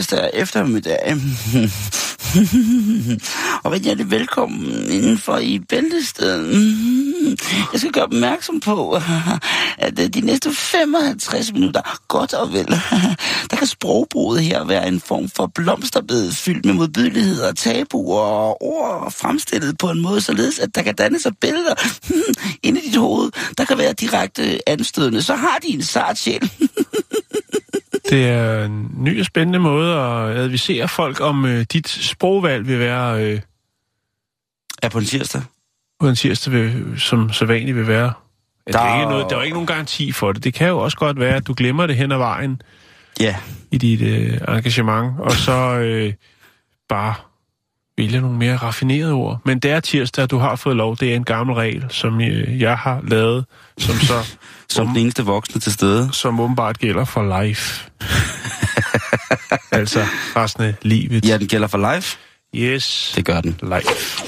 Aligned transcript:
Tirsdag 0.00 0.30
eftermiddag. 0.32 0.98
og 3.64 3.72
rigtig 3.72 3.84
hjertelig 3.84 4.10
velkommen 4.10 4.90
indenfor 4.90 5.38
i 5.38 5.58
Bæltestedet. 5.58 7.38
Jeg 7.72 7.80
skal 7.80 7.92
gøre 7.92 8.04
opmærksom 8.04 8.60
på, 8.60 8.98
at 9.86 9.98
øh, 9.98 10.08
de 10.08 10.20
næste 10.20 10.52
55 10.52 11.52
minutter, 11.52 11.98
godt 12.08 12.34
og 12.34 12.52
vel, 12.52 12.66
der 13.50 13.56
kan 13.56 13.66
sprogbruget 13.66 14.42
her 14.42 14.64
være 14.64 14.88
en 14.88 15.00
form 15.00 15.28
for 15.28 15.46
blomsterbed 15.54 16.32
fyldt 16.32 16.64
med 16.64 16.74
modbydeligheder 16.74 17.48
og 17.48 17.56
tabuer 17.56 18.20
og 18.20 18.62
ord 18.62 19.12
fremstillet 19.12 19.78
på 19.78 19.90
en 19.90 20.00
måde, 20.00 20.20
således 20.20 20.58
at 20.58 20.74
der 20.74 20.82
kan 20.82 20.94
danne 20.94 21.20
sig 21.20 21.32
billeder 21.40 21.74
inde 22.62 22.80
i 22.80 22.86
dit 22.88 22.96
hoved, 22.96 23.30
der 23.58 23.64
kan 23.64 23.78
være 23.78 23.92
direkte 23.92 24.68
anstødende. 24.68 25.22
Så 25.22 25.34
har 25.34 25.58
de 25.62 25.68
en 25.68 25.82
sart 25.82 26.18
sjæl. 26.18 26.50
Det 28.10 28.28
er 28.28 28.64
en 28.64 28.90
ny 28.98 29.20
og 29.20 29.26
spændende 29.26 29.58
måde 29.58 29.94
at 29.96 30.36
advisere 30.36 30.88
folk, 30.88 31.20
om 31.20 31.44
øh, 31.44 31.66
dit 31.72 31.88
sprogvalg 31.88 32.66
vil 32.66 32.78
være 32.78 33.24
øh, 33.24 33.40
Er 34.82 34.88
på 34.88 34.98
en 34.98 35.04
tirsdag? 35.04 35.42
på 36.00 36.08
en 36.08 36.14
tirsdag, 36.14 36.52
vil, 36.52 36.94
som 37.00 37.32
så 37.32 37.44
vanligt 37.44 37.76
vil 37.76 37.86
være. 37.86 38.12
Der, 38.66 38.72
Der- 38.72 38.78
er 38.80 39.00
ikke 39.00 39.10
noget, 39.10 39.26
der 39.30 39.36
er 39.38 39.42
ikke 39.42 39.54
nogen 39.54 39.66
garanti 39.66 40.12
for 40.12 40.32
det. 40.32 40.44
Det 40.44 40.54
kan 40.54 40.68
jo 40.68 40.78
også 40.78 40.96
godt 40.96 41.20
være, 41.20 41.36
at 41.36 41.46
du 41.46 41.54
glemmer 41.56 41.86
det 41.86 41.96
hen 41.96 42.12
ad 42.12 42.16
vejen 42.18 42.62
Ja. 43.20 43.36
i 43.70 43.78
dit 43.78 44.00
øh, 44.00 44.40
engagement, 44.48 45.20
og 45.20 45.32
så 45.32 45.52
øh, 45.78 46.12
bare 46.88 47.14
vælge 48.00 48.20
nogle 48.20 48.38
mere 48.38 48.56
raffinerede 48.56 49.12
ord. 49.12 49.40
Men 49.44 49.58
det 49.58 49.70
er 49.70 49.80
tirsdag, 49.80 50.30
du 50.30 50.38
har 50.38 50.56
fået 50.56 50.76
lov. 50.76 50.96
Det 50.96 51.12
er 51.12 51.16
en 51.16 51.24
gammel 51.24 51.54
regel, 51.54 51.84
som 51.88 52.20
øh, 52.20 52.60
jeg 52.60 52.76
har 52.78 53.00
lavet, 53.08 53.44
som 53.78 53.94
så 53.94 54.14
Som 54.68 54.86
den 54.86 54.96
eneste 54.96 55.22
voksne 55.24 55.60
til 55.60 55.72
stede. 55.72 56.08
som 56.12 56.40
åbenbart 56.40 56.78
gælder 56.78 57.04
for 57.04 57.42
life. 57.42 57.90
altså 59.78 60.00
resten 60.36 60.62
af 60.64 60.74
livet. 60.82 61.24
Ja, 61.28 61.38
den 61.38 61.46
gælder 61.48 61.68
for 61.68 61.78
live. 61.78 62.02
Yes. 62.66 63.12
Det 63.16 63.24
gør 63.24 63.40
den. 63.40 63.58
Life. 63.62 64.24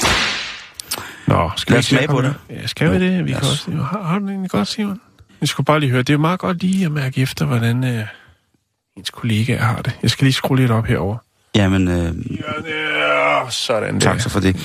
Nå, 1.27 1.51
skal 1.57 1.73
Lad 1.73 1.79
vi 1.81 1.85
smage 1.85 2.09
på 2.09 2.23
det. 2.23 2.35
Ja, 2.51 2.67
skal 2.67 2.91
vi 2.93 2.99
det? 3.07 3.25
Vi 3.25 3.31
lad 3.31 3.41
kan 3.41 3.49
også, 3.49 3.71
jo, 3.71 3.83
har, 3.83 4.03
har 4.03 4.19
det 4.19 4.29
egentlig 4.29 4.51
godt, 4.51 4.69
Simon? 4.69 5.01
Jeg 5.41 5.49
skulle 5.49 5.65
bare 5.65 5.81
lige 5.81 5.91
høre. 5.91 5.99
Det 6.03 6.11
er 6.11 6.15
jo 6.15 6.19
meget 6.21 6.41
godt 6.41 6.63
lige 6.63 6.85
at 6.87 6.93
mærke 6.93 7.21
efter, 7.21 7.45
hvordan 7.45 7.85
øh, 7.85 8.05
ens 8.97 9.11
kollegaer 9.11 9.63
har 9.63 9.83
det. 9.83 9.93
Jeg 10.03 10.11
skal 10.11 10.25
lige 10.25 10.33
skrue 10.33 10.57
lidt 10.57 10.71
op 10.71 10.87
herover. 10.87 11.17
Jamen, 11.57 11.89
øh, 11.89 11.95
Ja, 11.97 12.07
sådan 13.51 13.95
der. 13.95 14.01
tak 14.01 14.21
så 14.21 14.29
for 14.29 14.41
det. 14.41 14.57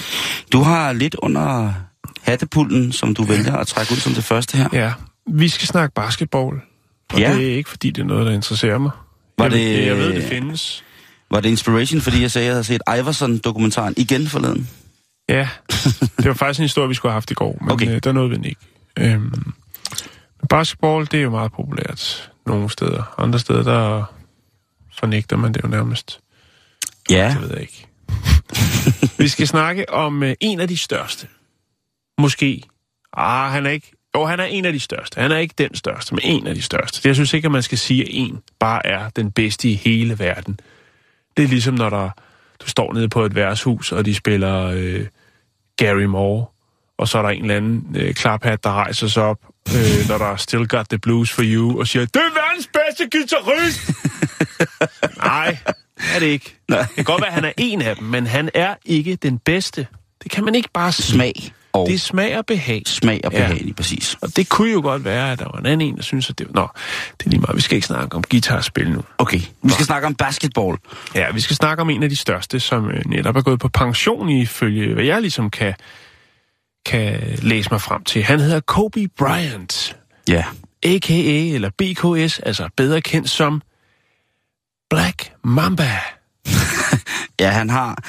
Du 0.53 0.61
har 0.61 0.93
lidt 0.93 1.15
under 1.15 1.73
hattepulten, 2.21 2.91
som 2.91 3.13
du 3.13 3.23
vælger 3.23 3.55
at 3.55 3.67
trække 3.67 3.91
ud 3.91 3.97
som 3.97 4.13
det 4.13 4.23
første 4.23 4.57
her. 4.57 4.69
Ja, 4.73 4.93
vi 5.27 5.47
skal 5.49 5.67
snakke 5.67 5.93
basketball. 5.93 6.55
Og 7.13 7.19
Ja. 7.19 7.33
det 7.35 7.51
er 7.51 7.55
ikke, 7.55 7.69
fordi 7.69 7.91
det 7.91 8.01
er 8.01 8.05
noget, 8.05 8.25
der 8.25 8.31
interesserer 8.33 8.77
mig. 8.77 8.91
Var 9.37 9.45
jeg, 9.45 9.51
det- 9.51 9.85
jeg 9.85 9.97
ved, 9.97 10.13
det 10.13 10.23
findes. 10.23 10.83
Var 11.31 11.39
det 11.39 11.49
inspiration, 11.49 12.01
fordi 12.01 12.21
jeg 12.21 12.31
sagde, 12.31 12.45
at 12.45 12.47
jeg 12.47 12.53
havde 12.55 12.63
set 12.63 12.81
Iverson-dokumentaren 12.99 13.93
igen 13.97 14.27
forleden? 14.27 14.69
Ja, 15.29 15.49
det 16.17 16.25
var 16.25 16.33
faktisk 16.33 16.59
en 16.59 16.63
historie, 16.63 16.87
vi 16.87 16.93
skulle 16.93 17.09
have 17.11 17.15
haft 17.15 17.31
i 17.31 17.33
går, 17.33 17.57
men 17.61 17.71
Okay. 17.71 17.95
øh, 17.95 17.99
der 18.03 18.11
nåede 18.11 18.29
vi 18.29 18.35
den 18.35 18.45
ikke. 18.45 18.61
Øhm, 18.99 19.53
basketball, 20.49 21.05
det 21.11 21.13
er 21.19 21.23
jo 21.23 21.29
meget 21.29 21.51
populært 21.51 22.31
nogle 22.45 22.69
steder. 22.69 23.13
Andre 23.17 23.39
steder, 23.39 23.63
der 23.63 24.03
fornægter 24.99 25.37
man 25.37 25.53
det 25.53 25.63
jo 25.63 25.67
nærmest. 25.67 26.19
Ja. 27.09 27.29
Det 27.33 27.41
ved 27.41 27.49
jeg 27.49 27.61
ikke. 27.61 27.86
vi 29.23 29.27
skal 29.27 29.47
snakke 29.47 29.89
om 29.89 30.23
øh, 30.23 30.35
en 30.39 30.59
af 30.59 30.67
de 30.67 30.77
største. 30.77 31.27
Måske. 32.17 32.61
Ah, 33.13 33.51
han 33.51 33.65
er 33.65 33.69
ikke... 33.69 33.91
Jo, 34.15 34.25
han 34.25 34.39
er 34.39 34.43
en 34.43 34.65
af 34.65 34.73
de 34.73 34.79
største. 34.79 35.21
Han 35.21 35.31
er 35.31 35.37
ikke 35.37 35.55
den 35.57 35.75
største, 35.75 36.15
men 36.15 36.23
en 36.23 36.47
af 36.47 36.55
de 36.55 36.61
største. 36.61 37.07
Jeg 37.07 37.15
synes 37.15 37.33
ikke, 37.33 37.45
at 37.45 37.51
man 37.51 37.63
skal 37.63 37.77
sige, 37.77 38.01
at 38.01 38.07
en 38.11 38.41
bare 38.59 38.85
er 38.85 39.09
den 39.09 39.31
bedste 39.31 39.69
i 39.69 39.73
hele 39.73 40.19
verden. 40.19 40.59
Det 41.37 41.43
er 41.43 41.47
ligesom, 41.47 41.73
når 41.73 41.89
der, 41.89 42.09
du 42.59 42.69
står 42.69 42.93
nede 42.93 43.09
på 43.09 43.25
et 43.25 43.35
værtshus, 43.35 43.91
og 43.91 44.05
de 44.05 44.15
spiller 44.15 44.63
øh, 44.63 45.05
Gary 45.77 46.03
Moore, 46.03 46.45
og 46.97 47.07
så 47.07 47.17
er 47.17 47.21
der 47.21 47.29
en 47.29 47.41
eller 47.41 47.55
anden 47.55 47.95
øh, 47.95 48.13
klaphat, 48.13 48.63
der 48.63 48.69
rejser 48.69 49.07
sig 49.07 49.23
op, 49.23 49.39
øh, 49.67 50.09
når 50.09 50.17
der 50.17 50.25
er 50.25 50.35
Still 50.35 50.67
Got 50.67 50.89
the 50.89 50.99
Blues 50.99 51.31
for 51.31 51.41
You, 51.45 51.79
og 51.79 51.87
siger, 51.87 52.05
det 52.05 52.15
er 52.15 52.33
verdens 52.33 52.69
bedste 52.73 53.09
guitarist! 53.17 53.91
Nej, 55.17 55.57
er 56.15 56.19
det 56.19 56.25
ikke. 56.25 56.55
Nej. 56.69 56.79
Det 56.79 56.95
kan 56.95 57.03
godt 57.03 57.21
være, 57.21 57.27
at 57.27 57.33
han 57.33 57.45
er 57.45 57.51
en 57.57 57.81
af 57.81 57.95
dem, 57.95 58.05
men 58.05 58.27
han 58.27 58.49
er 58.53 58.75
ikke 58.85 59.15
den 59.15 59.37
bedste. 59.39 59.87
Det 60.23 60.31
kan 60.31 60.43
man 60.45 60.55
ikke 60.55 60.69
bare 60.73 60.91
sige. 60.91 61.13
Smag 61.15 61.53
og 61.73 61.87
Det 61.87 61.95
er 61.95 61.99
smag 61.99 62.37
og 62.37 62.45
behag. 62.45 62.83
smag 62.85 63.21
og 63.23 63.31
Ja. 63.33 63.37
behag, 63.37 63.57
lige 63.61 63.73
præcis. 63.73 64.15
Og 64.21 64.35
det 64.35 64.49
kunne 64.49 64.71
jo 64.71 64.81
godt 64.81 65.05
være, 65.05 65.31
at 65.31 65.39
der 65.39 65.45
var 65.53 65.59
en 65.59 65.65
anden 65.65 65.87
en, 65.87 65.95
der 65.95 66.01
synes, 66.03 66.29
at 66.29 66.39
det 66.39 66.47
var... 66.47 66.53
Nå, 66.61 66.67
det 67.19 67.25
er 67.25 67.29
lige 67.29 67.39
meget. 67.39 67.55
Vi 67.55 67.61
skal 67.61 67.75
ikke 67.75 67.87
snakke 67.87 68.15
om 68.15 68.23
guitarspil 68.31 68.91
nu. 68.91 69.03
Okay, 69.17 69.39
vi 69.63 69.69
skal 69.71 69.85
snakke 69.85 70.07
om 70.07 70.15
basketball. 70.15 70.77
Ja, 71.15 71.31
vi 71.31 71.39
skal 71.39 71.55
snakke 71.55 71.81
om 71.81 71.89
en 71.89 72.03
af 72.03 72.09
de 72.09 72.15
største, 72.15 72.59
som 72.59 72.89
øh, 72.89 73.01
netop 73.05 73.35
er 73.35 73.41
gået 73.41 73.59
på 73.59 73.67
pension 73.67 74.29
ifølge, 74.29 74.93
hvad 74.93 75.03
jeg 75.03 75.21
ligesom 75.21 75.49
kan, 75.49 75.73
kan 76.85 77.37
læse 77.41 77.69
mig 77.71 77.81
frem 77.81 78.03
til. 78.03 78.23
Han 78.23 78.39
hedder 78.39 78.59
Kobe 78.59 79.07
Bryant, 79.17 79.97
Ja. 80.29 80.43
a.k.a. 80.83 81.53
eller 81.55 81.69
BKS, 81.77 82.39
altså 82.39 82.69
bedre 82.77 83.01
kendt 83.01 83.29
som 83.29 83.61
Black 84.89 85.31
Mamba. 85.43 85.91
Ja, 87.39 87.49
han 87.49 87.69
har... 87.69 88.03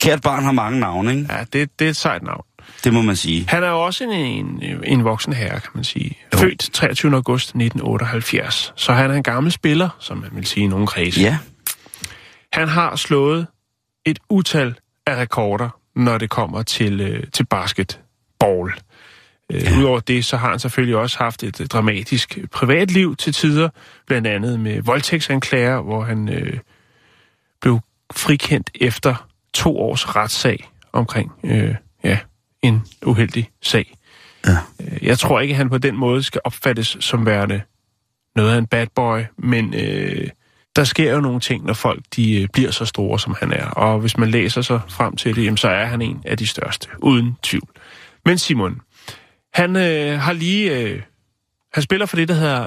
Kært 0.00 0.22
barn 0.22 0.44
har 0.44 0.52
mange 0.52 0.80
navne, 0.80 1.10
ikke? 1.10 1.26
Ja, 1.30 1.44
det, 1.52 1.78
det 1.78 1.84
er 1.84 1.88
et 1.90 1.96
sejt 1.96 2.22
navn. 2.22 2.44
Det 2.84 2.92
må 2.92 3.02
man 3.02 3.16
sige. 3.16 3.44
Han 3.48 3.62
er 3.62 3.68
jo 3.68 3.84
også 3.84 4.04
en, 4.04 4.10
en, 4.10 4.62
en 4.84 5.04
voksen 5.04 5.32
herre, 5.32 5.60
kan 5.60 5.70
man 5.74 5.84
sige. 5.84 6.18
Født 6.34 6.70
23. 6.72 7.14
august 7.14 7.48
1978. 7.48 8.72
Så 8.76 8.92
han 8.92 9.10
er 9.10 9.14
en 9.14 9.22
gammel 9.22 9.52
spiller, 9.52 9.88
som 9.98 10.18
man 10.18 10.30
vil 10.32 10.46
sige 10.46 10.64
i 10.64 10.66
nogle 10.66 10.86
kredse. 10.86 11.20
Ja. 11.20 11.38
Han 12.52 12.68
har 12.68 12.96
slået 12.96 13.46
et 14.06 14.18
utal 14.28 14.74
af 15.06 15.16
rekorder, 15.16 15.68
når 15.96 16.18
det 16.18 16.30
kommer 16.30 16.62
til, 16.62 17.00
øh, 17.00 17.24
til 17.32 17.46
basketball. 17.46 18.72
Øh, 19.52 19.62
ja. 19.62 19.78
Udover 19.78 20.00
det, 20.00 20.24
så 20.24 20.36
har 20.36 20.50
han 20.50 20.58
selvfølgelig 20.58 20.96
også 20.96 21.18
haft 21.18 21.42
et 21.42 21.60
øh, 21.60 21.66
dramatisk 21.66 22.38
privatliv 22.52 23.16
til 23.16 23.32
tider, 23.32 23.68
blandt 24.06 24.26
andet 24.26 24.60
med 24.60 24.82
voldtægtsanklager, 24.82 25.80
hvor 25.80 26.04
han 26.04 26.28
øh, 26.28 26.58
blev 27.60 27.80
frikendt 28.12 28.70
efter 28.74 29.28
to 29.54 29.78
års 29.78 30.16
retssag 30.16 30.68
omkring 30.92 31.32
øh, 31.44 31.74
ja, 32.04 32.18
en 32.62 32.82
uheldig 33.06 33.50
sag. 33.62 33.94
Ja. 34.46 34.56
Øh, 34.80 35.04
Jeg 35.04 35.18
tror 35.18 35.40
ikke, 35.40 35.52
at 35.52 35.56
han 35.58 35.70
på 35.70 35.78
den 35.78 35.96
måde 35.96 36.22
skal 36.22 36.40
opfattes 36.44 36.96
som 37.00 37.26
værende 37.26 37.60
noget 38.36 38.54
af 38.54 38.58
en 38.58 38.66
bad 38.66 38.86
boy, 38.94 39.20
men 39.38 39.74
øh, 39.74 40.28
der 40.76 40.84
sker 40.84 41.12
jo 41.12 41.20
nogle 41.20 41.40
ting, 41.40 41.64
når 41.64 41.74
folk 41.74 42.02
de 42.16 42.48
bliver 42.52 42.70
så 42.70 42.84
store, 42.84 43.18
som 43.18 43.36
han 43.40 43.52
er. 43.52 43.66
Og 43.66 43.98
hvis 44.00 44.18
man 44.18 44.30
læser 44.30 44.62
sig 44.62 44.80
frem 44.88 45.16
til 45.16 45.36
det, 45.36 45.44
jamen, 45.44 45.56
så 45.56 45.68
er 45.68 45.84
han 45.84 46.02
en 46.02 46.22
af 46.24 46.38
de 46.38 46.46
største, 46.46 46.88
uden 46.98 47.36
tvivl. 47.42 47.68
Men 48.24 48.38
Simon, 48.38 48.80
han 49.54 49.76
øh, 49.76 50.20
har 50.20 50.32
lige... 50.32 50.78
Øh, 50.78 51.02
han 51.72 51.82
spiller 51.82 52.06
for 52.06 52.16
det, 52.16 52.28
der 52.28 52.34
hedder 52.34 52.66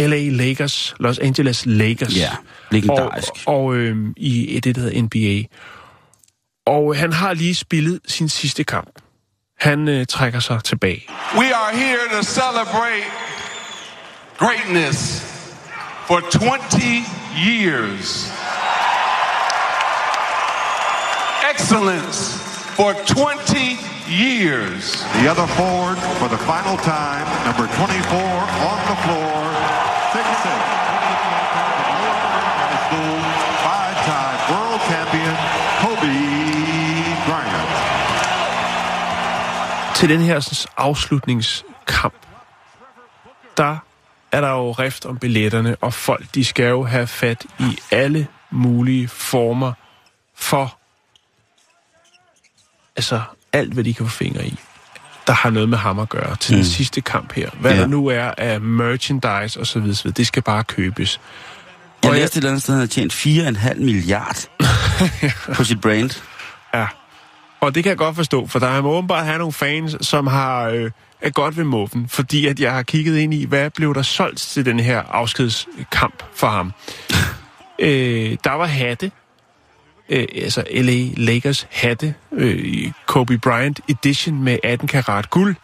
LA 0.00 0.28
Lakers, 0.28 0.94
Los 1.00 1.18
Angeles 1.18 1.66
Lakers. 1.66 2.16
Ja, 2.16 2.30
legendarisk. 2.70 3.30
Og, 3.46 3.56
og 3.56 3.74
øh, 3.74 3.96
i 4.16 4.60
det, 4.64 4.74
der 4.74 4.80
hedder 4.80 5.02
NBA. 5.02 5.48
Og 6.66 6.96
han 6.96 7.12
har 7.12 7.34
lige 7.34 7.54
spillet 7.54 8.00
sin 8.06 8.28
sidste 8.28 8.64
kamp. 8.64 8.90
Han 9.60 9.88
øh, 9.88 10.06
trækker 10.06 10.40
sig 10.40 10.64
tilbage. 10.64 11.04
We 11.36 11.54
are 11.54 11.76
here 11.76 12.16
to 12.16 12.22
celebrate 12.22 13.06
greatness 14.38 15.22
for 16.06 16.20
20 16.30 17.04
years. 17.48 18.32
Excellence 21.54 22.38
for 22.76 22.92
20 23.06 23.22
years. 24.12 24.84
The 25.18 25.26
other 25.32 25.46
forward 25.58 25.98
for 26.20 26.28
the 26.34 26.40
final 26.52 26.76
time, 26.94 27.26
number 27.46 27.66
24 27.66 28.20
on 28.70 28.78
the 28.90 28.96
floor, 29.04 29.36
6'6". 30.12 30.82
Five-time 33.68 34.38
world 34.50 34.80
champion, 34.90 35.34
Kobe 35.82 36.12
Bryant. 37.26 37.70
Til 39.96 40.08
den 40.08 40.20
her 40.20 40.66
afslutningskamp, 40.76 42.14
der 43.56 43.76
er 44.32 44.40
der 44.40 44.50
jo 44.50 44.72
rift 44.72 45.06
om 45.06 45.18
billetterne, 45.18 45.76
og 45.80 45.94
folk, 45.94 46.24
de 46.34 46.44
skal 46.44 46.64
jo 46.64 46.84
have 46.84 47.06
fat 47.06 47.46
i 47.58 47.78
alle 47.90 48.26
mulige 48.50 49.08
former 49.08 49.72
for 50.34 50.78
altså 52.96 53.20
alt, 53.52 53.72
hvad 53.72 53.84
de 53.84 53.94
kan 53.94 54.06
få 54.06 54.12
fingre 54.12 54.46
i, 54.46 54.58
der 55.26 55.32
har 55.32 55.50
noget 55.50 55.68
med 55.68 55.78
ham 55.78 55.98
at 55.98 56.08
gøre 56.08 56.36
til 56.36 56.54
mm. 56.54 56.56
den 56.56 56.64
sidste 56.66 57.00
kamp 57.00 57.32
her. 57.32 57.50
Hvad 57.60 57.70
Ja. 57.70 57.76
ja. 57.76 57.82
der 57.82 57.88
nu 57.88 58.06
er 58.06 58.22
af 58.38 58.60
merchandise 58.60 59.60
og 59.60 59.66
så 59.66 59.80
videre, 59.80 60.10
det 60.10 60.26
skal 60.26 60.42
bare 60.42 60.64
købes. 60.64 61.20
Jeg 62.02 62.10
Og 62.10 62.14
jeg- 62.16 62.20
læste 62.22 62.34
et 62.34 62.40
eller 62.40 62.50
andet 62.50 62.62
sted, 62.62 62.74
han 62.74 62.80
har 62.80 62.86
tjent 62.86 63.12
4,5 63.12 63.74
milliard 63.84 64.36
på 65.56 65.64
sit 65.64 65.80
brand. 65.80 66.22
Ja. 66.74 66.86
Og 67.60 67.74
det 67.74 67.82
kan 67.84 67.90
jeg 67.90 67.98
godt 67.98 68.16
forstå, 68.16 68.46
for 68.46 68.58
der 68.58 68.80
må 68.82 68.90
åbenbart 68.92 69.24
have 69.26 69.38
nogle 69.38 69.52
fans, 69.52 69.96
som 70.06 70.26
har 70.26 70.62
øh, 70.68 70.90
er 71.20 71.30
godt 71.30 71.56
ved 71.56 71.64
muffen, 71.64 72.08
fordi 72.08 72.46
at 72.46 72.60
jeg 72.60 72.72
har 72.72 72.82
kigget 72.82 73.18
ind 73.18 73.34
i, 73.34 73.44
hvad 73.44 73.70
blev 73.70 73.94
der 73.94 74.02
solgt 74.02 74.38
til 74.38 74.64
den 74.64 74.80
her 74.80 75.02
afskedskamp 75.02 76.22
for 76.34 76.46
ham. 76.48 76.72
øh, 77.78 78.36
der 78.44 78.52
var 78.52 78.66
hatte, 78.66 79.10
øh, 80.12 80.24
altså 80.34 80.64
LA 80.74 81.04
Lakers 81.16 81.66
hatte, 81.70 82.14
øh, 82.32 82.90
Kobe 83.06 83.38
Bryant 83.38 83.80
Edition 83.88 84.42
med 84.42 84.58
18 84.62 84.88
karat 84.88 85.30
guld 85.30 85.56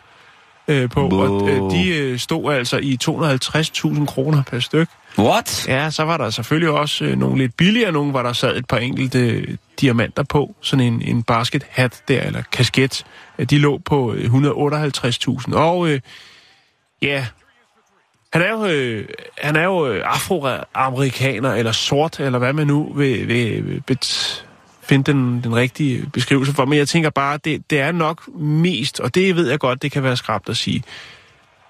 øh, 0.69 0.89
på, 0.91 1.09
Wow. 1.09 1.21
og 1.21 1.49
øh, 1.51 1.71
de 1.71 1.89
øh, 1.89 2.19
stod 2.19 2.55
altså 2.55 2.77
i 2.77 2.99
250.000 3.05 4.07
kroner 4.07 4.43
per 4.43 4.61
styk. 4.61 4.89
What? 5.19 5.69
Ja, 5.69 5.91
så 5.91 6.03
var 6.03 6.17
der 6.17 6.31
selvfølgelig 6.31 6.71
også 6.71 7.05
øh, 7.05 7.19
nogle 7.19 7.39
lidt 7.39 7.57
billigere, 7.57 7.93
nogle 7.93 8.13
var 8.13 8.23
der 8.23 8.33
sad 8.33 8.57
et 8.57 8.67
par 8.67 8.79
enkelte 8.79 9.19
øh, 9.19 9.57
diamanter 9.81 10.23
på, 10.23 10.55
sådan 10.61 10.85
en, 10.85 11.03
en 11.03 11.23
basket 11.23 11.65
hat 11.71 12.03
der, 12.09 12.23
eller 12.23 12.43
kasket. 12.53 13.05
Øh, 13.39 13.47
De 13.47 13.59
lå 13.59 13.79
på 13.79 14.15
øh, 14.15 14.25
158.000. 14.25 15.55
Og 15.55 15.89
øh, 15.89 16.01
ja, 17.03 17.27
han 18.33 18.43
er 18.43 18.51
jo, 18.51 18.67
øh, 18.67 19.09
han 19.39 19.57
er 19.57 19.65
jo 19.65 19.87
øh, 19.87 20.03
afroamerikaner, 20.05 21.55
eller 21.55 21.73
sort, 21.73 22.21
eller 22.21 22.39
hvad 22.39 22.53
man 22.53 22.67
nu 22.67 22.93
vil, 22.93 23.29
vil, 23.29 23.69
vil 23.69 23.83
bet, 23.87 24.45
finde 24.83 25.13
den, 25.13 25.41
den 25.45 25.57
rigtige 25.57 26.07
beskrivelse 26.13 26.53
for. 26.53 26.65
Men 26.65 26.79
jeg 26.79 26.89
tænker 26.89 27.11
bare, 27.11 27.39
det, 27.45 27.71
det 27.71 27.81
er 27.81 27.93
nok 27.93 28.29
mest, 28.39 29.01
og 29.01 29.15
det 29.15 29.37
ved 29.37 29.51
jeg 29.51 29.59
godt, 29.59 29.83
det 29.83 29.93
kan 29.93 30.03
være 30.03 30.17
skrabt 30.17 30.49
at 30.49 30.57
sige, 30.57 30.83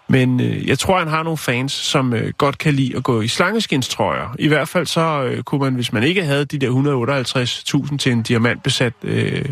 men 0.08 0.40
øh, 0.40 0.68
jeg 0.68 0.78
tror, 0.78 0.98
han 0.98 1.08
har 1.08 1.22
nogle 1.22 1.38
fans, 1.38 1.72
som 1.72 2.14
øh, 2.14 2.32
godt 2.38 2.58
kan 2.58 2.74
lide 2.74 2.96
at 2.96 3.02
gå 3.02 3.20
i 3.20 3.28
slangeskinstrøjer. 3.28 4.34
I 4.38 4.48
hvert 4.48 4.68
fald 4.68 4.86
så 4.86 5.22
øh, 5.22 5.42
kunne 5.42 5.60
man, 5.60 5.74
hvis 5.74 5.92
man 5.92 6.02
ikke 6.02 6.24
havde 6.24 6.44
de 6.44 6.58
der 6.58 7.86
158.000 7.90 7.96
til 7.96 8.12
en 8.12 8.22
diamantbesat 8.22 8.92
øh, 9.02 9.44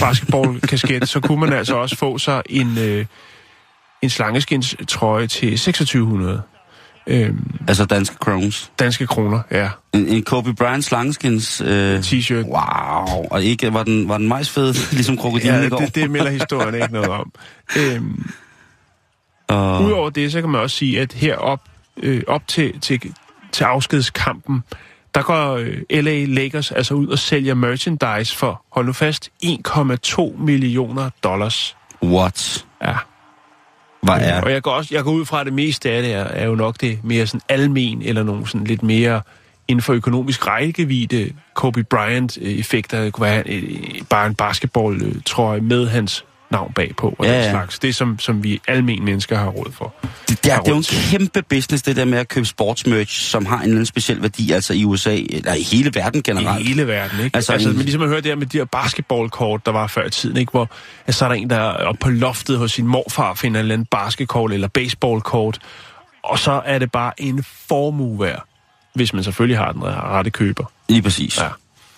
basketballkasket, 0.00 1.08
så 1.08 1.20
kunne 1.20 1.40
man 1.40 1.52
altså 1.52 1.76
også 1.76 1.96
få 1.96 2.18
sig 2.18 2.42
en, 2.48 2.78
øh, 2.78 3.06
en 4.06 4.10
slangeskinstrøje 4.10 5.26
til 5.26 5.50
2600 5.50 6.42
øh, 7.06 7.30
Altså 7.68 7.84
danske 7.84 8.16
crowns. 8.16 8.70
danske 8.78 9.06
kroner. 9.06 9.40
Ja, 9.50 9.70
En, 9.92 10.08
en 10.08 10.22
Kobe 10.22 10.54
Bryant 10.54 10.84
slangskins... 10.84 11.60
Øh, 11.60 11.98
t-shirt. 12.00 12.34
wow. 12.46 13.24
Og 13.30 13.42
ikke, 13.44 13.74
var 13.74 13.82
den, 13.82 14.08
var 14.08 14.18
den 14.18 14.28
majsfed, 14.28 14.74
ligesom 14.96 15.16
krokodilen 15.16 15.54
Ja, 15.54 15.66
i 15.66 15.68
går? 15.68 15.78
det, 15.78 15.94
det 15.94 16.10
melder 16.10 16.30
historien 16.30 16.74
ikke 16.74 16.92
noget 16.92 17.08
om. 17.08 17.32
Øhm, 17.78 18.30
Og, 19.48 19.82
Udover 19.84 20.10
det, 20.10 20.32
så 20.32 20.40
kan 20.40 20.50
man 20.50 20.60
også 20.60 20.76
sige, 20.76 21.00
at 21.00 21.12
herop 21.12 21.60
øh, 22.02 22.22
op 22.26 22.48
til, 22.48 22.80
til, 22.80 23.00
til 23.52 23.64
afskedskampen, 23.64 24.62
der 25.14 25.22
går 25.22 25.54
øh, 25.56 25.76
LA 26.04 26.24
Lakers 26.24 26.70
altså 26.72 26.94
ud 26.94 27.06
og 27.08 27.18
sælger 27.18 27.54
merchandise 27.54 28.36
for, 28.36 28.62
hold 28.72 28.86
nu 28.86 28.92
fast, 28.92 29.30
1,2 29.44 30.42
millioner 30.42 31.10
dollars. 31.24 31.76
what? 32.02 32.64
Ja. 32.82 32.94
Hvad 34.14 34.28
er? 34.28 34.40
Og 34.40 34.52
jeg 34.52 34.62
går, 34.62 34.70
også, 34.70 34.94
jeg 34.94 35.04
går 35.04 35.10
ud 35.10 35.24
fra, 35.24 35.40
at 35.40 35.46
det 35.46 35.54
meste 35.54 35.90
af 35.90 36.02
det 36.02 36.12
er, 36.12 36.24
er 36.24 36.46
jo 36.46 36.54
nok 36.54 36.80
det 36.80 36.98
mere 37.04 37.26
sådan 37.26 37.40
almen, 37.48 38.02
eller 38.02 38.22
nogle 38.22 38.46
sådan 38.46 38.66
lidt 38.66 38.82
mere 38.82 39.20
inden 39.68 39.82
for 39.82 39.92
økonomisk 39.92 40.46
rækkevidde 40.46 41.32
Kobe 41.54 41.84
Bryant-effekter. 41.84 43.02
Det 43.02 43.12
kunne 43.12 43.26
være 43.26 43.42
øh, 43.46 43.62
bare 44.10 44.26
en 44.26 44.34
basketball-trøje 44.34 45.60
med 45.60 45.88
hans 45.88 46.24
navn 46.50 46.72
bagpå, 46.74 47.14
og 47.18 47.24
Ja, 47.26 47.32
den 47.34 47.40
ja. 47.42 47.50
slags. 47.50 47.78
Det, 47.78 47.94
som, 47.94 48.18
som 48.18 48.42
vi 48.44 48.60
almen 48.68 49.04
mennesker 49.04 49.38
har 49.38 49.46
råd 49.48 49.72
for. 49.72 49.94
Det, 50.02 50.44
det, 50.44 50.52
er, 50.52 50.58
det 50.58 50.68
er 50.68 50.72
jo 50.72 50.76
en 50.76 50.82
til. 50.82 51.10
kæmpe 51.18 51.42
business, 51.42 51.82
det 51.82 51.96
der 51.96 52.04
med 52.04 52.18
at 52.18 52.28
købe 52.28 52.46
sportsmerch, 52.46 53.20
som 53.20 53.46
har 53.46 53.56
en 53.56 53.62
eller 53.62 53.74
anden 53.74 53.86
speciel 53.86 54.22
værdi, 54.22 54.52
altså 54.52 54.74
i 54.74 54.84
USA, 54.84 55.16
eller 55.30 55.54
i 55.54 55.62
hele 55.62 55.90
verden 55.94 56.22
generelt. 56.22 56.64
I 56.64 56.68
hele 56.68 56.86
verden, 56.86 57.20
ikke? 57.24 57.36
Altså, 57.36 57.52
Altså, 57.52 57.68
en- 57.68 57.76
men 57.76 57.84
ligesom 57.84 58.02
høre 58.08 58.16
det 58.16 58.24
her 58.26 58.34
med 58.36 58.46
de 58.46 58.58
her 58.58 58.64
basketballkort, 58.64 59.66
der 59.66 59.72
var 59.72 59.86
før 59.86 60.06
i 60.06 60.10
tiden, 60.10 60.36
ikke? 60.36 60.50
Hvor 60.50 60.70
altså, 61.06 61.18
så 61.18 61.24
er 61.24 61.28
der 61.28 61.36
en, 61.36 61.50
der 61.50 61.56
er 61.56 61.84
oppe 61.84 61.98
på 61.98 62.10
loftet 62.10 62.58
hos 62.58 62.72
sin 62.72 62.86
morfar, 62.86 63.34
finder 63.34 63.60
en 63.60 63.64
eller 63.64 63.74
anden 63.74 63.86
basketkort 63.90 64.52
eller 64.52 64.68
baseballkort, 64.68 65.58
og 66.24 66.38
så 66.38 66.62
er 66.64 66.78
det 66.78 66.92
bare 66.92 67.12
en 67.20 67.44
formue 67.68 68.20
værd, 68.20 68.44
hvis 68.94 69.12
man 69.12 69.24
selvfølgelig 69.24 69.58
har 69.58 69.72
den 69.72 69.84
rette 69.84 70.30
køber. 70.30 70.64
Lige 70.88 71.02
præcis. 71.02 71.38
Ja. 71.38 71.48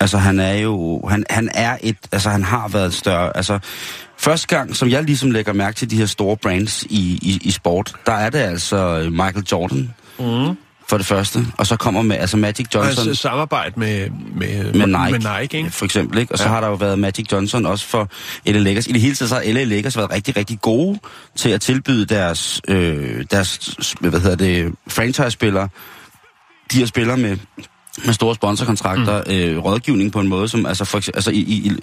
Altså 0.01 0.17
han 0.17 0.39
er 0.39 0.53
jo, 0.53 1.07
han, 1.09 1.25
han 1.29 1.49
er 1.53 1.77
et, 1.81 1.97
altså 2.11 2.29
han 2.29 2.43
har 2.43 2.67
været 2.67 2.93
større, 2.93 3.37
altså 3.37 3.59
første 4.19 4.47
gang, 4.47 4.75
som 4.75 4.89
jeg 4.89 5.03
ligesom 5.03 5.31
lægger 5.31 5.53
mærke 5.53 5.75
til 5.75 5.89
de 5.89 5.95
her 5.97 6.05
store 6.05 6.37
brands 6.37 6.83
i, 6.83 7.19
i, 7.21 7.39
i 7.41 7.51
sport, 7.51 7.93
der 8.05 8.11
er 8.13 8.29
det 8.29 8.39
altså 8.39 9.07
Michael 9.11 9.45
Jordan, 9.51 9.93
mm. 10.19 10.57
for 10.89 10.97
det 10.97 11.05
første, 11.05 11.39
og 11.57 11.67
så 11.67 11.75
kommer 11.75 12.01
med, 12.01 12.17
altså 12.17 12.37
Magic 12.37 12.65
Johnson. 12.75 13.07
Altså 13.07 13.21
samarbejde 13.21 13.79
med, 13.79 14.09
med, 14.35 14.73
med 14.73 14.87
Nike, 14.87 15.11
med 15.11 15.39
Nike 15.41 15.57
ikke? 15.57 15.71
for 15.71 15.85
eksempel, 15.85 16.19
ikke? 16.19 16.31
Og 16.31 16.37
så 16.37 16.43
Ja. 16.43 16.49
har 16.49 16.61
der 16.61 16.67
jo 16.67 16.73
været 16.73 16.99
Magic 16.99 17.25
Johnson 17.31 17.65
også 17.65 17.85
for 17.85 18.09
LA 18.45 18.59
Lakers. 18.59 18.87
I 18.87 18.91
det 18.91 19.01
hele 19.01 19.15
taget 19.15 19.29
så 19.29 19.35
har 19.35 19.43
LA 19.53 19.63
Lakers 19.63 19.97
været 19.97 20.11
rigtig, 20.11 20.37
rigtig 20.37 20.61
gode 20.61 20.99
til 21.35 21.49
at 21.49 21.61
tilbyde 21.61 22.05
deres, 22.05 22.61
øh, 22.67 23.25
deres 23.31 23.75
hvad 23.99 24.19
hedder 24.19 24.35
det, 24.35 24.73
franchise-spillere, 24.87 25.69
de 26.71 26.77
her 26.77 26.85
spillere 26.85 27.17
med 27.17 27.37
med 28.05 28.13
store 28.13 28.35
sponsorkontrakter, 28.35 29.23
mm. 29.27 29.33
øh, 29.33 29.57
rådgivning 29.65 30.11
på 30.11 30.19
en 30.19 30.27
måde, 30.27 30.47
som 30.47 30.65
altså, 30.65 30.85
for, 30.85 30.97
altså 30.97 31.31
i, 31.31 31.37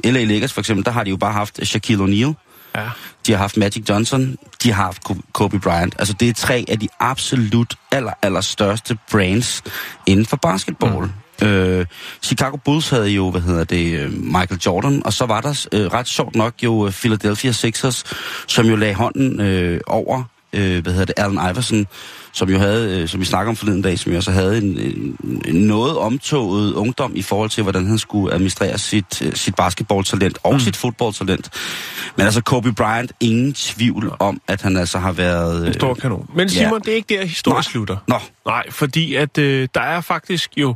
i 0.05 0.11
LA 0.11 0.25
Lakers 0.25 0.53
for 0.53 0.61
eksempel, 0.61 0.85
der 0.85 0.91
har 0.91 1.05
de 1.05 1.11
jo 1.11 1.17
bare 1.17 1.33
haft 1.33 1.67
Shaquille 1.67 2.05
O'Neal, 2.05 2.33
Ja. 2.77 2.85
de 3.27 3.33
har 3.33 3.39
haft 3.39 3.57
Magic 3.57 3.85
Johnson, 3.89 4.37
de 4.63 4.73
har 4.73 4.85
haft 4.85 5.05
Ko- 5.05 5.21
Kobe 5.33 5.59
Bryant. 5.59 5.95
Altså 5.99 6.15
det 6.21 6.29
er 6.29 6.33
tre 6.33 6.65
af 6.69 6.81
de 6.81 6.89
absolut 7.01 7.75
aller, 7.93 8.13
aller 8.23 8.41
største 8.41 8.99
brands 9.11 9.63
inden 10.07 10.27
for 10.27 10.37
basketball. 10.37 11.11
Mm. 11.41 11.47
Øh, 11.47 11.87
Chicago 12.23 12.57
Bulls 12.57 12.89
havde 12.91 13.09
jo, 13.09 13.31
hvad 13.31 13.41
hedder 13.41 13.65
det, 13.65 14.01
øh, 14.01 14.13
Michael 14.13 14.61
Jordan, 14.67 15.03
og 15.05 15.13
så 15.13 15.27
var 15.27 15.41
der 15.41 15.67
øh, 15.73 15.87
ret 15.87 16.09
sjovt 16.09 16.35
nok 16.35 16.55
jo 16.63 16.87
øh, 16.87 16.93
Philadelphia 16.93 17.53
Sixers, 17.53 18.05
som 18.47 18.67
jo 18.67 18.77
lagde 18.77 18.95
hånden 18.95 19.41
øh, 19.41 19.81
over, 19.87 20.23
øh, 20.53 20.83
hvad 20.83 20.93
hedder 20.93 21.05
det, 21.05 21.15
Allen 21.17 21.41
Iverson, 21.51 21.87
som 22.33 22.51
jo 22.51 22.59
havde, 22.59 23.01
øh, 23.01 23.09
som 23.09 23.21
vi 23.21 23.25
snakker 23.25 23.51
om 23.51 23.57
forleden 23.57 23.83
dag, 23.83 23.99
som 23.99 24.13
jo 24.13 24.17
også 24.19 24.31
havde 24.31 24.59
en, 24.59 24.79
en, 24.79 25.19
en 25.45 25.55
noget 25.55 25.99
omtoget 25.99 26.75
ungdom 26.75 27.13
i 27.17 27.23
forhold 27.23 27.51
til, 27.51 27.63
hvordan 27.63 27.87
han 27.87 27.99
skulle 27.99 28.35
administrere 28.35 28.79
sit, 28.79 29.23
øh, 29.23 29.35
sit 29.35 29.55
basketballtalent 29.55 30.39
og 30.43 30.53
mm. 30.53 30.61
sit 30.61 30.77
fodboldtalent. 30.77 31.51
Men 32.17 32.25
altså 32.25 32.43
Kobe 32.43 32.73
Bryant, 32.73 33.13
ingen 33.21 33.53
tvivl 33.53 34.13
om, 34.19 34.41
at 34.49 34.63
han 34.63 34.77
altså 34.77 34.99
har 34.99 35.13
været... 35.13 35.61
En 35.61 35.69
Øh, 35.69 35.75
stor 35.75 35.95
kanon. 35.95 36.31
Men 36.35 36.49
Simon, 36.49 36.73
ja. 36.73 36.79
det 36.79 36.89
er 36.89 36.97
ikke 36.97 37.19
der, 37.19 37.27
historien 37.27 37.57
Nej. 37.57 37.63
slutter. 37.63 37.97
Nå, 38.09 38.19
Nej, 38.47 38.71
fordi 38.71 39.15
at 39.15 39.39
øh, 39.39 39.69
der 39.75 39.81
er 39.81 40.01
faktisk 40.01 40.51
jo, 40.57 40.75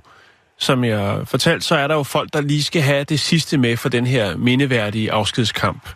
som 0.59 0.85
jeg 0.85 1.19
fortalte, 1.25 1.67
så 1.67 1.75
er 1.75 1.87
der 1.87 1.95
jo 1.95 2.03
folk, 2.03 2.33
der 2.33 2.41
lige 2.41 2.63
skal 2.63 2.83
have 2.83 3.05
det 3.05 3.21
sidste 3.21 3.59
med 3.59 3.77
for 3.77 3.89
den 3.89 4.07
her 4.07 4.37
mindeværdige 4.37 5.13
afskedskamp. 5.13 5.89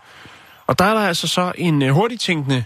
Og 0.66 0.78
der 0.78 0.84
er 0.84 0.94
der 0.94 1.00
altså 1.00 1.26
så 1.26 1.52
en 1.58 1.82
øh, 1.82 1.90
hurtigt 1.90 2.20
tænkende 2.20 2.64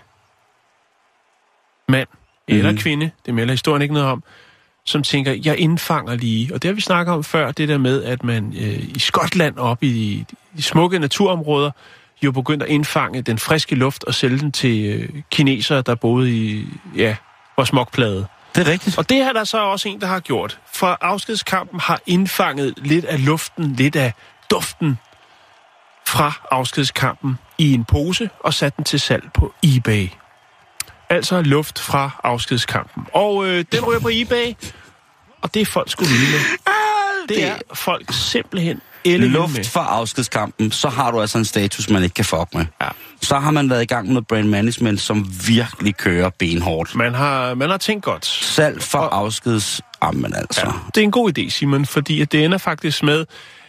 mand 1.88 2.08
eller 2.48 2.70
Mhm. 2.70 2.78
kvinde, 2.80 3.10
det 3.26 3.34
melder 3.34 3.52
historien 3.52 3.82
ikke 3.82 3.94
noget 3.94 4.08
om, 4.08 4.22
som 4.84 5.02
tænker, 5.02 5.34
jeg 5.44 5.56
indfanger 5.58 6.14
lige. 6.16 6.54
Og 6.54 6.62
det 6.62 6.68
har 6.68 6.74
vi 6.74 6.80
snakket 6.80 7.14
om 7.14 7.24
før, 7.24 7.52
det 7.52 7.68
der 7.68 7.78
med, 7.78 8.04
at 8.04 8.24
man 8.24 8.54
øh, 8.60 8.78
i 8.96 8.98
Skotland 8.98 9.56
op 9.58 9.82
i 9.82 10.24
de 10.56 10.62
smukke 10.62 10.98
naturområder, 10.98 11.70
jo 12.22 12.32
begyndt 12.32 12.62
at 12.62 12.68
indfange 12.68 13.22
den 13.22 13.38
friske 13.38 13.74
luft 13.74 14.04
og 14.04 14.14
sælge 14.14 14.38
den 14.38 14.52
til 14.52 14.84
øh, 14.84 15.22
kinesere, 15.30 15.82
der 15.82 15.94
boede 15.94 16.30
i, 16.36 16.66
ja, 16.96 17.16
var 17.56 17.64
smokplade. 17.64 18.26
det 18.54 18.66
er 18.68 18.72
rigtigt. 18.72 18.98
Og 18.98 19.08
det 19.08 19.18
er 19.18 19.32
der 19.32 19.44
så 19.44 19.58
også 19.64 19.88
en, 19.88 20.00
der 20.00 20.06
har 20.06 20.20
gjort. 20.20 20.58
For 20.74 20.98
afskedskampen 21.00 21.80
har 21.80 22.00
indfanget 22.06 22.74
lidt 22.76 23.04
af 23.04 23.24
luften, 23.24 23.72
lidt 23.72 23.96
af 23.96 24.12
duften 24.50 24.98
fra 26.06 26.32
afskedskampen 26.50 27.38
i 27.58 27.72
en 27.74 27.84
pose 27.84 28.30
og 28.40 28.54
sat 28.54 28.76
den 28.76 28.84
til 28.84 29.00
salg 29.00 29.24
på 29.34 29.54
eBay. 29.62 30.08
Altså 31.10 31.42
luft 31.42 31.78
fra 31.78 32.10
afskedskampen. 32.24 33.06
Og 33.12 33.46
øh, 33.46 33.64
den 33.72 33.84
ryger 33.84 34.00
på 34.00 34.08
eBay, 34.12 34.54
og 35.42 35.54
det 35.54 35.62
er 35.62 35.66
folk 35.66 35.90
skulle 35.90 36.10
vilde 36.10 36.32
med. 36.32 36.40
Det 37.28 37.44
er 37.44 37.56
folk 37.74 38.12
simpelthen 38.12 38.80
luft 39.04 39.56
med. 39.56 39.64
for 39.64 39.80
afskedskampen, 39.80 40.72
så 40.72 40.88
har 40.88 41.10
du 41.10 41.20
altså 41.20 41.38
en 41.38 41.44
status, 41.44 41.90
man 41.90 42.02
ikke 42.02 42.14
kan 42.14 42.24
fuck 42.24 42.54
med. 42.54 42.66
Ja. 42.80 42.88
Så 43.22 43.38
har 43.38 43.50
man 43.50 43.70
været 43.70 43.82
i 43.82 43.86
gang 43.86 44.06
med 44.06 44.14
noget 44.14 44.26
brand 44.26 44.48
management, 44.48 45.00
som 45.00 45.26
virkelig 45.46 45.96
kører 45.96 46.30
benhårdt. 46.38 46.94
Man 46.94 47.14
har, 47.14 47.54
man 47.54 47.70
har 47.70 47.76
tænkt 47.76 48.04
godt. 48.04 48.26
Salg 48.26 48.82
for 48.82 48.98
afskeds... 48.98 49.80
Jamen 50.02 50.34
altså. 50.34 50.60
Ja, 50.66 50.72
det 50.94 51.00
er 51.00 51.04
en 51.04 51.10
god 51.10 51.38
idé, 51.38 51.50
Simon, 51.50 51.86
fordi 51.86 52.20
at 52.20 52.32
det 52.32 52.44
ender 52.44 52.58
faktisk 52.58 53.02
med, 53.02 53.26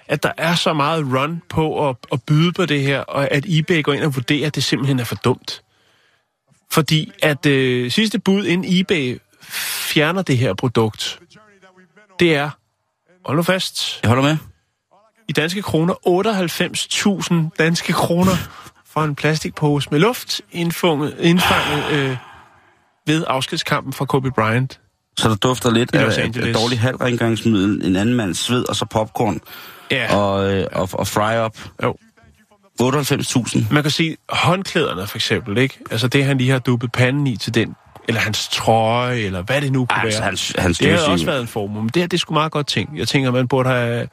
at 0.07 0.23
der 0.23 0.31
er 0.37 0.55
så 0.55 0.73
meget 0.73 1.05
run 1.05 1.41
på 1.49 1.89
at, 1.89 1.95
at 2.11 2.23
byde 2.23 2.51
på 2.51 2.65
det 2.65 2.81
her, 2.81 2.99
og 2.99 3.31
at 3.31 3.45
eBay 3.47 3.83
går 3.83 3.93
ind 3.93 4.03
og 4.03 4.15
vurderer, 4.15 4.47
at 4.47 4.55
det 4.55 4.63
simpelthen 4.63 4.99
er 4.99 5.03
for 5.03 5.15
dumt. 5.15 5.61
Fordi 6.71 7.11
at 7.23 7.45
øh, 7.45 7.91
sidste 7.91 8.19
bud, 8.19 8.45
inden 8.45 8.79
eBay 8.79 9.19
fjerner 9.91 10.21
det 10.21 10.37
her 10.37 10.53
produkt, 10.53 11.19
det 12.19 12.35
er, 12.35 12.49
hold 13.25 13.37
nu 13.37 13.43
fast, 13.43 13.99
Jeg 14.03 14.07
holder 14.09 14.23
med. 14.23 14.37
i 15.27 15.31
danske 15.33 15.61
kroner, 15.61 15.93
98.000 17.51 17.55
danske 17.59 17.93
kroner 17.93 18.31
for 18.85 19.01
en 19.01 19.15
plastikpose 19.15 19.87
med 19.91 19.99
luft 19.99 20.41
indfanget, 20.51 21.15
indfanget 21.19 21.91
øh, 21.91 22.17
ved 23.07 23.25
afskedskampen 23.27 23.93
fra 23.93 24.05
Kobe 24.05 24.31
Bryant. 24.31 24.79
Så 25.17 25.29
der 25.29 25.35
dufter 25.35 25.71
lidt 25.71 25.95
af, 25.95 26.17
af 26.47 26.53
dårlig 26.53 26.79
halvrengøringsmiddel, 26.79 27.85
en 27.85 27.95
anden 27.95 28.15
mands 28.15 28.37
sved, 28.37 28.69
og 28.69 28.75
så 28.75 28.85
popcorn 28.85 29.41
Ja, 29.91 30.15
og, 30.17 30.33
og, 30.33 30.53
øh, 30.53 30.67
og, 30.71 30.89
og 30.93 31.07
fry-up. 31.07 31.57
jo. 31.83 31.95
98.000. 32.81 33.73
Man 33.73 33.83
kan 33.83 33.91
sige, 33.91 34.17
håndklæderne 34.29 35.07
for 35.07 35.17
eksempel, 35.17 35.57
ikke? 35.57 35.79
Altså 35.91 36.07
det, 36.07 36.25
han 36.25 36.37
lige 36.37 36.49
har 36.51 36.59
duppet 36.59 36.91
panden 36.91 37.27
i 37.27 37.37
til 37.37 37.53
den, 37.53 37.75
eller 38.07 38.21
hans 38.21 38.47
trøje, 38.47 39.17
eller 39.19 39.41
hvad 39.41 39.61
det 39.61 39.71
nu 39.71 39.85
kunne 39.85 40.01
Altså, 40.03 40.19
være. 40.19 40.25
hans, 40.25 40.53
hans 40.57 40.77
det 40.77 40.99
har 40.99 41.07
også 41.11 41.25
været 41.25 41.41
en 41.41 41.47
formue, 41.47 41.81
men 41.83 41.89
det 41.93 42.01
her, 42.01 42.07
det 42.07 42.17
er 42.17 42.19
sgu 42.19 42.33
meget 42.33 42.51
godt 42.51 42.67
ting. 42.67 42.97
Jeg 42.97 43.07
tænker, 43.07 43.31
man 43.31 43.47
burde 43.47 43.69
have... 43.69 44.07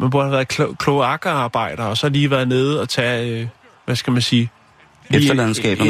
Man 0.00 0.10
burde 0.10 0.24
have 0.24 0.32
været 0.32 0.52
klo- 0.60 0.74
kloakkerarbejder, 0.78 1.84
og 1.84 1.96
så 1.96 2.08
lige 2.08 2.30
været 2.30 2.48
nede 2.48 2.80
og 2.80 2.88
tage, 2.88 3.40
øh, 3.40 3.46
hvad 3.84 3.96
skal 3.96 4.12
man 4.12 4.22
sige... 4.22 4.50
lige- 5.20 5.30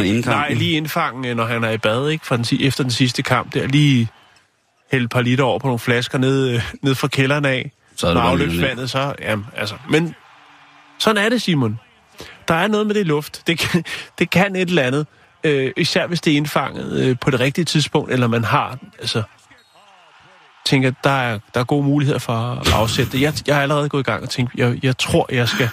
øh, 0.01 0.09
inden 0.09 0.23
kampen. 0.23 0.41
Nej, 0.41 0.53
lige 0.53 0.73
indfangen, 0.73 1.37
når 1.37 1.47
han 1.47 1.65
er 1.65 1.71
i 1.71 1.79
bad, 1.79 2.09
ikke? 2.09 2.27
Fra 2.27 2.37
den, 2.37 2.45
efter 2.61 2.85
den 2.85 2.91
sidste 2.91 3.23
kamp 3.23 3.55
der. 3.55 3.67
Lige 3.67 4.09
hælde 4.93 5.05
et 5.05 5.11
par 5.11 5.21
liter 5.21 5.45
over 5.45 5.59
på 5.59 5.67
nogle 5.67 5.79
flasker 5.79 6.19
ned, 6.19 6.49
øh, 6.49 6.63
ned 6.83 6.95
fra 6.95 7.09
kælderen 7.09 7.45
af. 7.45 7.71
Så 7.97 8.07
er 8.07 8.15
det 8.15 8.21
afløbsvandet, 8.21 8.91
så... 8.91 9.15
Jamen, 9.23 9.47
altså... 9.57 9.75
Men 9.91 10.15
sådan 11.03 11.25
er 11.25 11.29
det, 11.29 11.43
Simon. 11.43 11.81
Der 12.49 12.55
er 12.55 12.69
noget 12.69 12.87
med 12.87 12.95
det 12.95 13.07
luft. 13.07 13.43
Det 13.47 13.59
kan, 13.59 13.85
det 14.19 14.31
kan 14.31 14.57
et 14.57 14.69
eller 14.69 14.83
andet. 14.83 15.07
Øh, 15.45 15.73
især 15.77 16.07
hvis 16.07 16.21
det 16.21 16.33
er 16.33 16.37
indfanget 16.37 17.01
øh, 17.01 17.17
på 17.21 17.31
det 17.31 17.41
rigtige 17.41 17.65
tidspunkt, 17.65 18.13
eller 18.13 18.27
man 18.27 18.45
har, 18.45 18.79
altså, 18.99 19.23
tænker, 20.67 20.93
der 21.05 21.11
er, 21.11 21.39
der 21.55 21.61
er 21.61 21.65
gode 21.65 21.85
muligheder 21.85 22.19
for 22.19 22.33
at 22.33 22.73
afsætte 22.73 23.13
det. 23.13 23.21
Jeg, 23.21 23.35
jeg 23.47 23.59
er 23.59 23.63
allerede 23.63 23.89
gået 23.89 24.01
i 24.01 24.11
gang 24.11 24.23
og 24.23 24.31
tænkt, 24.31 24.55
jeg, 24.55 24.85
jeg 24.85 24.99
tror, 24.99 25.27
jeg 25.33 25.49
skal, 25.49 25.69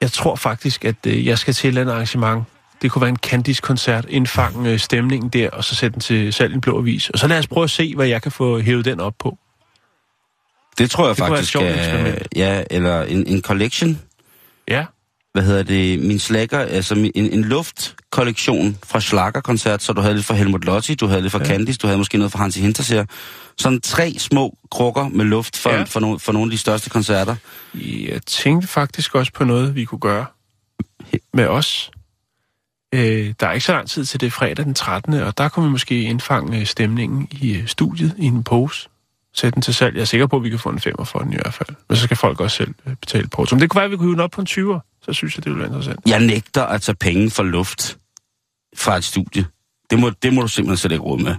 jeg 0.00 0.12
tror 0.12 0.36
faktisk, 0.36 0.84
at 0.84 1.06
øh, 1.06 1.26
jeg 1.26 1.38
skal 1.38 1.54
til 1.54 1.68
et 1.68 1.68
eller 1.68 1.80
andet 1.80 1.92
arrangement. 1.92 2.44
Det 2.82 2.90
kunne 2.90 3.00
være 3.00 3.10
en 3.10 3.16
Candice-koncert, 3.16 4.04
indfange 4.08 4.70
øh, 4.70 4.78
stemningen 4.78 5.28
der, 5.28 5.50
og 5.50 5.64
så 5.64 5.74
sætte 5.74 5.92
den 5.92 6.00
til 6.00 6.32
salg 6.32 6.52
i 6.52 6.54
en 6.54 6.60
blå 6.60 6.78
avis. 6.78 7.10
Og 7.10 7.18
så 7.18 7.26
lad 7.26 7.38
os 7.38 7.46
prøve 7.46 7.64
at 7.64 7.70
se, 7.70 7.94
hvad 7.94 8.06
jeg 8.06 8.22
kan 8.22 8.32
få 8.32 8.60
hævet 8.60 8.84
den 8.84 9.00
op 9.00 9.14
på. 9.18 9.38
Det 10.78 10.90
tror 10.90 11.06
jeg 11.06 11.16
Det 11.16 11.24
faktisk 11.26 11.56
er... 11.56 11.60
eksperiment. 11.76 12.28
Ja, 12.36 12.62
eller 12.70 13.02
en, 13.02 13.26
en 13.26 13.42
collection. 13.42 14.00
Ja, 14.68 14.84
Hvad 15.32 15.42
hedder 15.42 15.62
det? 15.62 16.00
Min 16.00 16.18
slacker, 16.18 16.58
altså 16.58 16.94
en, 16.94 17.10
en 17.14 17.44
luftkollektion 17.44 18.78
fra 18.86 19.00
Schlager-koncert, 19.00 19.82
så 19.82 19.92
du 19.92 20.00
havde 20.00 20.14
lidt 20.14 20.26
fra 20.26 20.34
Helmut 20.34 20.64
Lotti, 20.64 20.94
du 20.94 21.06
havde 21.06 21.22
lidt 21.22 21.32
fra 21.32 21.38
ja. 21.38 21.44
Candice, 21.44 21.78
du 21.78 21.86
havde 21.86 21.98
måske 21.98 22.18
noget 22.18 22.32
fra 22.32 22.38
Hansi 22.38 22.60
Hinterseer. 22.60 23.04
Sådan 23.58 23.80
tre 23.80 24.14
små 24.18 24.56
krukker 24.70 25.08
med 25.08 25.24
luft 25.24 25.56
for, 25.56 25.70
Ja. 25.70 25.82
for, 25.82 26.00
no, 26.00 26.18
for 26.18 26.32
nogle 26.32 26.46
af 26.48 26.50
de 26.50 26.58
største 26.58 26.90
koncerter. 26.90 27.36
Jeg 27.74 28.22
tænkte 28.26 28.68
faktisk 28.68 29.14
også 29.14 29.32
på 29.32 29.44
noget, 29.44 29.74
vi 29.74 29.84
kunne 29.84 29.98
gøre 30.00 30.26
med 31.34 31.46
os. 31.46 31.90
Øh, 32.94 33.34
der 33.40 33.46
er 33.46 33.52
ikke 33.52 33.66
så 33.66 33.72
lang 33.72 33.88
tid 33.88 34.04
til 34.04 34.20
det 34.20 34.32
fredag 34.32 34.64
den 34.64 34.74
13. 34.74 35.14
Og 35.14 35.38
der 35.38 35.48
kunne 35.48 35.64
vi 35.64 35.70
måske 35.70 36.02
indfange 36.02 36.60
øh, 36.60 36.66
stemningen 36.66 37.28
i 37.30 37.54
øh, 37.56 37.66
studiet 37.66 38.14
i 38.18 38.24
en 38.24 38.44
pose. 38.44 38.88
Sætte 39.38 39.54
den 39.54 39.62
til 39.62 39.74
salg. 39.74 39.94
Jeg 39.94 40.00
er 40.00 40.04
sikker 40.04 40.26
på, 40.26 40.36
at 40.36 40.44
vi 40.44 40.50
kan 40.50 40.58
få 40.58 40.68
en 40.68 40.80
femmer 40.80 41.04
for 41.04 41.18
den 41.18 41.32
i 41.32 41.36
hvert 41.36 41.54
fald. 41.54 41.68
Men 41.88 41.96
så 41.96 42.02
skal 42.02 42.16
folk 42.16 42.40
også 42.40 42.56
selv 42.56 42.74
øh, 42.86 42.96
betale 42.96 43.28
på. 43.28 43.46
Men 43.50 43.60
det 43.60 43.70
kunne 43.70 43.78
være, 43.78 43.84
at 43.84 43.90
vi 43.90 43.96
kunne 43.96 44.06
hive 44.06 44.12
den 44.12 44.20
op 44.20 44.30
på 44.30 44.40
en 44.40 44.46
20'er. 44.50 45.00
Så 45.02 45.12
synes 45.12 45.36
jeg, 45.36 45.44
det 45.44 45.50
ville 45.50 45.58
være 45.58 45.68
interessant. 45.68 46.00
Jeg 46.06 46.20
nægter 46.20 46.64
at 46.64 46.82
tage 46.82 46.96
penge 46.96 47.30
for 47.30 47.42
luft 47.42 47.98
fra 48.76 48.96
et 48.96 49.04
studie. 49.04 49.46
Det 49.90 49.98
må, 49.98 50.10
det 50.10 50.32
må 50.32 50.42
du 50.42 50.48
simpelthen 50.48 50.76
slet 50.76 50.92
ikke 50.92 51.04
råd 51.04 51.18
med. 51.18 51.34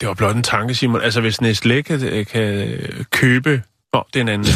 Det 0.00 0.08
var 0.08 0.14
blot 0.14 0.36
en 0.36 0.42
tanke, 0.42 0.74
Simon. 0.74 1.00
Altså, 1.00 1.20
hvis 1.20 1.42
Nestlé 1.42 1.80
kan, 1.80 2.04
øh, 2.04 2.26
kan 2.26 2.78
købe... 3.10 3.62
Nå, 3.92 4.04
det 4.14 4.20
er 4.20 4.22
en 4.22 4.28
anden. 4.28 4.48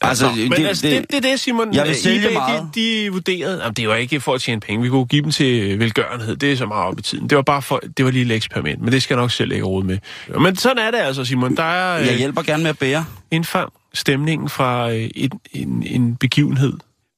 Altså, 0.00 0.26
Nå, 0.26 0.32
men 0.36 0.50
det, 0.52 0.66
altså, 0.66 0.86
det, 0.86 1.06
det 1.10 1.16
er 1.16 1.30
det, 1.30 1.40
Simon. 1.40 1.74
Jeg 1.74 1.86
vil 1.86 1.94
sælge 1.94 2.18
eBay, 2.24 2.32
meget. 2.32 2.68
De, 2.74 2.80
de 3.04 3.12
vurderede... 3.12 3.60
Jamen, 3.62 3.74
det 3.74 3.88
var 3.88 3.94
ikke 3.94 4.20
for 4.20 4.34
at 4.34 4.40
tjene 4.40 4.60
penge. 4.60 4.82
Vi 4.82 4.88
kunne 4.88 5.06
give 5.06 5.22
dem 5.22 5.30
til 5.30 5.78
velgørenhed. 5.78 6.36
Det 6.36 6.52
er 6.52 6.56
så 6.56 6.66
meget 6.66 6.84
op 6.84 6.98
i 6.98 7.02
tiden. 7.02 7.30
Det 7.30 7.36
var 7.36 7.42
bare 7.42 7.62
for... 7.62 7.80
Det 7.96 8.04
var 8.04 8.10
lige 8.10 8.24
et 8.24 8.30
eksperiment, 8.32 8.82
men 8.82 8.92
det 8.92 9.02
skal 9.02 9.14
jeg 9.14 9.20
nok 9.20 9.30
selv 9.30 9.52
ikke 9.52 9.64
råd 9.64 9.84
med. 9.84 9.98
Men 10.40 10.56
sådan 10.56 10.78
er 10.78 10.90
det 10.90 10.98
altså, 10.98 11.24
Simon. 11.24 11.56
Der 11.56 11.62
er 11.62 11.98
Jeg 11.98 12.12
øh, 12.12 12.18
hjælper 12.18 12.42
gerne 12.42 12.62
med 12.62 12.70
at 12.70 12.78
bære. 12.78 13.04
indfang 13.30 13.72
stemningen 13.94 14.48
fra 14.48 14.92
øh, 14.92 15.10
en, 15.14 15.30
en, 15.52 15.82
en 15.86 16.16
begivenhed. 16.16 16.72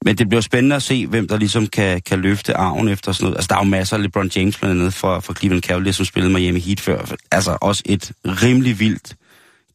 Men 0.04 0.18
det 0.18 0.28
bliver 0.28 0.40
spændende 0.40 0.76
at 0.76 0.82
se, 0.82 1.06
hvem 1.06 1.28
der 1.28 1.36
ligesom 1.36 1.66
kan, 1.66 2.00
kan 2.06 2.18
løfte 2.20 2.56
arven 2.56 2.88
efter 2.88 3.12
sådan 3.12 3.24
noget. 3.24 3.36
Altså, 3.36 3.48
der 3.48 3.54
er 3.54 3.58
jo 3.64 3.64
masser 3.70 3.96
af 3.96 4.02
LeBron 4.02 4.30
James 4.36 4.56
blandt 4.58 4.78
andet 4.80 4.94
fra, 4.94 5.20
fra 5.20 5.34
Cleveland 5.34 5.62
Cavaliers, 5.62 5.96
som 5.96 6.04
spillede 6.04 6.34
Miami 6.34 6.60
Heat 6.60 6.80
før. 6.80 7.14
Altså 7.32 7.58
også 7.60 7.82
et 7.86 8.12
rimelig 8.24 8.80
vildt 8.80 9.14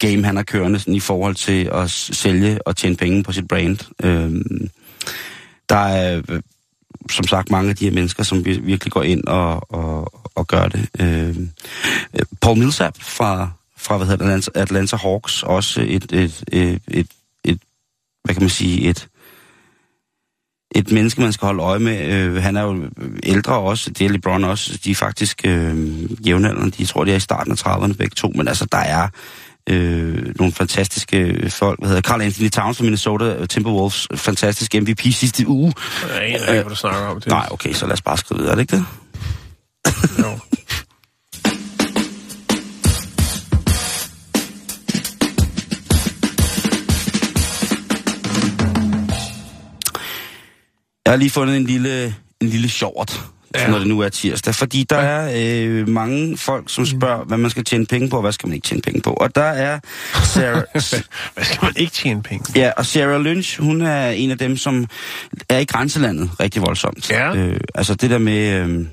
game, 0.08 0.26
han 0.26 0.36
har 0.36 0.44
kørende 0.44 0.80
sådan, 0.80 0.96
i 0.96 1.00
forhold 1.00 1.36
til 1.36 1.70
at 1.74 1.90
sælge 1.90 2.68
og 2.68 2.76
tjene 2.76 2.96
penge 2.96 3.24
på 3.24 3.32
sit 3.32 3.48
brand. 3.48 3.78
Øh, 4.04 4.32
der 5.70 5.76
er 5.76 6.22
øh, 6.30 6.42
som 7.12 7.28
sagt 7.28 7.52
mange 7.52 7.70
af 7.70 7.76
de 7.76 7.86
her 7.86 7.92
mennesker, 7.92 8.24
som 8.24 8.46
virkelig 8.46 8.92
går 8.92 9.04
ind 9.04 9.24
og, 9.28 9.74
og, 9.74 10.14
og 10.36 10.48
gør 10.48 10.68
det. 10.68 10.90
Øh, 11.00 11.38
Paul 12.42 12.58
Millsap 12.58 12.98
fra, 13.00 13.50
fra 13.78 13.98
hvad 13.98 14.08
hedder 14.08 14.26
det, 14.26 14.32
Atlanta, 14.32 14.52
Atlanta 14.56 14.98
Hawks, 14.98 15.44
også 15.44 15.82
et, 15.82 16.12
et, 16.12 16.44
et, 16.52 16.82
et, 16.88 17.08
et, 17.44 17.60
hvad 18.24 18.36
kan 18.36 18.44
man 18.44 18.50
sige, 18.50 18.90
et, 18.90 19.08
et 20.76 20.92
menneske, 20.92 21.22
man 21.22 21.34
skal 21.34 21.46
holde 21.46 21.64
øje 21.64 21.80
med. 21.80 22.12
Øh, 22.12 22.36
han 22.36 22.58
er 22.58 22.62
jo 22.62 22.90
ældre 23.24 23.54
også, 23.54 23.90
det 23.90 24.06
er 24.06 24.10
LeBron 24.10 24.44
også. 24.44 24.80
De 24.84 24.92
er 24.92 24.96
faktisk 24.96 25.42
øh, 25.46 26.28
jævnaldrende. 26.28 26.72
De 26.72 26.76
jeg 26.80 26.88
tror, 26.88 27.04
de 27.04 27.12
er 27.12 27.16
i 27.16 27.20
starten 27.20 27.52
af 27.52 27.68
30'erne 27.68 27.94
begge 27.94 28.16
to. 28.16 28.32
Men 28.36 28.48
altså, 28.48 28.66
der 28.72 28.78
er 28.78 29.08
øh, 29.70 30.36
nogle 30.36 30.54
fantastiske 30.54 31.50
folk. 31.50 31.80
Hvad 31.80 31.90
hedder 31.90 32.02
Carl 32.02 32.22
Anthony 32.22 32.50
Towns 32.50 32.78
fra 32.78 32.84
Minnesota 32.84 33.46
Timberwolves. 33.46 34.08
Fantastisk 34.16 34.74
MVP 34.74 35.00
sidste 35.00 35.48
uge. 35.48 35.74
Jeg 36.10 36.18
aner 36.18 36.34
ikke, 36.34 36.52
hvad 36.52 36.64
du 36.64 36.76
snakker 36.76 37.08
om. 37.08 37.20
Det. 37.20 37.28
Nej, 37.28 37.48
okay, 37.52 37.74
så 37.74 37.86
lad 37.86 37.94
os 37.94 38.02
bare 38.02 38.18
skrive 38.18 38.40
videre, 38.40 38.52
er 38.52 38.56
det 38.56 38.62
ikke 38.62 38.76
det? 38.76 38.86
Jo. 40.20 40.40
Jeg 51.06 51.12
har 51.12 51.18
lige 51.18 51.30
fundet 51.30 51.58
en 51.58 51.64
lille, 51.64 52.16
en 52.42 52.48
lille 52.48 52.70
short, 52.70 53.22
Ja. 53.56 53.62
ja. 53.62 53.70
når 53.70 53.78
det 53.78 53.88
nu 53.88 54.00
er 54.00 54.10
tirsdag. 54.10 54.56
Fordi 54.56 54.84
der 54.84 54.98
er 54.98 55.32
øh, 55.36 55.88
mange 55.88 56.38
folk, 56.38 56.64
som 56.68 56.86
spørger, 56.86 57.24
hvad 57.24 57.38
man 57.38 57.50
skal 57.52 57.64
tjene 57.64 57.86
penge 57.86 58.10
på, 58.10 58.16
og 58.16 58.22
hvad 58.22 58.32
skal 58.32 58.48
man 58.48 58.56
ikke 58.56 58.68
tjene 58.68 58.82
penge 58.82 59.02
på. 59.02 59.10
Og 59.10 59.36
der 59.36 59.42
er 59.44 59.80
Sarah, 60.24 60.64
Hvad 61.34 61.44
skal 61.44 61.60
man 61.62 61.74
ikke 61.76 61.92
tjene 61.92 62.24
penge? 62.24 62.46
Ja, 62.56 62.72
og 62.78 62.86
Sarah 62.86 63.22
Lynch, 63.22 63.62
hun 63.62 63.82
er 63.82 64.10
en 64.10 64.32
af 64.32 64.38
dem, 64.38 64.58
som 64.58 64.88
er 65.50 65.58
i 65.60 65.66
grænselandet 65.66 66.30
rigtig 66.40 66.62
voldsomt. 66.62 67.10
Ja. 67.10 67.36
Øh, 67.36 67.60
altså 67.76 67.96
det 67.96 68.10
der 68.10 68.18
med, 68.18 68.54
øh, 68.54 68.86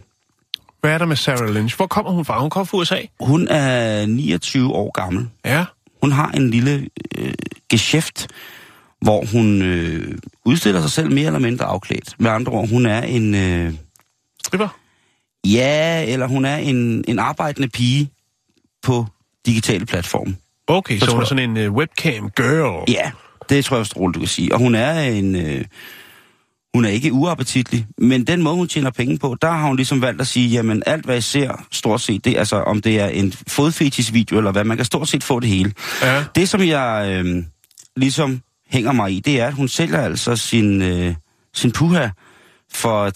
Hvad 0.80 0.90
er 0.90 0.98
der 0.98 1.06
med 1.06 1.16
Sarah 1.16 1.54
Lynch? 1.54 1.76
Hvor 1.76 1.86
kommer 1.86 2.10
hun 2.10 2.24
fra? 2.24 2.40
Hun 2.40 2.50
kommer 2.50 2.64
fra 2.64 2.78
USA. 2.78 3.00
hun 3.20 3.48
er 3.48 4.06
29 4.06 4.72
år 4.72 4.90
gammel. 4.90 5.28
Ja. 5.44 5.64
Hun 6.02 6.12
har 6.12 6.30
en 6.30 6.50
lille 6.50 6.88
øh, 7.18 7.32
geschæft, 7.70 8.28
hvor 9.00 9.24
hun 9.32 9.62
øh, 9.62 10.18
udstiller 10.44 10.80
sig 10.80 10.90
selv 10.90 11.12
mere 11.12 11.26
eller 11.26 11.38
mindre 11.38 11.64
afklædt. 11.64 12.14
Med 12.18 12.30
andre 12.30 12.52
ord, 12.52 12.68
hun 12.68 12.86
er 12.86 13.02
en, 13.02 13.34
øh, 13.34 13.72
Stripper. 14.50 14.68
ja, 15.44 16.04
eller 16.06 16.26
hun 16.26 16.44
er 16.44 16.56
en, 16.56 17.04
en 17.08 17.18
arbejdende 17.18 17.68
pige 17.68 18.10
på 18.82 19.06
digitale 19.46 19.86
platforme. 19.86 20.36
Okay, 20.66 20.98
så, 20.98 21.04
Så 21.04 21.12
hun 21.12 21.20
er 21.20 21.26
sådan 21.26 21.56
en 21.56 21.68
uh, 21.68 21.74
webcam 21.74 22.30
girl. 22.30 22.84
Ja, 22.88 23.10
det 23.48 23.64
tror 23.64 23.76
jeg 23.76 23.80
også 23.80 23.92
roligt, 23.96 24.14
du 24.14 24.20
kan 24.20 24.28
sige. 24.28 24.52
Og 24.52 24.58
hun 24.58 24.74
er 24.74 25.00
en... 25.00 25.36
Øh, 25.36 25.64
hun 26.74 26.84
er 26.84 26.88
ikke 26.88 27.12
uappetitlig, 27.12 27.86
men 27.98 28.26
den 28.26 28.42
måde, 28.42 28.56
hun 28.56 28.68
tjener 28.68 28.90
penge 28.90 29.18
på, 29.18 29.36
der 29.42 29.50
har 29.50 29.66
hun 29.66 29.76
ligesom 29.76 30.02
valgt 30.02 30.20
at 30.20 30.26
sige, 30.26 30.48
jamen 30.48 30.82
alt, 30.86 31.04
hvad 31.04 31.14
jeg 31.14 31.24
ser, 31.24 31.66
stort 31.72 32.00
set, 32.00 32.24
det 32.24 32.36
altså, 32.36 32.56
om 32.56 32.82
det 32.82 33.00
er 33.00 33.06
en 33.06 33.32
fodfetis-video 33.48 34.38
eller 34.38 34.52
hvad, 34.52 34.64
man 34.64 34.76
kan 34.76 34.86
stort 34.86 35.08
set 35.08 35.24
få 35.24 35.40
det 35.40 35.48
hele. 35.48 35.72
Ja. 36.02 36.24
Det, 36.34 36.48
som 36.48 36.60
jeg 36.60 37.12
øh, 37.24 37.44
ligesom 37.96 38.40
hænger 38.68 38.92
mig 38.92 39.12
i, 39.12 39.20
det 39.20 39.40
er, 39.40 39.46
at 39.46 39.54
hun 39.54 39.68
sælger 39.68 40.00
altså 40.00 40.36
sin, 40.36 40.82
øh, 40.82 41.14
sin 41.54 41.72
puha 41.72 42.08
for 42.74 43.10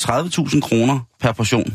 30.000 0.54 0.60
kroner 0.60 1.00
per 1.20 1.32
portion. 1.32 1.74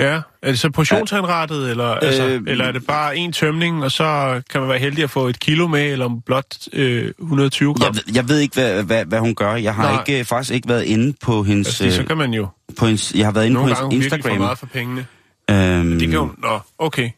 Ja, 0.00 0.20
er 0.42 0.50
det 0.50 0.58
så 0.58 0.70
portionsanrettet, 0.70 1.70
eller, 1.70 1.90
øh, 1.90 1.98
altså, 2.02 2.26
Øh, 2.26 2.42
eller 2.46 2.64
er 2.64 2.72
det 2.72 2.86
bare 2.86 3.16
en 3.16 3.32
tømning, 3.32 3.84
og 3.84 3.92
så 3.92 4.40
kan 4.50 4.60
man 4.60 4.70
være 4.70 4.78
heldig 4.78 5.04
at 5.04 5.10
få 5.10 5.26
et 5.28 5.40
kilo 5.40 5.66
med, 5.66 5.92
eller 5.92 6.20
blot 6.26 6.54
øh, 6.72 7.12
120 7.18 7.74
gram? 7.74 7.82
Jeg, 7.86 7.94
ved- 8.06 8.14
jeg 8.14 8.28
ved 8.28 8.38
ikke, 8.38 8.54
hvad, 8.54 8.82
hvad, 8.82 9.04
hvad 9.04 9.18
hun 9.18 9.34
gør. 9.34 9.54
Jeg 9.54 9.74
har 9.74 9.92
Nej. 9.92 10.02
ikke, 10.06 10.18
øh, 10.18 10.24
faktisk 10.24 10.54
ikke 10.54 10.68
været 10.68 10.82
inde 10.84 11.14
på 11.22 11.42
hendes... 11.42 11.80
Altså, 11.80 11.96
så 11.96 12.02
øh, 12.02 12.08
kan 12.08 12.16
man 12.16 12.34
jo 12.34 12.46
på 12.78 12.86
hendes 12.86 13.12
jeg 13.14 13.26
har 13.26 13.32
været 13.32 13.44
inde 13.46 13.54
nogle 13.54 13.74
på 13.74 13.74
gange 13.80 13.90
hendes 13.94 14.04
virkelig 14.04 14.22
få 14.24 14.28
Instagram. 14.28 14.40
meget 14.46 14.58
for 14.58 14.66
pengene. 14.66 15.06
Øhm, 15.50 15.90
Det 15.98 16.08
kan 16.08 16.12
jo... 16.18 16.30
Nå, 16.38 16.60
okay. 16.78 17.10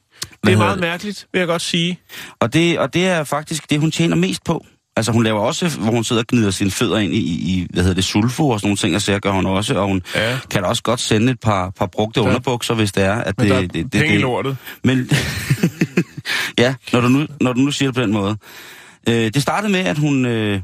Det 0.47 0.53
er 0.53 0.57
meget 0.59 0.81
mærkeligt, 0.81 1.27
vil 1.33 1.39
jeg 1.39 1.47
godt 1.49 1.63
sige. 1.63 1.99
og, 2.41 2.53
det, 2.53 2.79
og 2.79 2.95
det 2.95 3.07
er 3.07 3.25
faktisk 3.25 3.71
det, 3.71 3.81
hun 3.81 3.91
tjener 3.91 4.17
mest 4.17 4.45
på. 4.45 4.67
Altså 4.97 5.13
hun 5.13 5.23
laver 5.25 5.41
også, 5.41 5.69
hvor 5.69 5.91
hun 5.91 6.05
sidder 6.05 6.23
og 6.23 6.27
gnider 6.27 6.51
sine 6.51 6.71
fødder 6.71 6.99
ind 6.99 7.15
i, 7.15 7.19
i 7.19 7.67
hvad 7.73 7.83
hedder 7.83 7.95
det, 7.95 8.05
sulfo 8.05 8.49
og 8.49 8.61
sådan 8.61 8.67
nogle 8.69 8.77
ting, 8.77 8.95
og 8.95 9.03
så 9.03 9.19
gør 9.19 9.31
hun 9.31 9.47
også, 9.47 9.75
og 9.75 9.87
hun 9.87 10.03
Ja. 10.15 10.39
kan 10.51 10.65
også 10.65 10.83
godt 10.83 11.01
sende 11.01 11.33
et 11.33 11.41
par, 11.41 11.71
par 11.71 11.87
brugte 11.87 12.21
Ja. 12.21 12.27
underbukser, 12.27 12.75
hvis 12.75 12.93
det 12.93 13.03
er, 13.05 13.15
at 13.15 13.35
Men 13.39 13.47
det, 13.47 13.55
der 13.55 13.57
er 13.63 13.67
det, 13.67 13.75
det, 13.75 13.91
penge 13.93 14.13
det, 14.13 14.21
lortet. 14.21 14.57
Men 14.85 15.11
ja, 16.59 16.75
når 16.93 17.01
du, 17.01 17.09
nu, 17.09 17.27
når 17.41 17.53
du 17.53 17.61
nu 17.61 17.71
siger 17.71 17.89
det 17.89 17.95
på 17.95 18.03
den 18.03 18.13
måde. 18.13 18.37
Øh, 19.09 19.15
det 19.35 19.43
startede 19.43 19.73
med, 19.73 19.81
at 19.81 19.99
hun, 19.99 20.25
øh, 20.27 20.61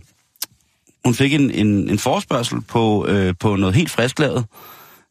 hun 1.04 1.14
fik 1.14 1.32
en, 1.34 1.50
en, 1.50 1.90
en 1.90 1.98
forespørgsel 1.98 2.60
på, 2.60 3.06
øh, 3.08 3.34
på 3.40 3.56
noget 3.56 3.74
helt 3.74 3.90
frisklavet. 3.90 4.44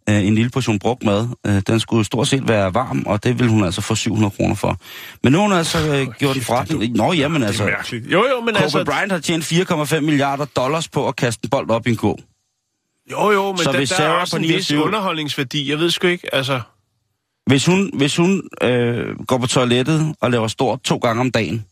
Øh, 0.09 0.25
en 0.27 0.35
lille 0.35 0.50
portion 0.50 0.79
brugt 0.79 1.03
mad. 1.03 1.27
Øh, 1.47 1.62
den 1.67 1.79
skulle 1.79 2.05
stort 2.05 2.27
set 2.27 2.47
være 2.47 2.74
varm, 2.74 3.03
og 3.05 3.24
det 3.24 3.39
ville 3.39 3.51
hun 3.51 3.63
altså 3.63 3.81
få 3.81 3.95
700 3.95 4.31
kroner 4.38 4.55
for. 4.55 4.77
Men 5.24 5.31
nu 5.31 5.38
har 5.39 5.47
hun 5.47 5.57
altså 5.57 5.77
øh, 5.88 6.07
gjort 6.19 6.35
en 6.35 6.41
forretning. 6.41 6.93
Nå, 6.95 7.13
jamen 7.13 7.41
Det 7.41 7.47
altså. 7.47 7.63
er 7.63 7.67
mærkeligt. 7.67 8.12
Jo, 8.12 8.25
jo, 8.29 8.39
men 8.41 8.53
Kobe 8.53 8.63
altså... 8.63 8.83
Bryant 8.85 9.12
har 9.12 9.19
tjent 9.19 9.43
4,5 9.51 10.00
milliarder 10.00 10.45
dollars 10.45 10.88
på 10.88 11.07
at 11.07 11.15
kaste 11.15 11.45
en 11.45 11.50
bold 11.50 11.69
op 11.69 11.88
i 11.88 11.89
en 11.89 11.95
gå. 11.95 12.19
Jo, 13.12 13.31
jo, 13.31 13.51
men 13.51 13.57
Så 13.57 13.71
der, 13.71 13.77
hvis 13.77 13.89
der 13.89 13.95
er 13.95 14.00
Sarah 14.00 14.21
også 14.21 14.33
på 14.35 14.38
en 14.38 14.43
vis 14.43 14.50
29 14.69 14.83
underholdningsværdi. 14.83 15.69
Jeg 15.69 15.79
ved 15.79 15.89
sgu 15.91 16.07
ikke, 16.07 16.35
altså... 16.35 16.62
Hvis 17.47 17.65
hun, 17.65 17.91
hvis 17.93 18.17
hun 18.17 18.41
øh, 18.62 19.19
går 19.27 19.38
på 19.38 19.47
toilettet 19.47 20.15
og 20.21 20.31
laver 20.31 20.47
stort 20.47 20.81
to 20.83 20.97
gange 20.97 21.21
om 21.21 21.31
dagen, 21.31 21.65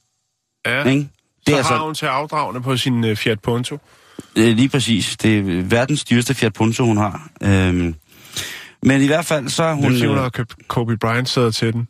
Ja, 0.65 0.83
ikke? 0.83 1.09
så 1.47 1.51
er 1.51 1.55
har 1.55 1.57
altså- 1.57 1.77
hun 1.77 1.95
til 1.95 2.05
afdragende 2.05 2.61
på 2.61 2.77
sin 2.77 3.03
uh, 3.03 3.15
Fiat 3.15 3.39
Punto. 3.41 3.77
Øh, 4.35 4.55
lige 4.55 4.69
præcis. 4.69 5.17
Det 5.17 5.37
er 5.37 5.61
verdens 5.63 6.03
dyreste 6.03 6.33
Fiat 6.33 6.53
Punto, 6.53 6.85
hun 6.85 6.97
har. 6.97 7.29
Øhm, 7.43 7.95
men 8.85 9.01
i 9.01 9.07
hvert 9.07 9.25
fald 9.25 9.49
så 9.49 9.63
er 9.63 9.73
Hun, 9.73 9.91
det 9.91 10.03
er 10.03 10.07
hun 10.07 10.17
har 10.17 10.29
købt 10.29 10.55
Kobe 10.67 10.97
Bryant 10.97 11.29
sæder 11.29 11.51
til 11.51 11.73
den. 11.73 11.87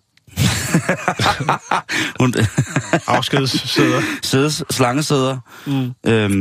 hun 2.19 2.33
Afskedssæder. 3.07 4.01
sædes, 4.21 4.63
slangesæder. 4.69 5.37
Mm. 5.65 5.93
Øhm, 6.11 6.31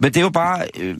men 0.00 0.04
det 0.04 0.16
er 0.16 0.20
jo 0.20 0.30
bare... 0.30 0.62
Øh, 0.80 0.94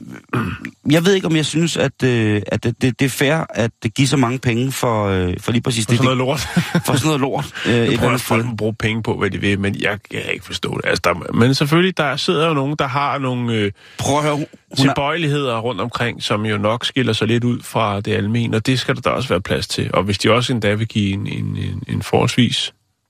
jeg 0.91 1.05
ved 1.05 1.13
ikke, 1.13 1.27
om 1.27 1.35
jeg 1.35 1.45
synes, 1.45 1.77
at, 1.77 2.03
øh, 2.03 2.41
at 2.47 2.63
det, 2.63 2.81
det, 2.81 2.99
det 2.99 3.05
er 3.05 3.09
fair 3.09 3.45
at 3.49 3.71
give 3.95 4.07
så 4.07 4.17
mange 4.17 4.39
penge 4.39 4.71
for, 4.71 5.07
øh, 5.07 5.33
for 5.39 5.51
lige 5.51 5.61
præcis 5.61 5.85
Og 5.85 5.89
det. 5.91 5.97
sådan 5.97 6.17
noget 6.17 6.37
det 6.37 6.47
lort. 6.47 6.65
for 6.85 6.93
sådan 6.93 7.05
noget 7.07 7.21
lort. 7.21 7.45
Øh, 7.67 7.73
Jeg 7.91 7.99
prøver, 7.99 8.13
at 8.13 8.21
folk 8.21 8.45
bruge 8.57 8.73
penge 8.73 9.03
på, 9.03 9.17
hvad 9.17 9.29
de 9.29 9.37
vil, 9.37 9.59
men 9.59 9.75
jeg 9.81 9.99
kan 10.11 10.21
ikke 10.33 10.45
forstå 10.45 10.77
det. 10.77 10.89
Altså, 10.89 11.01
der, 11.03 11.33
men 11.33 11.53
selvfølgelig, 11.55 11.97
der 11.97 12.15
sidder 12.15 12.47
jo 12.47 12.53
nogen, 12.53 12.75
der 12.79 12.87
har 12.87 13.17
nogle 13.17 13.53
øh, 13.53 13.71
Prøv 13.97 14.17
at 14.17 14.23
høre. 14.23 14.35
Hun 14.35 14.45
er, 14.71 14.75
tilbøjeligheder 14.75 15.57
rundt 15.59 15.81
omkring, 15.81 16.23
som 16.23 16.45
jo 16.45 16.57
nok 16.57 16.85
skiller 16.85 17.13
sig 17.13 17.27
lidt 17.27 17.43
ud 17.43 17.59
fra 17.63 18.01
det 18.01 18.13
almene, 18.13 18.57
og 18.57 18.65
det 18.65 18.79
skal 18.79 18.95
der 18.95 19.01
da 19.01 19.09
også 19.09 19.29
være 19.29 19.41
plads 19.41 19.67
til. 19.67 19.89
Og 19.93 20.03
hvis 20.03 20.17
de 20.17 20.31
også 20.31 20.53
endda 20.53 20.73
vil 20.73 20.87
give 20.87 21.13
en, 21.13 21.27
en, 21.27 21.57
en, 21.57 21.83
en 21.87 22.01
forholdsvis, 22.01 22.68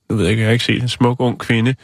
nu 0.09 0.15
ved 0.15 0.23
jeg 0.23 0.31
ikke, 0.31 0.41
jeg 0.41 0.47
har 0.47 0.53
ikke 0.53 0.65
set 0.65 0.81
en 0.81 0.89
smuk 0.89 1.19
ung 1.19 1.39
kvinde, 1.39 1.75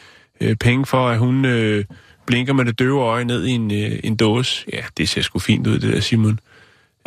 øh, 0.41 0.55
penge 0.55 0.85
for, 0.85 1.07
at 1.09 1.17
hun 1.19 1.45
øh, 1.45 1.85
blinker 2.25 2.53
med 2.53 2.65
det 2.65 2.79
døve 2.79 3.01
øje 3.01 3.25
ned 3.25 3.45
i 3.45 3.51
en, 3.51 3.71
øh, 3.71 3.99
en 4.03 4.15
dåse. 4.15 4.65
Ja, 4.73 4.81
det 4.97 5.09
ser 5.09 5.21
sgu 5.21 5.39
fint 5.39 5.67
ud, 5.67 5.79
det 5.79 5.93
der, 5.93 5.99
Simon. 5.99 6.39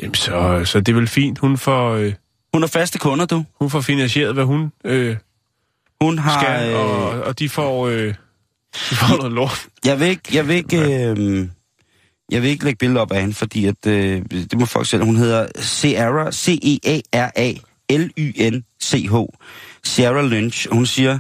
Jamen, 0.02 0.14
så, 0.14 0.62
så 0.64 0.80
det 0.80 0.88
er 0.88 0.96
vel 0.96 1.08
fint. 1.08 1.38
Hun 1.38 1.58
får, 1.58 1.90
øh, 1.90 2.12
hun 2.54 2.62
er 2.62 2.66
faste 2.66 2.98
kunder, 2.98 3.26
du. 3.26 3.44
hun 3.60 3.70
får 3.70 3.80
finansieret, 3.80 4.34
hvad 4.34 4.44
hun 4.44 4.72
øh, 4.84 5.16
Hun 6.00 6.18
har... 6.18 6.42
skal, 6.42 6.70
øh, 6.72 6.78
og, 6.80 7.10
og 7.10 7.38
de 7.38 7.48
får, 7.48 7.88
øh, 7.88 8.08
de 8.90 8.94
får 8.94 9.16
noget 9.16 9.32
lort. 9.32 9.66
Jeg 9.84 10.00
vil 10.00 10.08
ikke, 10.08 10.22
jeg 10.32 10.48
vil 10.48 10.56
ikke, 10.56 10.78
øh, 10.78 11.48
jeg 12.30 12.42
vil 12.42 12.50
ikke 12.50 12.64
lægge 12.64 12.78
billeder 12.78 13.00
op 13.00 13.12
af 13.12 13.20
hende, 13.20 13.34
fordi 13.34 13.66
at, 13.66 13.86
øh, 13.86 14.22
det 14.30 14.58
må 14.58 14.64
folk 14.64 14.86
selv. 14.86 15.04
Hun 15.04 15.16
hedder 15.16 15.46
Sierra, 15.56 16.28
E 16.28 16.32
C-E-A-R-A-L-Y-N-C-H. 16.32 17.74
Sierra 19.84 20.22
Lynch. 20.22 20.66
Hun 20.72 20.86
siger, 20.86 21.18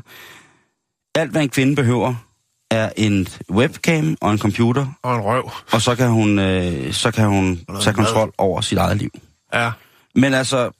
alt 1.14 1.30
hvad 1.30 1.42
en 1.42 1.48
kvinde 1.48 1.76
behøver, 1.76 2.14
er 2.70 2.92
en 2.96 3.28
webcam 3.50 4.16
og 4.20 4.32
en 4.32 4.38
computer, 4.38 4.86
Og 5.02 5.14
en 5.14 5.20
røv. 5.20 5.50
og 5.72 5.82
så 5.82 5.94
kan 5.94 6.08
hun, 6.08 6.38
øh, 6.38 6.92
så 6.92 7.10
kan 7.10 7.26
hun 7.28 7.60
tage 7.82 7.94
kontrol 7.94 8.32
over 8.38 8.60
sit 8.60 8.78
eget 8.78 8.96
liv. 8.96 9.10
Ja. 9.54 9.70
Men 10.14 10.34
altså, 10.34 10.70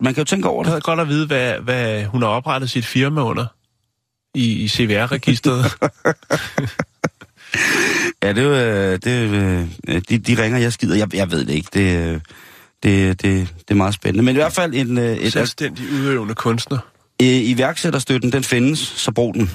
man 0.00 0.14
kan 0.14 0.20
jo 0.20 0.24
tænke 0.24 0.48
over 0.48 0.58
Jeg 0.62 0.64
det. 0.64 0.70
havde 0.70 0.80
godt 0.80 1.00
at 1.00 1.08
vide, 1.08 1.26
hvad, 1.26 1.58
hvad 1.58 2.04
hun 2.04 2.22
har 2.22 2.28
oprettet 2.28 2.70
sit 2.70 2.86
firma 2.86 3.20
under 3.22 3.46
i, 4.34 4.52
i 4.52 4.68
CVR-registret. 4.68 5.64
Ja, 8.22 8.32
det 8.32 8.38
er 8.38 8.42
jo, 8.42 8.52
øh, 8.54 8.98
det, 9.04 9.06
er 9.06 9.66
øh, 9.88 10.02
de, 10.08 10.18
de 10.18 10.42
ringer, 10.42 10.58
jeg 10.58 10.72
skider. 10.72 10.96
Jeg, 10.96 11.14
jeg 11.14 11.30
ved 11.30 11.44
det 11.44 11.52
ikke. 11.54 11.68
Det, 11.72 11.96
øh, 12.14 12.20
det, 12.82 13.22
det, 13.22 13.48
det 13.58 13.70
er 13.70 13.74
meget 13.74 13.94
spændende. 13.94 14.24
Men 14.24 14.34
i 14.36 14.38
hvert 14.38 14.52
fald 14.52 14.74
en, 14.74 14.98
øh, 14.98 15.16
et, 15.16 15.32
Selvstændig 15.32 15.84
udøvende 15.92 16.34
kunstner. 16.34 16.78
øh, 17.22 17.28
iværksætterstøtten, 17.28 18.32
den 18.32 18.44
findes, 18.44 18.78
så 18.78 19.12
brug 19.12 19.34
den. 19.34 19.50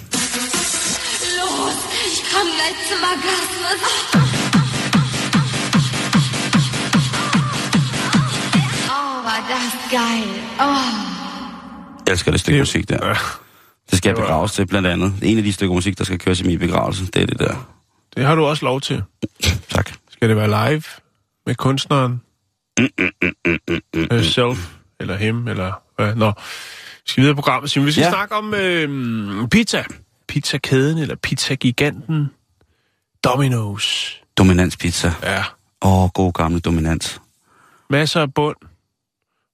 Jeg 12.07 12.11
elsker 12.13 12.31
det 12.31 12.39
stykke 12.39 12.59
musik 12.59 12.89
der. 12.89 13.13
Det 13.89 13.97
skal 13.97 14.15
begraves 14.15 14.51
til, 14.51 14.65
blandt 14.67 14.87
andet. 14.87 15.13
En 15.21 15.37
af 15.37 15.43
de 15.43 15.53
stykker 15.53 15.75
musik, 15.75 15.97
der 15.97 16.03
skal 16.03 16.19
køres 16.19 16.41
i 16.41 16.43
min 16.43 16.59
begravelse, 16.59 17.05
det 17.05 17.21
er 17.21 17.25
det 17.25 17.39
der. 17.39 17.69
det 18.15 18.25
har 18.25 18.35
du 18.35 18.45
også 18.45 18.65
lov 18.65 18.81
til. 18.81 19.03
Tak. 19.69 19.91
Skal 20.11 20.29
det 20.29 20.37
være 20.37 20.69
live 20.71 20.83
med 21.45 21.55
kunstneren? 21.55 22.21
Øh, 22.79 24.23
Self, 24.23 24.67
eller 24.99 25.15
him, 25.17 25.47
eller 25.47 25.73
hvad? 25.95 26.15
Nå, 26.15 26.29
vi 26.29 27.09
skal 27.09 27.21
videre 27.21 27.31
i 27.31 27.35
programmet. 27.35 27.71
Simon. 27.71 27.85
Vi 27.87 27.91
skal 27.91 28.01
Ja. 28.01 28.07
ja. 28.07 28.11
snakke 28.11 28.35
om 28.35 28.53
øh, 28.53 29.47
pizza. 29.49 29.83
Pizzakæden, 30.27 30.97
eller 30.97 31.15
pizzagiganten. 31.15 32.29
Domino's. 33.27 34.17
Dominanspizza. 34.37 35.11
Ja, 35.23 35.43
Åh, 35.81 36.03
oh, 36.03 36.09
god 36.09 36.33
gamle 36.33 36.59
dominans. 36.59 37.21
masser 37.89 38.21
af 38.21 38.33
bund. 38.33 38.55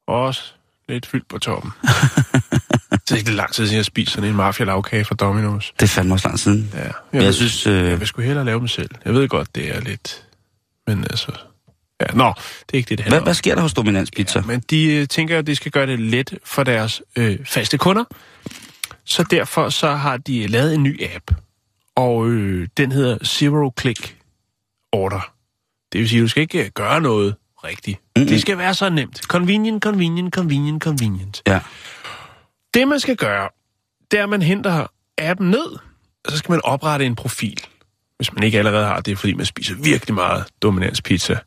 Og 0.08 0.22
også 0.22 0.42
lidt 0.90 1.06
fyldt 1.06 1.28
på 1.28 1.40
toppen. 1.40 1.72
det 2.92 3.12
er 3.12 3.16
ikke 3.16 3.32
lang 3.32 3.54
tid 3.54 3.66
siden, 3.66 3.78
jeg 3.78 3.86
spiste 3.86 4.14
sådan 4.14 4.30
en 4.30 4.36
mafia-lavkage 4.36 5.06
fra 5.06 5.16
Domino's. 5.22 5.72
Det 5.80 5.84
er 5.84 5.88
fandme 5.88 6.14
også 6.14 6.28
lang 6.28 6.40
siden. 6.40 6.72
Ja, 6.74 6.80
jeg, 6.80 6.92
jeg 7.14 7.22
ved- 7.24 7.34
synes, 7.34 7.68
øh, 7.68 7.90
Jeg 7.90 8.00
vil 8.00 8.08
sgu 8.08 8.22
hellere 8.22 8.46
lave 8.46 8.60
dem 8.60 8.68
selv. 8.68 8.90
Jeg 9.06 9.14
ved 9.14 9.28
godt, 9.28 9.56
det 9.56 9.76
er 9.76 9.80
lidt... 9.82 10.24
Men 10.88 11.04
altså... 11.04 11.32
Ja, 12.10 12.18
nå, 12.18 12.34
det 12.70 12.74
er 12.74 12.78
ikke 12.78 12.89
det, 12.89 12.98
det 12.98 13.00
handler 13.00 13.20
hvad, 13.20 13.26
hvad 13.26 13.34
sker 13.34 13.56
der 13.56 13.62
hos 13.62 13.74
Dominanspizza? 13.74 14.42
Men 14.42 14.63
de 14.70 14.94
øh, 14.94 15.08
tænker, 15.08 15.39
at 15.39 15.48
det 15.48 15.58
skal 15.58 15.72
gøre 15.72 15.88
det 15.88 16.00
let 16.00 16.38
for 16.44 16.63
deres 16.63 17.02
øh, 17.16 17.46
faste 17.46 17.78
kunder. 17.78 18.04
Så 19.06 19.24
derfor 19.24 19.70
så 19.70 19.92
har 19.92 20.18
de 20.18 20.48
lavet 20.48 20.74
en 20.74 20.84
ny 20.84 21.04
app. 21.16 21.32
Og 21.96 22.28
øh, 22.28 22.68
den 22.78 22.92
hedder 22.92 23.18
Zero 23.26 23.74
Click 23.80 24.18
Order. 24.92 25.34
Det 25.94 26.00
vil 26.00 26.10
sige, 26.10 26.20
at 26.20 26.24
du 26.24 26.28
skal 26.28 26.42
ikke 26.42 26.63
øh, 26.63 26.70
gøre 26.74 27.02
noget 27.02 27.36
rigtigt. 27.63 28.00
Mm-hmm. 28.16 28.28
Det 28.28 28.42
skal 28.42 28.58
være 28.58 28.74
så 28.74 28.89
nemt. 28.89 29.24
Convenient, 29.24 29.84
convenient, 29.84 30.34
convenient, 30.34 30.84
convenient. 30.84 31.42
Ja. 31.48 31.60
Det, 32.74 32.88
man 32.88 33.00
skal 33.00 33.16
gøre, 33.16 33.50
det 34.12 34.20
er, 34.20 34.24
at 34.24 34.30
man 34.30 34.42
henter 34.42 34.88
appen 35.18 35.52
ned, 35.52 35.78
og 36.26 36.32
så 36.32 36.38
skal 36.38 36.52
man 36.52 36.62
oprette 36.63 37.06
en 37.06 37.16
profil. 37.16 37.60
Hvis 38.18 38.34
man 38.34 38.44
ikke 38.44 38.60
allerede 38.60 38.86
har 38.86 39.02
det, 39.02 39.18
fordi 39.18 39.34
man 39.34 39.46
spiser 39.46 39.76
virkelig 39.76 40.16
meget 40.16 40.46
dominanspizza. 40.62 41.38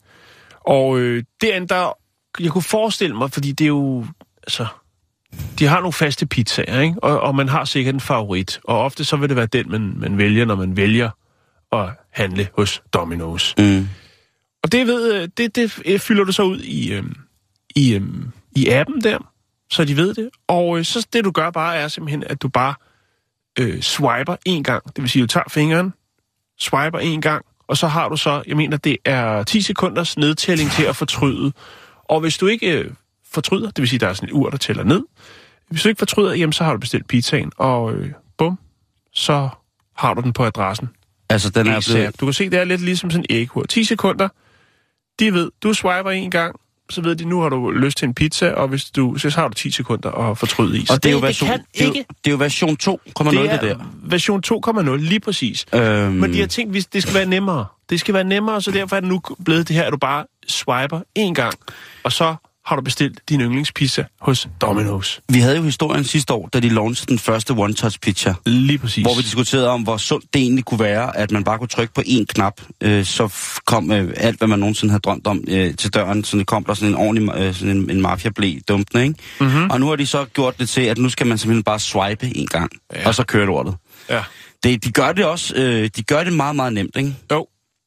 Og 0.66 0.98
øh, 0.98 1.24
derinde, 1.40 1.68
der, 1.68 1.92
jeg 2.40 2.50
kunne 2.50 2.62
forestille 2.62 3.16
mig, 3.16 3.32
fordi 3.32 3.52
det 3.52 3.64
er 3.64 3.68
jo, 3.68 4.06
altså, 4.42 4.66
de 5.58 5.66
har 5.66 5.78
nogle 5.78 5.92
faste 5.92 6.26
pizzaer, 6.26 6.80
ikke? 6.80 6.96
Og, 7.02 7.20
og 7.20 7.34
man 7.34 7.48
har 7.48 7.64
sikkert 7.64 7.94
en 7.94 8.00
favorit. 8.00 8.60
Og 8.64 8.78
ofte 8.78 9.04
så 9.04 9.16
vil 9.16 9.28
det 9.28 9.36
være 9.36 9.46
den, 9.46 9.70
man, 9.70 9.94
man 9.96 10.18
vælger, 10.18 10.44
når 10.44 10.56
man 10.56 10.76
vælger 10.76 11.10
at 11.72 11.88
handle 12.10 12.48
hos 12.56 12.82
Domino's. 12.96 13.54
Mm. 13.58 13.88
Og 14.62 14.72
det, 14.72 14.86
ved, 14.86 15.14
øh, 15.14 15.28
det, 15.36 15.56
det 15.56 15.82
øh, 15.84 15.98
fylder 15.98 16.24
du 16.24 16.32
så 16.32 16.42
ud 16.42 16.60
i, 16.60 16.92
øhm, 16.92 17.16
i, 17.76 17.94
øhm, 17.94 18.32
i 18.56 18.68
appen 18.68 19.00
der, 19.00 19.32
så 19.70 19.84
de 19.84 19.96
ved 19.96 20.14
det. 20.14 20.30
Og 20.48 20.78
øh, 20.78 20.84
så 20.84 21.06
det, 21.12 21.24
du 21.24 21.30
gør 21.30 21.50
bare, 21.50 21.76
er 21.76 21.88
simpelthen, 21.88 22.24
at 22.26 22.42
du 22.42 22.48
bare 22.48 22.74
øh, 23.58 23.80
swiper 23.82 24.36
en 24.44 24.64
gang. 24.64 24.84
Det 24.86 25.02
vil 25.02 25.10
sige, 25.10 25.22
du 25.22 25.26
tager 25.26 25.44
fingeren, 25.50 25.92
swiper 26.58 26.98
en 26.98 27.20
gang, 27.20 27.44
og 27.68 27.76
så 27.76 27.86
har 27.86 28.08
du 28.08 28.16
så, 28.16 28.42
jeg 28.46 28.56
mener, 28.56 28.76
det 28.76 28.96
er 29.04 29.42
10 29.42 29.60
sekunders 29.60 30.16
nedtælling 30.18 30.70
til 30.70 30.84
at 30.84 30.96
fortryde. 30.96 31.52
Og 32.04 32.20
hvis 32.20 32.38
du 32.38 32.46
ikke 32.46 32.78
øh, 32.78 32.90
fortryder, 33.32 33.66
det 33.66 33.78
vil 33.78 33.88
sige, 33.88 34.00
der 34.00 34.08
er 34.08 34.12
sådan 34.12 34.28
et 34.28 34.32
ur, 34.32 34.50
der 34.50 34.56
tæller 34.56 34.84
ned. 34.84 35.02
Hvis 35.68 35.82
du 35.82 35.88
ikke 35.88 35.98
fortryder, 35.98 36.34
jamen, 36.34 36.52
så 36.52 36.64
har 36.64 36.72
du 36.72 36.78
bestilt 36.78 37.08
pizzaen, 37.08 37.52
og 37.56 37.92
øh, 37.92 38.12
bum, 38.38 38.58
så 39.12 39.48
har 39.96 40.14
du 40.14 40.20
den 40.20 40.32
på 40.32 40.44
adressen. 40.44 40.88
Altså, 41.28 41.50
den 41.50 41.66
er 41.66 41.86
blevet... 41.88 42.20
Du 42.20 42.26
kan 42.26 42.32
se, 42.32 42.50
det 42.50 42.58
er 42.58 42.64
lidt 42.64 42.80
ligesom 42.80 43.10
sådan 43.10 43.26
en 43.30 43.36
æghur. 43.36 43.62
10 43.62 43.84
sekunder. 43.84 44.28
De 45.20 45.32
ved, 45.32 45.50
du 45.62 45.74
swiper 45.74 46.10
en 46.10 46.30
gang, 46.30 46.60
så 46.90 47.00
ved 47.00 47.16
de, 47.16 47.24
nu 47.24 47.40
har 47.40 47.48
du 47.48 47.70
lyst 47.70 47.98
til 47.98 48.06
en 48.06 48.14
pizza, 48.14 48.50
og 48.50 48.68
hvis 48.68 48.84
du, 48.84 49.18
så 49.18 49.30
har 49.30 49.48
du 49.48 49.54
10 49.54 49.70
sekunder 49.70 50.10
at 50.10 50.38
fortryde 50.38 50.78
i. 50.78 50.86
Så 50.86 50.92
Og 50.92 51.02
det 51.02 51.08
er 51.08 51.12
jo 51.12 51.18
version, 51.18 51.48
det 51.50 51.56
kan 51.56 51.64
det 51.74 51.80
er 51.80 51.86
jo, 51.86 51.92
ikke... 51.92 52.06
det 52.24 52.30
er 52.30 52.30
jo 52.30 52.38
version 52.38 52.76
2,0 52.82 53.42
det, 53.42 53.50
det 53.50 53.60
der. 53.62 53.76
version 54.02 54.42
2,0, 54.46 54.96
lige 54.96 55.20
præcis. 55.20 55.66
Øhm, 55.74 56.12
Men 56.12 56.32
de 56.32 56.40
har 56.40 56.46
tænkt, 56.46 56.72
hvis 56.72 56.86
det 56.86 57.02
skal 57.02 57.14
være 57.14 57.26
nemmere. 57.26 57.66
Det 57.90 58.00
skal 58.00 58.14
være 58.14 58.24
nemmere, 58.24 58.62
så 58.62 58.70
derfor 58.70 58.96
er 58.96 59.00
det 59.00 59.08
nu 59.08 59.20
blevet 59.44 59.68
det 59.68 59.76
her, 59.76 59.82
at 59.84 59.92
du 59.92 59.96
bare 59.96 60.24
swiper 60.48 61.00
en 61.14 61.34
gang, 61.34 61.54
og 62.04 62.12
så 62.12 62.34
har 62.66 62.76
du 62.76 62.82
bestilt 62.82 63.20
din 63.28 63.40
yndlingspizza 63.40 64.04
hos 64.20 64.48
Domino's. 64.64 65.20
Vi 65.28 65.38
havde 65.38 65.56
jo 65.56 65.62
historien 65.62 66.04
sidste 66.04 66.32
år, 66.32 66.48
da 66.52 66.60
de 66.60 66.68
launched 66.68 67.06
den 67.06 67.18
første 67.18 67.52
one-touch 67.52 67.98
pizza. 68.02 68.34
Lige 68.46 68.78
præcis. 68.78 69.02
Hvor 69.02 69.14
vi 69.16 69.22
diskuterede 69.22 69.68
om, 69.68 69.82
hvor 69.82 69.96
sundt 69.96 70.34
det 70.34 70.42
egentlig 70.42 70.64
kunne 70.64 70.80
være, 70.80 71.16
at 71.16 71.30
man 71.30 71.44
bare 71.44 71.58
kunne 71.58 71.68
trykke 71.68 71.94
på 71.94 72.00
én 72.06 72.24
knap, 72.24 72.60
øh, 72.80 73.04
så 73.04 73.34
kom 73.64 73.92
øh, 73.92 74.12
alt, 74.16 74.38
hvad 74.38 74.48
man 74.48 74.58
nogensinde 74.58 74.90
havde 74.92 75.00
drømt 75.00 75.26
om 75.26 75.44
øh, 75.48 75.74
til 75.76 75.94
døren. 75.94 76.24
Så 76.24 76.36
det 76.36 76.46
kom 76.46 76.64
der 76.64 76.74
sådan 76.74 76.88
en 76.88 76.94
ordentlig 76.94 77.34
øh, 77.36 77.54
sådan 77.54 77.76
en, 77.76 77.90
en 77.90 78.00
mafia 78.00 78.30
blæ 78.30 78.54
dumpende, 78.68 79.02
ikke? 79.06 79.14
Mhm. 79.40 79.48
Mm-hmm. 79.50 79.70
Og 79.70 79.80
nu 79.80 79.88
har 79.88 79.96
de 79.96 80.06
så 80.06 80.24
gjort 80.24 80.58
det 80.60 80.68
til, 80.68 80.80
at 80.80 80.98
nu 80.98 81.08
skal 81.08 81.26
man 81.26 81.38
simpelthen 81.38 81.62
bare 81.62 81.78
swipe 81.78 82.36
en 82.36 82.46
gang, 82.46 82.70
Ja. 82.94 83.08
og 83.08 83.14
så 83.14 83.24
kører 83.24 83.46
lortet. 83.46 83.74
Ja. 84.10 84.22
Det, 84.62 84.84
de 84.84 84.92
gør 84.92 85.12
det 85.12 85.24
også, 85.24 85.54
øh, 85.56 85.90
de 85.96 86.02
gør 86.02 86.24
det 86.24 86.32
meget, 86.32 86.56
meget 86.56 86.72
nemt, 86.72 86.96
ikke? 86.96 87.14
Jo, 87.32 87.46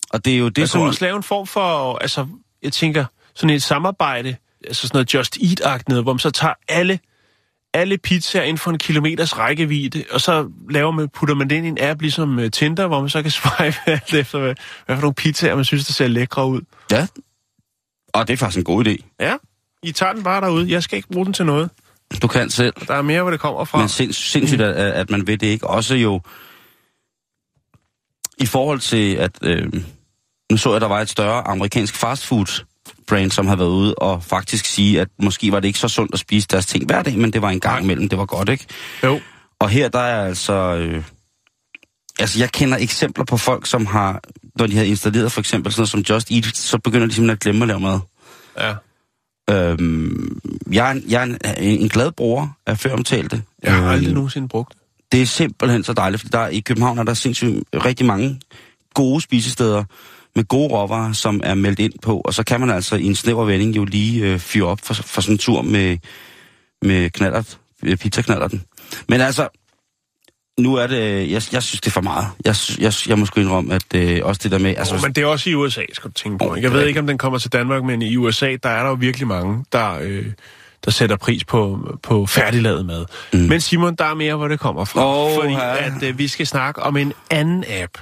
Og 0.10 0.26
det 0.26 0.34
er 0.34 0.38
jo 0.38 0.46
det, 0.46 0.56
det 0.56 0.70
som... 0.70 0.80
kunne 0.80 0.90
også 0.90 1.06
lave 1.06 1.18
en 1.18 1.24
form 1.24 1.48
for, 1.48 1.98
altså, 1.98 2.28
jeg 2.64 2.74
tænker, 2.74 3.06
sådan 3.36 3.56
et 3.56 3.64
samarbejde, 3.64 4.36
altså 4.68 4.88
sådan 4.88 4.96
noget 4.96 5.14
Just 5.14 5.38
Eat-agt 5.38 5.90
noget, 5.90 6.04
hvor 6.04 6.14
man 6.14 6.20
så 6.20 6.32
tager 6.32 6.54
alle, 6.68 7.00
alle 7.74 7.98
pizzaer 7.98 8.44
inden 8.44 8.58
for 8.58 8.72
en 8.72 8.78
kilometers 8.78 9.38
rækkevidde, 9.38 10.04
og 10.12 10.22
så 10.22 10.50
laver 10.70 10.92
man, 10.92 11.10
putter 11.10 11.36
man 11.36 11.50
det 11.50 11.56
ind 11.56 11.66
i 11.66 11.70
en 11.70 11.78
app, 11.82 12.02
ligesom 12.02 12.38
uh, 12.38 12.50
Tinder, 12.50 12.88
hvor 12.88 13.00
man 13.00 13.10
så 13.10 13.22
kan 13.22 13.32
swipe 13.42 13.78
alt 13.86 14.14
efter, 14.14 14.40
hvad, 14.40 14.56
hvad 14.86 14.96
for 14.96 15.02
nogle 15.02 15.14
pizzaer, 15.14 15.56
man 15.56 15.66
synes, 15.66 15.86
der 15.86 15.94
ser 15.94 16.08
lækre 16.08 16.48
ud. 16.48 16.62
Ja. 16.92 17.08
Og 18.14 18.28
det 18.28 18.34
er 18.34 18.38
faktisk 18.38 18.58
en 18.58 18.64
god 18.64 18.88
idé. 18.88 19.16
Ja, 19.20 19.36
I 19.84 19.92
tager 19.92 20.14
den 20.14 20.24
bare 20.24 20.42
derude. 20.42 20.72
Jeg 20.72 20.84
skal 20.84 20.98
ikke 20.98 21.10
bruge 21.10 21.26
den 21.26 21.34
til 21.34 21.46
noget. 21.46 21.70
Du 22.22 22.28
kan 22.28 22.50
selv. 22.50 22.74
Der 22.88 22.94
er 22.94 23.02
mere, 23.02 23.22
hvor 23.22 23.32
det 23.32 23.40
kommer 23.40 23.66
fra. 23.66 23.78
Men 23.78 23.90
sinds, 23.90 24.18
sindssygt, 24.18 24.62
at, 24.62 24.76
at 24.76 25.10
man 25.10 25.28
ved 25.28 25.38
det 25.38 25.48
ikke. 25.48 25.68
Også 25.68 25.96
jo 25.96 26.22
i 28.38 28.46
forhold 28.46 28.80
til, 28.80 29.16
at 29.16 29.32
øh, 29.42 29.74
nu 30.52 30.58
så 30.58 30.72
jeg, 30.72 30.82
der 30.82 30.88
var 30.88 31.02
et 31.02 31.10
større 31.10 31.48
amerikansk 31.48 31.96
fastfood 31.96 32.66
brand, 33.08 33.32
som 33.32 33.48
havde 33.48 33.60
været 33.60 33.70
ude 33.70 33.96
og 33.96 34.24
faktisk 34.24 34.66
sige, 34.66 35.02
at 35.02 35.08
måske 35.20 35.52
var 35.52 35.60
det 35.60 35.68
ikke 35.68 35.80
så 35.80 35.88
sundt 35.88 36.14
at 36.14 36.20
spise 36.20 36.48
deres 36.52 36.66
ting 36.66 36.86
hver 36.86 37.02
dag, 37.04 37.18
men 37.18 37.34
det 37.34 37.42
var 37.42 37.50
en 37.50 37.60
gang 37.60 37.84
imellem, 37.84 38.10
det 38.10 38.18
var 38.20 38.26
godt, 38.26 38.50
ikke? 38.50 38.66
Jo. 39.04 39.20
Og 39.60 39.70
her 39.70 39.90
der 39.90 40.00
er 40.00 40.26
altså... 40.28 40.54
Øh, 40.54 41.04
altså, 42.20 42.40
jeg 42.40 42.52
kender 42.52 42.78
eksempler 42.78 43.26
på 43.26 43.38
folk, 43.38 43.66
som 43.66 43.86
har, 43.86 44.22
når 44.56 44.68
de 44.68 44.78
har 44.78 44.84
installeret 44.84 45.32
for 45.32 45.40
eksempel 45.40 45.72
sådan 45.74 45.80
noget 45.82 45.90
som 45.90 46.16
Just 46.16 46.32
Eat, 46.32 46.58
så 46.58 46.78
begynder 46.78 47.08
de 47.08 47.14
simpelthen 47.14 47.30
at 47.34 47.40
glemme 47.40 47.62
at 47.64 47.68
lave 47.68 47.80
mad. 47.80 48.00
Ja. 48.58 48.74
Øhm, 49.50 50.40
jeg 50.72 50.88
er, 50.88 50.92
en, 50.92 51.04
jeg 51.10 51.20
er 51.22 51.54
en, 51.58 51.82
en, 51.82 51.90
glad 51.90 52.12
bruger 52.12 52.48
af 52.66 52.78
føromtalte. 52.80 53.44
Jeg 53.64 53.74
har 53.74 53.82
Øhm, 53.82 53.90
aldrig 53.90 54.14
nogensinde 54.14 54.48
brugt 54.48 54.74
det. 54.74 54.78
det 55.12 55.22
er 55.22 55.26
simpelthen 55.26 55.84
så 55.84 55.94
dejligt, 55.94 56.22
fordi 56.22 56.32
der 56.32 56.48
i 56.48 56.60
København 56.60 56.98
er 56.98 57.04
der 57.04 57.14
sindssygt 57.14 57.64
rigtig 57.74 58.06
mange 58.06 58.40
gode 58.94 59.22
spisesteder 59.22 59.84
med 60.40 60.48
gode 60.48 60.68
råvarer, 60.68 61.14
som 61.14 61.42
er 61.44 61.54
meldt 61.54 61.80
ind 61.80 61.94
på, 62.02 62.22
og 62.26 62.34
så 62.34 62.44
kan 62.44 62.60
man 62.60 62.70
altså 62.70 62.96
i 62.96 63.06
en 63.06 63.16
snæver 63.16 63.46
vending 63.46 63.76
jo 63.76 63.86
lige 63.86 64.26
øh, 64.26 64.40
fyre 64.40 64.68
op 64.68 64.80
for, 64.84 64.94
for 64.94 65.22
sådan 65.22 65.36
en 65.36 65.38
tur 65.38 65.62
med, 65.62 65.98
med 66.82 67.10
knallert, 67.10 67.58
øh, 67.84 67.98
pizzaknallerten. 67.98 68.64
Men 69.10 69.22
altså, 69.22 69.48
nu 70.60 70.76
er 70.76 70.88
det, 70.88 71.32
jeg, 71.32 71.42
jeg 71.54 71.64
synes 71.64 71.82
det 71.82 71.88
er 71.88 71.92
for 71.92 72.02
meget. 72.02 72.28
Jeg, 72.46 72.56
jeg, 72.80 72.94
jeg 73.08 73.20
må 73.20 73.26
sgu 73.26 73.42
indrømme, 73.42 73.74
at 73.74 73.96
øh, 73.96 74.20
også 74.24 74.40
det 74.44 74.52
der 74.52 74.60
med, 74.60 74.70
altså, 74.70 74.94
Altså, 74.94 75.08
men 75.08 75.14
det 75.14 75.22
er 75.22 75.26
også 75.26 75.50
i 75.50 75.56
USA, 75.56 75.82
skal 75.94 76.10
du 76.10 76.14
tænke 76.14 76.38
på. 76.38 76.50
Åh, 76.50 76.58
ikke? 76.58 76.68
Jeg 76.68 76.74
ved 76.74 76.88
ikke, 76.88 77.00
om 77.00 77.08
den 77.08 77.18
kommer 77.18 77.40
til 77.40 77.54
Danmark, 77.54 77.84
men 77.84 78.02
i 78.02 78.16
USA, 78.16 78.56
der 78.64 78.70
er 78.70 78.84
der 78.84 78.90
jo 78.90 78.98
virkelig 79.00 79.28
mange, 79.28 79.66
der, 79.72 80.00
øh, 80.02 80.26
der 80.86 80.92
sætter 80.92 81.16
pris 81.18 81.44
på, 81.44 81.80
på 82.04 82.26
færdiglavet 82.26 82.86
mad. 82.86 83.06
Mm. 83.34 83.40
Men 83.40 83.62
Simon, 83.62 83.96
der 83.96 84.06
er 84.06 84.14
mere, 84.14 84.36
hvor 84.36 84.48
det 84.48 84.60
kommer 84.60 84.86
fra. 84.86 85.06
Åh, 85.06 85.36
fordi 85.36 85.54
ja. 85.54 85.86
at, 85.86 86.04
øh, 86.04 86.18
vi 86.18 86.28
skal 86.28 86.48
snakke 86.48 86.84
om 86.84 86.98
en 86.98 87.14
anden 87.32 87.64
app, 87.82 87.98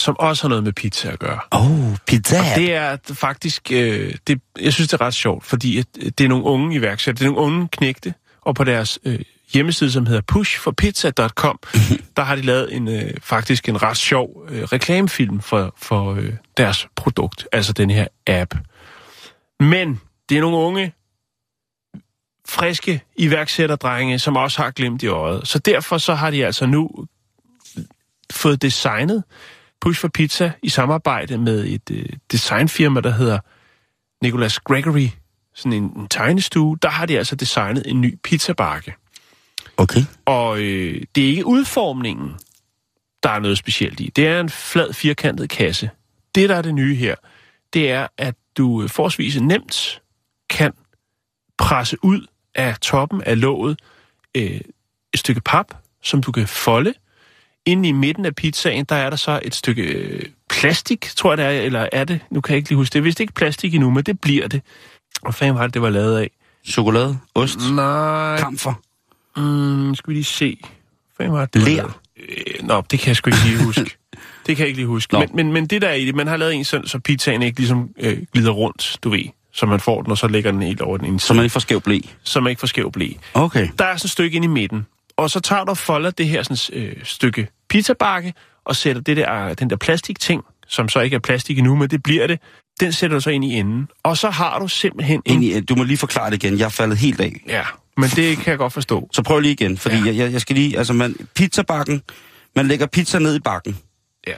som 0.00 0.16
også 0.18 0.42
har 0.42 0.48
noget 0.48 0.64
med 0.64 0.72
pizza 0.72 1.10
at 1.10 1.18
gøre. 1.18 1.40
oh, 1.50 1.96
pizza. 2.06 2.42
Det 2.56 2.74
er 2.74 2.96
faktisk, 3.12 3.72
øh, 3.72 4.14
det, 4.26 4.40
jeg 4.60 4.72
synes, 4.72 4.88
det 4.88 5.00
er 5.00 5.06
ret 5.06 5.14
sjovt, 5.14 5.44
fordi 5.44 5.78
at, 5.78 5.86
øh, 5.98 6.10
det 6.18 6.24
er 6.24 6.28
nogle 6.28 6.44
unge 6.44 6.76
iværksættere, 6.76 7.24
det 7.24 7.30
er 7.30 7.34
nogle 7.34 7.54
unge 7.54 7.68
knægte, 7.68 8.14
og 8.40 8.54
på 8.54 8.64
deres 8.64 8.98
øh, 9.04 9.18
hjemmeside, 9.52 9.90
som 9.90 10.06
hedder 10.06 10.20
pushforpizza.com, 10.20 11.58
der 12.16 12.22
har 12.22 12.34
de 12.34 12.42
lavet 12.42 12.76
en 12.76 12.88
øh, 12.88 13.10
faktisk 13.22 13.68
en 13.68 13.82
ret 13.82 13.96
sjov 13.96 14.46
øh, 14.48 14.62
reklamefilm 14.62 15.40
for, 15.40 15.74
for 15.76 16.14
øh, 16.14 16.32
deres 16.56 16.86
produkt, 16.96 17.48
altså 17.52 17.72
den 17.72 17.90
her 17.90 18.06
app. 18.26 18.54
Men 19.60 20.00
det 20.28 20.36
er 20.36 20.40
nogle 20.40 20.56
unge, 20.56 20.92
friske 22.48 23.02
iværksætterdrenge, 23.16 24.18
som 24.18 24.36
også 24.36 24.62
har 24.62 24.70
glemt 24.70 25.02
i 25.02 25.06
øjet. 25.06 25.48
Så 25.48 25.58
derfor 25.58 25.98
så 25.98 26.14
har 26.14 26.30
de 26.30 26.46
altså 26.46 26.66
nu 26.66 26.90
fået 28.32 28.62
designet 28.62 29.24
Push 29.80 30.00
for 30.00 30.08
Pizza 30.08 30.52
i 30.62 30.68
samarbejde 30.68 31.38
med 31.38 31.66
et 31.66 31.90
øh, 31.90 32.06
designfirma, 32.32 33.00
der 33.00 33.10
hedder 33.10 33.38
Nicholas 34.22 34.58
Gregory, 34.58 35.08
sådan 35.54 35.72
en, 35.72 35.84
en 35.84 36.08
tegnestue. 36.08 36.78
Der 36.82 36.88
har 36.88 37.06
de 37.06 37.18
altså 37.18 37.36
designet 37.36 37.82
en 37.86 38.00
ny 38.00 38.18
pizzabakke. 38.24 38.94
Okay. 39.76 40.00
Og 40.24 40.60
øh, 40.60 41.02
det 41.14 41.24
er 41.24 41.28
ikke 41.28 41.46
udformningen, 41.46 42.34
der 43.22 43.30
er 43.30 43.38
noget 43.38 43.58
specielt 43.58 44.00
i. 44.00 44.12
Det 44.16 44.26
er 44.26 44.40
en 44.40 44.50
flad, 44.50 44.92
firkantet 44.92 45.50
kasse. 45.50 45.90
Det, 46.34 46.48
der 46.48 46.56
er 46.56 46.62
det 46.62 46.74
nye 46.74 46.94
her, 46.94 47.14
det 47.72 47.90
er, 47.90 48.06
at 48.18 48.34
du 48.56 48.82
øh, 48.82 48.88
forholdsvis 48.88 49.40
nemt 49.40 50.02
kan 50.50 50.72
presse 51.58 51.96
ud 52.02 52.26
af 52.54 52.78
toppen 52.78 53.22
af 53.22 53.40
låget 53.40 53.80
øh, 54.34 54.60
et 55.12 55.20
stykke 55.20 55.40
pap, 55.40 55.66
som 56.02 56.22
du 56.22 56.32
kan 56.32 56.48
folde. 56.48 56.94
Inde 57.70 57.88
i 57.88 57.92
midten 57.92 58.24
af 58.26 58.34
pizzaen, 58.34 58.84
der 58.84 58.94
er 58.94 59.10
der 59.10 59.16
så 59.16 59.40
et 59.44 59.54
stykke 59.54 59.82
øh, 59.82 60.22
plastik, 60.50 61.00
tror 61.16 61.30
jeg 61.30 61.38
det 61.38 61.46
er, 61.46 61.50
eller 61.50 61.88
er 61.92 62.04
det? 62.04 62.20
Nu 62.30 62.40
kan 62.40 62.52
jeg 62.52 62.56
ikke 62.56 62.68
lige 62.68 62.76
huske 62.76 62.92
det. 62.92 63.02
Hvis 63.02 63.14
det 63.14 63.20
ikke 63.20 63.30
er 63.30 63.38
plastik 63.38 63.74
endnu, 63.74 63.90
men 63.90 64.04
det 64.04 64.20
bliver 64.20 64.48
det. 64.48 64.62
Hvad 65.22 65.32
fanden 65.32 65.56
var 65.56 65.62
det, 65.66 65.74
det 65.74 65.82
var 65.82 65.90
lavet 65.90 66.18
af? 66.18 66.30
Chokolade, 66.66 67.18
ost, 67.34 67.58
Nej, 67.72 68.36
kamfer. 68.38 68.72
Mm, 69.36 69.94
skal 69.94 70.08
vi 70.08 70.14
lige 70.14 70.24
se. 70.24 70.58
Hvad 71.16 71.28
var 71.28 71.46
det? 71.46 71.62
Ler. 71.62 72.00
Øh, 72.28 72.66
nå, 72.66 72.82
det 72.90 72.98
kan 72.98 73.08
jeg 73.08 73.16
sgu 73.16 73.30
ikke 73.30 73.44
lige 73.44 73.64
huske. 73.64 73.96
det 74.46 74.56
kan 74.56 74.58
jeg 74.58 74.66
ikke 74.66 74.78
lige 74.78 74.86
huske. 74.86 75.12
Nå. 75.14 75.18
Men, 75.20 75.28
men, 75.34 75.52
men 75.52 75.66
det 75.66 75.82
der 75.82 75.88
er 75.88 75.94
i 75.94 76.06
det, 76.06 76.14
man 76.14 76.26
har 76.26 76.36
lavet 76.36 76.54
en 76.54 76.64
sådan, 76.64 76.86
så 76.86 76.98
pizzaen 76.98 77.42
ikke 77.42 77.58
ligesom 77.58 77.90
øh, 77.98 78.18
glider 78.32 78.50
rundt, 78.50 78.96
du 79.02 79.10
ved. 79.10 79.24
Så 79.52 79.66
man 79.66 79.80
får 79.80 80.02
den, 80.02 80.10
og 80.10 80.18
så 80.18 80.28
lægger 80.28 80.50
den 80.50 80.62
helt 80.62 80.80
over 80.80 80.96
den 80.96 81.06
ene 81.06 81.20
Så 81.20 81.34
man 81.34 81.44
ikke 81.44 81.52
får 81.52 81.60
skæv 81.60 81.80
blæ. 81.80 81.98
så 82.22 82.40
man 82.40 82.50
ikke 82.50 82.60
får 82.60 82.66
skæv 82.66 82.92
blæ. 82.92 83.08
Okay. 83.34 83.68
Der 83.78 83.84
er 83.84 83.96
sådan 83.96 84.06
et 84.06 84.10
stykke 84.10 84.36
ind 84.36 84.44
i 84.44 84.48
midten, 84.48 84.86
og 85.16 85.30
så 85.30 85.40
tager 85.40 85.64
du 85.64 85.70
og 85.70 85.78
folder 85.78 86.10
det 86.10 86.28
her 86.28 86.42
sådan, 86.42 86.82
øh, 86.82 86.96
stykke 87.04 87.48
pizzabakke, 87.70 88.34
og 88.64 88.76
sætter 88.76 89.02
det 89.02 89.16
der, 89.16 89.54
den 89.54 89.70
der 89.70 89.76
plastikting, 89.76 90.42
som 90.68 90.88
så 90.88 91.00
ikke 91.00 91.16
er 91.16 91.20
plastik 91.20 91.58
endnu, 91.58 91.76
men 91.76 91.90
det 91.90 92.02
bliver 92.02 92.26
det, 92.26 92.40
den 92.80 92.92
sætter 92.92 93.16
du 93.16 93.20
så 93.20 93.30
ind 93.30 93.44
i 93.44 93.54
enden. 93.54 93.88
Og 94.02 94.16
så 94.16 94.30
har 94.30 94.58
du 94.58 94.68
simpelthen 94.68 95.22
en... 95.26 95.42
Ind 95.42 95.44
i, 95.44 95.60
du 95.60 95.74
må 95.74 95.82
lige 95.84 95.96
forklare 95.96 96.30
det 96.30 96.44
igen. 96.44 96.58
Jeg 96.58 96.64
er 96.64 96.68
faldet 96.68 96.98
helt 96.98 97.20
af. 97.20 97.32
Ja, 97.48 97.62
men 97.96 98.10
det 98.10 98.36
kan 98.38 98.50
jeg 98.50 98.58
godt 98.58 98.72
forstå. 98.72 99.08
Så 99.12 99.22
prøv 99.22 99.40
lige 99.40 99.52
igen, 99.52 99.78
fordi 99.78 99.96
Ja. 99.96 100.04
jeg, 100.06 100.16
jeg, 100.16 100.32
jeg 100.32 100.40
skal 100.40 100.56
lige... 100.56 100.78
Altså, 100.78 100.92
man, 100.92 101.14
pizzabakken, 101.34 102.02
man 102.56 102.66
lægger 102.66 102.86
pizza 102.86 103.18
ned 103.18 103.36
i 103.36 103.40
bakken. 103.40 103.78
Ja. 104.26 104.34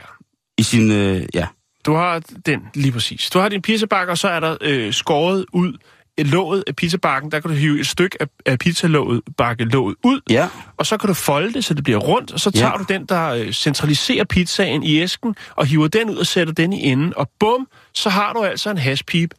I 0.57 0.63
sin... 0.63 0.91
Øh, 0.91 1.25
ja. 1.33 1.47
Du 1.85 1.93
har 1.93 2.21
den, 2.45 2.59
lige 2.73 2.91
præcis. 2.91 3.29
Du 3.29 3.39
har 3.39 3.49
din 3.49 3.61
pizzabakke, 3.61 4.11
og 4.13 4.17
så 4.17 4.27
er 4.27 4.39
der 4.39 4.57
øh, 4.61 4.93
skåret 4.93 5.45
ud 5.53 5.77
låget 6.17 6.63
af 6.67 6.75
pizzabakken. 6.75 7.31
Der 7.31 7.39
kan 7.39 7.49
du 7.51 7.55
hive 7.57 7.79
et 7.79 7.87
stykke 7.87 8.17
af, 8.21 8.27
af 8.45 8.59
pizzalåget, 8.59 9.21
bakke 9.37 9.63
låget 9.63 9.95
ud, 10.03 10.21
Ja. 10.29 10.47
og 10.77 10.85
så 10.85 10.97
kan 10.97 11.07
du 11.07 11.13
folde 11.13 11.53
det, 11.53 11.65
så 11.65 11.73
det 11.73 11.83
bliver 11.83 11.99
rundt, 11.99 12.31
og 12.31 12.39
så 12.39 12.51
tager 12.51 12.71
Ja. 12.71 12.77
du 12.77 12.85
den, 12.89 13.05
der 13.05 13.29
øh, 13.29 13.51
centraliserer 13.51 14.23
pizzaen 14.23 14.83
i 14.83 14.99
æsken, 14.99 15.35
og 15.55 15.65
hiver 15.65 15.87
den 15.87 16.09
ud 16.09 16.15
og 16.15 16.25
sætter 16.25 16.53
den 16.53 16.73
i 16.73 16.83
enden, 16.83 17.13
og 17.17 17.29
bum, 17.39 17.67
så 17.93 18.09
har 18.09 18.33
du 18.33 18.43
altså 18.43 18.69
en 18.69 18.77
hashpip. 18.77 19.33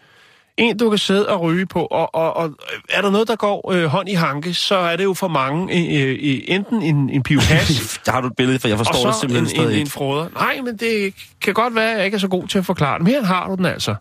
En, 0.57 0.77
du 0.79 0.89
kan 0.91 0.99
sidde 0.99 1.29
og 1.29 1.41
ryge 1.41 1.67
på, 1.67 1.85
og, 1.87 2.15
og, 2.15 2.37
og 2.37 2.55
er 2.91 3.03
der 3.03 3.11
noget, 3.11 3.29
der 3.29 3.37
går 3.37 3.73
øh, 3.73 3.85
hånd 3.85 4.09
i 4.09 4.13
hanke, 4.15 4.55
så 4.55 4.75
er 4.77 4.97
det 4.97 5.05
jo 5.05 5.15
for 5.15 5.29
mange 5.29 5.75
øh, 5.99 6.11
øh, 6.23 6.41
enten 6.47 6.83
en, 6.83 7.11
en 7.11 7.23
piv 7.23 7.41
hash, 7.41 7.99
Der 8.07 8.13
har 8.13 8.21
du 8.21 8.27
et 8.27 8.37
billede, 8.37 8.59
for 8.59 8.69
jeg 8.69 8.79
og 8.79 8.87
forstår 8.87 9.07
det 9.11 9.15
simpelthen 9.21 9.45
en, 9.45 9.51
stadig 9.51 9.75
en, 9.75 9.81
en 9.81 9.87
froder. 9.87 10.29
Nej, 10.35 10.61
men 10.65 10.77
det 10.77 11.15
kan 11.43 11.55
godt 11.55 11.75
være, 11.75 11.91
at 11.91 11.97
jeg 11.97 12.05
ikke 12.05 12.15
er 12.15 12.19
så 12.19 12.29
god 12.29 12.49
til 12.49 12.59
at 12.59 12.67
forklare 12.67 12.99
det. 12.99 13.05
Men 13.05 13.13
her 13.15 13.25
har 13.25 13.49
du 13.49 13.55
den 13.55 13.65
altså. 13.67 13.95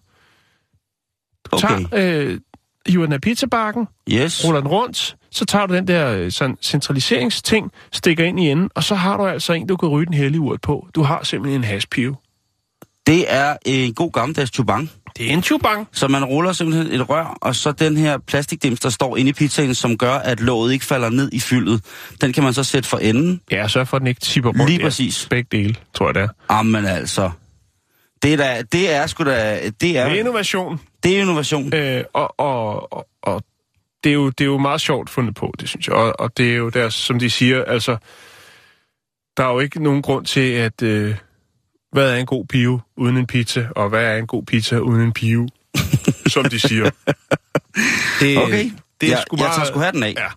Du 1.51 1.55
Okay. 1.55 1.67
tager, 1.67 2.29
øh, 2.29 2.39
hiver 2.87 3.05
den 3.05 3.13
af 3.13 3.21
pizzabakken, 3.21 3.87
Yes. 4.11 4.45
ruller 4.45 4.59
den 4.59 4.69
rundt, 4.69 5.15
så 5.31 5.45
tager 5.45 5.65
du 5.65 5.75
den 5.75 5.87
der 5.87 6.17
øh, 6.17 6.31
sådan, 6.31 6.57
centraliseringsting, 6.61 7.71
stikker 7.91 8.23
ind 8.25 8.39
i 8.39 8.49
enden, 8.49 8.69
og 8.75 8.83
så 8.83 8.95
har 8.95 9.17
du 9.17 9.25
altså 9.25 9.53
en, 9.53 9.67
du 9.67 9.77
kan 9.77 9.89
ryge 9.89 10.05
den 10.05 10.13
hellige 10.13 10.41
urt 10.41 10.61
på. 10.61 10.87
Du 10.95 11.03
har 11.03 11.23
simpelthen 11.23 11.61
en 11.61 11.63
hashpive. 11.67 12.15
Det 13.07 13.25
er 13.33 13.55
en 13.65 13.93
god 13.93 14.11
gammeldags 14.11 14.51
chubang. 14.53 14.91
Det 15.17 15.29
er 15.29 15.33
en 15.33 15.43
chubang. 15.43 15.87
Så 15.91 16.07
man 16.07 16.25
ruller 16.25 16.53
simpelthen 16.53 17.01
et 17.01 17.09
rør, 17.09 17.37
og 17.41 17.55
så 17.55 17.71
den 17.71 17.97
her 17.97 18.17
plastikdims, 18.17 18.79
der 18.79 18.89
står 18.89 19.17
inde 19.17 19.29
i 19.29 19.33
pizzaen, 19.33 19.75
som 19.75 19.97
gør, 19.97 20.13
at 20.13 20.39
låget 20.39 20.73
ikke 20.73 20.85
falder 20.85 21.09
ned 21.09 21.29
i 21.33 21.39
fyldet, 21.39 21.81
den 22.21 22.33
kan 22.33 22.43
man 22.43 22.53
så 22.53 22.63
sætte 22.63 22.89
for 22.89 22.97
enden. 22.97 23.41
Ja, 23.51 23.67
sørg 23.67 23.87
for, 23.87 23.97
at 23.97 24.01
den 24.01 24.07
ikke 24.07 24.21
tipper 24.21 24.49
rundt. 24.49 24.69
Lige 24.69 24.79
præcis. 24.83 25.27
Begge 25.29 25.47
dele, 25.57 25.75
tror 25.93 26.07
jeg 26.07 26.15
det 26.15 26.21
er. 26.23 26.55
Jamen 26.55 26.85
altså. 26.85 27.31
Det 28.23 28.33
er, 28.33 28.37
da, 28.37 28.61
det 28.71 28.93
er 28.93 29.07
sgu 29.07 29.23
da... 29.23 29.59
Det 29.63 29.81
Det 29.81 29.97
er 29.97 30.03
er, 30.05 30.13
innovation. 30.13 30.79
Det 31.03 31.17
er 31.17 31.21
innovation. 31.21 31.73
Øh, 31.73 32.03
og, 32.13 32.39
og, 32.39 32.93
og, 32.93 33.07
og 33.21 33.43
det, 34.03 34.09
er 34.09 34.13
jo, 34.13 34.29
det 34.29 34.41
er 34.41 34.45
jo 34.45 34.57
meget 34.57 34.81
sjovt 34.81 35.09
fundet 35.09 35.35
på, 35.35 35.53
det 35.59 35.69
synes 35.69 35.87
jeg. 35.87 35.95
Og, 35.95 36.19
og 36.19 36.37
det 36.37 36.51
er 36.51 36.55
jo 36.55 36.69
deres, 36.69 36.93
som 36.93 37.19
de 37.19 37.29
siger, 37.29 37.63
altså, 37.63 37.97
der 39.37 39.43
er 39.43 39.53
jo 39.53 39.59
ikke 39.59 39.83
nogen 39.83 40.01
grund 40.01 40.25
til, 40.25 40.51
at 40.51 40.81
øh, 40.81 41.15
hvad 41.91 42.11
er 42.11 42.15
en 42.15 42.25
god 42.25 42.45
pive 42.45 42.81
uden 42.97 43.17
en 43.17 43.27
pizza, 43.27 43.67
og 43.75 43.89
hvad 43.89 44.05
er 44.05 44.17
en 44.17 44.27
god 44.27 44.43
pizza 44.43 44.77
uden 44.77 45.01
en 45.01 45.13
pive, 45.13 45.49
som 46.27 46.45
de 46.45 46.59
siger. 46.59 46.89
Det, 48.19 48.37
Okay. 48.37 48.71
det 49.01 49.07
er 49.07 49.13
jeg, 49.13 49.23
sgu 49.27 49.35
jeg 49.35 49.43
meget... 49.43 49.55
tager 49.55 49.65
sgu 49.65 49.79
hatten 49.79 50.03
af. 50.03 50.13
Ja. 50.17 50.27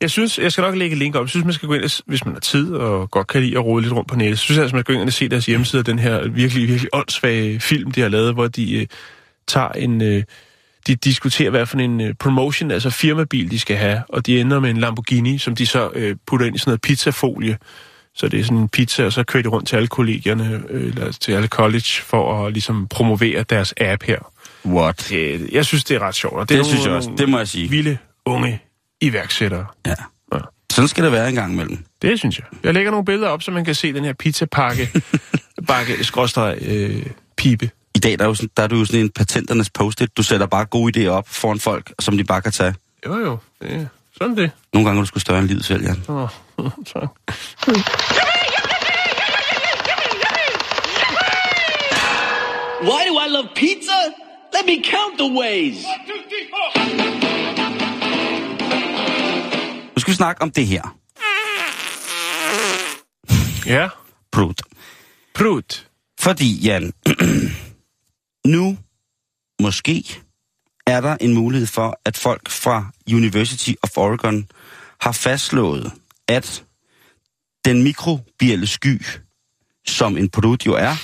Jeg 0.00 0.10
synes, 0.10 0.38
jeg 0.38 0.52
skal 0.52 0.62
nok 0.62 0.74
lægge 0.74 0.92
et 0.92 0.98
link 0.98 1.14
op. 1.14 1.22
Jeg 1.22 1.28
synes, 1.28 1.44
man 1.44 1.54
skal 1.54 1.68
gå 1.68 1.74
ind, 1.74 2.02
hvis 2.06 2.24
man 2.24 2.34
har 2.34 2.40
tid 2.40 2.72
og 2.72 3.10
godt 3.10 3.26
kan 3.26 3.42
lide 3.42 3.58
at 3.58 3.64
rode 3.64 3.82
lidt 3.82 3.92
rundt 3.94 4.08
på 4.08 4.16
nettet. 4.16 4.38
Så 4.38 4.44
synes 4.44 4.56
jeg, 4.56 4.64
at 4.64 4.72
man 4.72 4.82
skal 4.82 4.94
gå 4.94 5.00
ind 5.00 5.08
og 5.08 5.12
se 5.12 5.28
deres 5.28 5.46
hjemmeside 5.46 5.82
den 5.82 5.98
her 5.98 6.28
virkelig, 6.28 6.68
virkelig 6.68 6.90
åndssvage 6.92 7.60
film, 7.60 7.90
de 7.90 8.00
har 8.00 8.08
lavet, 8.08 8.34
hvor 8.34 8.48
de 8.48 8.80
øh, 8.80 8.86
tager 9.48 9.68
en... 9.68 10.02
Øh, 10.02 10.22
de 10.86 10.94
diskuterer, 10.94 11.50
hvad 11.50 11.66
for 11.66 11.78
en 11.78 12.00
øh, 12.00 12.14
promotion, 12.14 12.70
altså 12.70 12.90
firmabil, 12.90 13.50
de 13.50 13.58
skal 13.58 13.76
have, 13.76 14.02
og 14.08 14.26
de 14.26 14.40
ender 14.40 14.60
med 14.60 14.70
en 14.70 14.76
Lamborghini, 14.76 15.38
som 15.38 15.54
de 15.54 15.66
så 15.66 15.90
øh, 15.94 16.16
putter 16.26 16.46
ind 16.46 16.56
i 16.56 16.58
sådan 16.58 16.70
noget 16.70 16.80
pizzafolie. 16.80 17.58
Så 18.14 18.28
det 18.28 18.40
er 18.40 18.44
sådan 18.44 18.58
en 18.58 18.68
pizza, 18.68 19.04
og 19.04 19.12
så 19.12 19.22
kører 19.22 19.42
de 19.42 19.48
rundt 19.48 19.68
til 19.68 19.76
alle 19.76 19.88
kollegierne, 19.88 20.62
øh, 20.70 20.88
eller 20.88 21.12
til 21.12 21.32
alle 21.32 21.48
college, 21.48 22.02
for 22.02 22.46
at 22.46 22.52
ligesom 22.52 22.86
promovere 22.88 23.42
deres 23.42 23.74
app 23.80 24.02
her. 24.02 24.18
What? 24.66 25.06
Det, 25.08 25.48
jeg 25.52 25.66
synes, 25.66 25.84
det 25.84 25.94
er 25.94 26.00
ret 26.00 26.14
sjovt. 26.14 26.34
og 26.34 26.48
Det 26.48 26.58
er 26.58 26.62
synes 26.62 26.84
jeg 26.84 26.92
også. 26.92 27.10
Det 27.18 27.28
må 27.28 27.38
jeg 27.38 27.48
sige. 27.48 27.70
Vilde, 27.70 27.98
unge 28.24 28.62
iværksættere. 29.00 29.66
Ja. 29.86 29.94
Ja. 30.34 30.38
Sådan 30.72 30.88
skal 30.88 31.04
det 31.04 31.12
være 31.12 31.28
en 31.28 31.34
gang 31.34 31.52
imellem. 31.52 31.78
Det 32.02 32.18
synes 32.18 32.38
jeg. 32.38 32.46
Jeg 32.62 32.74
lægger 32.74 32.90
nogle 32.90 33.04
billeder 33.04 33.28
op, 33.28 33.42
så 33.42 33.50
man 33.50 33.64
kan 33.64 33.74
se 33.74 33.92
den 33.92 34.04
her 34.04 34.12
pizzapakke, 34.12 35.02
bakke, 35.68 36.04
skråstreg, 36.04 36.58
øh, 36.60 37.06
pibe. 37.36 37.70
I 37.96 37.98
dag 37.98 38.18
der 38.18 38.24
er, 38.24 38.28
jo 38.28 38.34
sådan, 38.34 38.50
der 38.56 38.62
er 38.62 38.66
du 38.66 38.76
jo 38.78 38.84
sådan 38.84 39.00
en 39.00 39.10
patenternes 39.10 39.70
post-it. 39.70 40.16
Du 40.16 40.22
sætter 40.22 40.46
bare 40.46 40.64
gode 40.64 41.06
idéer 41.06 41.08
op 41.10 41.28
foran 41.28 41.60
folk, 41.60 41.92
som 42.00 42.16
de 42.16 42.24
bare 42.24 42.42
kan 42.42 42.52
tage. 42.52 42.74
Jo 43.06 43.18
jo, 43.18 43.38
det 43.62 43.88
sådan 44.18 44.36
det. 44.36 44.50
Nogle 44.72 44.88
gange 44.88 44.98
er 44.98 45.02
du 45.02 45.06
sgu 45.06 45.18
større 45.18 45.38
end 45.38 45.48
livet 45.48 45.64
selv, 45.64 45.82
Jan. 45.84 46.02
Åh, 46.08 46.28
tak. 46.92 47.08
Why 52.82 53.02
do 53.08 53.14
I 53.26 53.28
love 53.28 53.48
pizza? 53.54 53.98
Let 54.54 54.66
me 54.66 54.82
count 54.84 55.18
the 55.18 55.30
ways. 55.40 55.76
Nu 59.94 60.00
skal 60.00 60.10
vi 60.10 60.16
snakke 60.16 60.42
om 60.42 60.50
det 60.50 60.66
her. 60.66 60.96
Ja, 63.66 63.88
Prut. 64.32 64.62
prut. 65.34 65.86
Fordi, 66.20 66.58
Jan, 66.66 66.92
nu 68.46 68.78
måske 69.62 70.20
er 70.86 71.00
der 71.00 71.16
en 71.20 71.34
mulighed 71.34 71.66
for, 71.66 72.00
at 72.04 72.16
folk 72.16 72.50
fra 72.50 72.86
University 73.12 73.72
of 73.82 73.96
Oregon 73.96 74.46
har 75.00 75.12
fastslået, 75.12 75.92
at 76.28 76.64
den 77.64 77.82
mikrobielle 77.82 78.66
sky, 78.66 79.02
som 79.86 80.16
en 80.16 80.28
produkt 80.28 80.66
jo 80.66 80.74
er. 80.74 80.96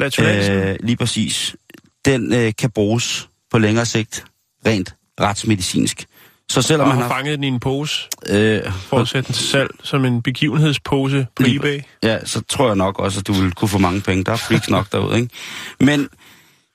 Øh, 0.00 0.76
lige 0.80 0.96
præcis, 0.96 1.56
den 2.04 2.32
øh, 2.32 2.52
kan 2.58 2.70
bruges 2.70 3.28
på 3.50 3.58
længere 3.58 3.86
sigt 3.86 4.24
rent 4.66 4.94
retsmedicinsk. 5.20 6.06
Så 6.50 6.62
selvom 6.62 6.88
og 6.88 6.94
man 6.94 7.02
har 7.02 7.08
fanget 7.08 7.36
den 7.36 7.44
i 7.44 7.46
en 7.46 7.60
pose, 7.60 8.08
Øh, 8.26 8.72
for 8.72 8.98
at 8.98 9.08
sætte 9.08 9.26
den 9.26 9.34
til 9.34 9.46
salg 9.46 9.70
som 9.82 10.04
en 10.04 10.22
begivenhedspose 10.22 11.26
på 11.36 11.42
eBay. 11.46 11.80
Ja, 12.02 12.24
så 12.24 12.42
tror 12.48 12.66
jeg 12.66 12.76
nok 12.76 12.98
også, 12.98 13.20
at 13.20 13.26
du 13.26 13.32
vil 13.32 13.52
kunne 13.52 13.68
få 13.68 13.78
mange 13.78 14.00
penge. 14.00 14.24
Der 14.24 14.32
er 14.32 14.36
freaks 14.36 14.70
nok 14.70 14.92
derude, 14.92 15.16
ikke? 15.16 15.34
Men 15.80 16.08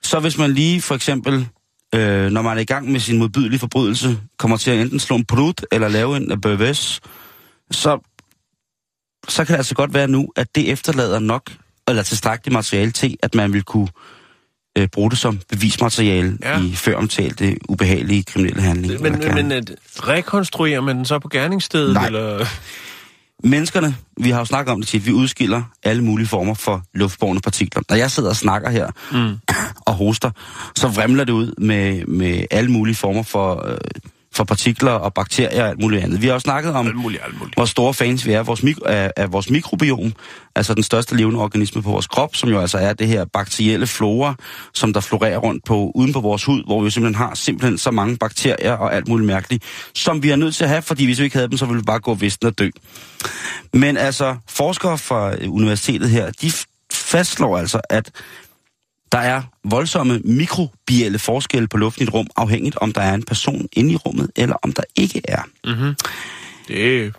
så 0.04 0.20
hvis 0.20 0.38
man 0.38 0.54
lige 0.54 0.82
for 0.82 0.96
eksempel, 0.96 1.48
øh, 1.96 2.32
når 2.32 2.42
man 2.42 2.58
er 2.58 2.62
i 2.62 2.66
gang 2.66 2.92
med 2.92 3.00
sin 3.00 3.18
modbydelige 3.18 3.60
forbrydelse, 3.60 4.18
kommer 4.38 4.58
til 4.58 4.72
at 4.72 4.80
enten 4.80 5.00
slå 5.00 5.16
en 5.16 5.26
brud 5.26 5.66
eller 5.72 5.88
lave 5.88 6.18
en 6.18 6.42
bøvs, 6.42 7.02
så, 7.72 8.00
så 9.28 9.46
kan 9.46 9.54
det 9.54 9.58
altså 9.58 9.76
godt 9.76 9.94
være 9.94 10.08
nu, 10.08 10.28
at 10.36 10.48
det 10.56 10.72
efterlader 10.72 11.20
nok, 11.20 11.52
eller 11.88 12.04
tilstrækkeligt 12.04 12.54
materiale 12.54 12.92
til, 12.92 13.18
at 13.24 13.36
man 13.36 13.54
vil 13.54 13.64
kunne 13.64 13.88
øh, 14.78 14.88
bruge 14.88 15.10
det 15.10 15.18
som 15.18 15.40
bevismateriale 15.50 16.38
Ja. 16.42 16.62
i 16.62 16.76
føromtalte 16.76 17.58
ubehagelige 17.70 18.24
kriminelle 18.24 18.62
handlinger. 18.62 19.00
Men, 19.00 19.36
men, 19.36 19.52
at 19.52 19.72
rekonstruerer 20.00 20.82
man 20.82 20.98
den 20.98 21.06
så 21.06 21.20
på 21.20 21.30
gerningsstedet? 21.30 21.94
Nej. 21.94 22.06
Eller? 22.06 22.46
Menneskerne, 23.44 23.96
vi 24.18 24.30
har 24.30 24.40
jo 24.40 24.46
snakket 24.46 24.72
om 24.72 24.80
det 24.80 24.88
tit, 24.88 25.06
vi 25.06 25.12
udskiller 25.12 25.64
alle 25.84 26.04
mulige 26.04 26.28
former 26.28 26.54
for 26.54 26.82
luftbårne 26.94 27.42
partikler. 27.42 27.82
Når 27.90 27.96
jeg 27.96 28.12
sidder 28.12 28.30
og 28.30 28.36
snakker 28.36 28.70
her 28.70 28.88
mm. 29.12 29.40
og 29.86 29.94
hoster, 29.94 30.32
så 30.76 30.88
vrimler 30.88 31.24
det 31.24 31.34
ud 31.34 31.54
med, 31.58 32.06
med 32.06 32.46
alle 32.52 32.72
mulige 32.72 32.96
former 32.96 33.24
for, 33.24 33.68
øh, 33.68 33.78
for 34.36 34.44
partikler 34.44 34.92
og 34.92 35.14
bakterier 35.14 35.64
og 35.64 35.70
alt 35.70 35.80
muligt 35.82 36.04
andet. 36.04 36.22
Vi 36.22 36.28
har 36.28 36.34
jo 36.34 36.40
snakket 36.40 36.74
om, 36.74 36.88
Alt 36.88 36.96
muligt, 36.96 37.22
alt 37.26 37.40
muligt. 37.40 37.56
hvor 37.56 37.66
store 37.66 37.94
fans 37.94 38.26
vi 38.26 38.32
er 38.32 38.40
af 38.40 38.48
vores, 38.48 38.64
mik- 38.64 38.78
af, 38.86 39.12
af 39.18 39.32
vores 39.34 39.50
mikrobiom, 39.50 40.14
altså 40.56 40.74
den 40.74 40.84
største 40.84 41.16
levende 41.18 41.40
organisme 41.40 41.84
på 41.84 41.90
vores 41.90 42.08
krop, 42.08 42.36
som 42.36 42.50
jo 42.50 42.60
altså 42.60 42.78
er 42.78 42.94
det 42.94 43.08
her 43.08 43.26
bakterielle 43.26 43.88
flora, 43.88 44.36
som 44.74 44.94
der 44.94 45.00
florerer 45.00 45.38
rundt 45.38 45.66
på 45.66 45.92
uden 45.96 46.14
på 46.14 46.22
vores 46.22 46.44
hud, 46.44 46.64
hvor 46.66 46.80
vi 46.80 46.84
jo 46.86 46.90
simpelthen 46.90 47.16
har 47.28 47.36
simpelthen 47.36 47.78
så 47.78 47.92
mange 47.92 48.18
bakterier 48.18 48.74
og 48.74 48.96
alt 48.96 49.08
muligt 49.08 49.28
mærkeligt, 49.28 49.64
som 49.96 50.24
vi 50.24 50.30
er 50.30 50.36
nødt 50.36 50.56
til 50.56 50.64
at 50.64 50.70
have, 50.70 50.82
fordi 50.82 51.06
hvis 51.06 51.20
vi 51.20 51.24
ikke 51.24 51.36
havde 51.36 51.50
dem, 51.50 51.58
så 51.58 51.66
ville 51.66 51.80
vi 51.82 51.86
bare 51.86 52.00
gå 52.00 52.14
visten 52.14 52.48
og 52.48 52.58
dø. 52.60 52.70
Men 53.74 53.98
altså, 53.98 54.36
forskere 54.50 54.98
fra 54.98 55.34
universitetet 55.48 56.10
her, 56.10 56.32
de 56.42 56.52
fastslår 56.94 57.58
altså, 57.58 57.82
at 57.90 58.12
der 59.14 59.20
er 59.20 59.42
voldsomme 59.64 60.20
mikrobielle 60.24 61.20
forskelle 61.20 61.68
på 61.68 61.78
luften 61.78 62.02
i 62.02 62.08
et 62.08 62.14
rum, 62.14 62.28
afhængigt 62.36 62.76
om 62.78 62.94
der 62.94 63.02
er 63.02 63.14
en 63.14 63.24
person 63.24 63.68
inde 63.74 63.92
i 63.92 63.96
rummet, 63.96 64.32
eller 64.36 64.56
om 64.64 64.74
der 64.74 64.84
ikke 64.96 65.22
er. 65.28 65.42
Det 66.68 67.14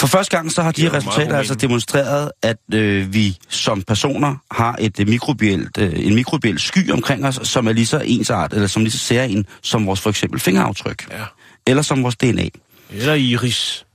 For 0.00 0.06
første 0.06 0.36
gang 0.36 0.52
så 0.52 0.62
har 0.62 0.72
de 0.72 0.82
her 0.82 0.92
resultater 0.94 1.38
altså 1.38 1.54
demonstreret, 1.54 2.30
at 2.42 2.56
øh, 2.74 3.14
vi 3.14 3.36
som 3.48 3.82
personer 3.82 4.36
har 4.50 4.76
et 4.80 5.00
øh, 5.00 5.08
mikrobielt, 5.08 5.78
øh, 5.78 5.92
en 6.06 6.14
mikrobiel 6.14 6.58
sky 6.58 6.90
omkring 6.90 7.26
os, 7.26 7.40
som 7.42 7.66
er 7.68 7.72
lige 7.72 7.86
så 7.86 8.02
ensart, 8.04 8.52
eller 8.52 8.66
som 8.66 8.82
lige 8.82 8.92
så 8.92 8.98
særlig 8.98 9.44
som 9.62 9.86
vores 9.86 10.00
for 10.00 10.10
eksempel 10.10 10.40
fingeraftryk, 10.40 11.08
Ja. 11.10 11.24
eller 11.66 11.82
som 11.82 12.02
vores 12.02 12.16
DNA. 12.16 12.48
Eller 12.90 13.14
iris. 13.14 13.86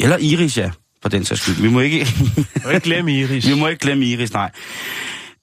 Eller 0.00 0.16
iris, 0.18 0.58
ja, 0.58 0.70
for 1.02 1.08
den 1.08 1.24
sags 1.24 1.40
skyld. 1.40 1.62
Vi 1.62 1.68
må 1.68 1.80
ikke, 1.80 2.06
Og 2.64 2.74
ikke 2.74 2.84
glemme 2.84 3.18
iris. 3.20 3.46
vi 3.50 3.54
må 3.54 3.68
ikke 3.68 3.80
glemme 3.80 4.04
iris, 4.06 4.32
nej. 4.32 4.50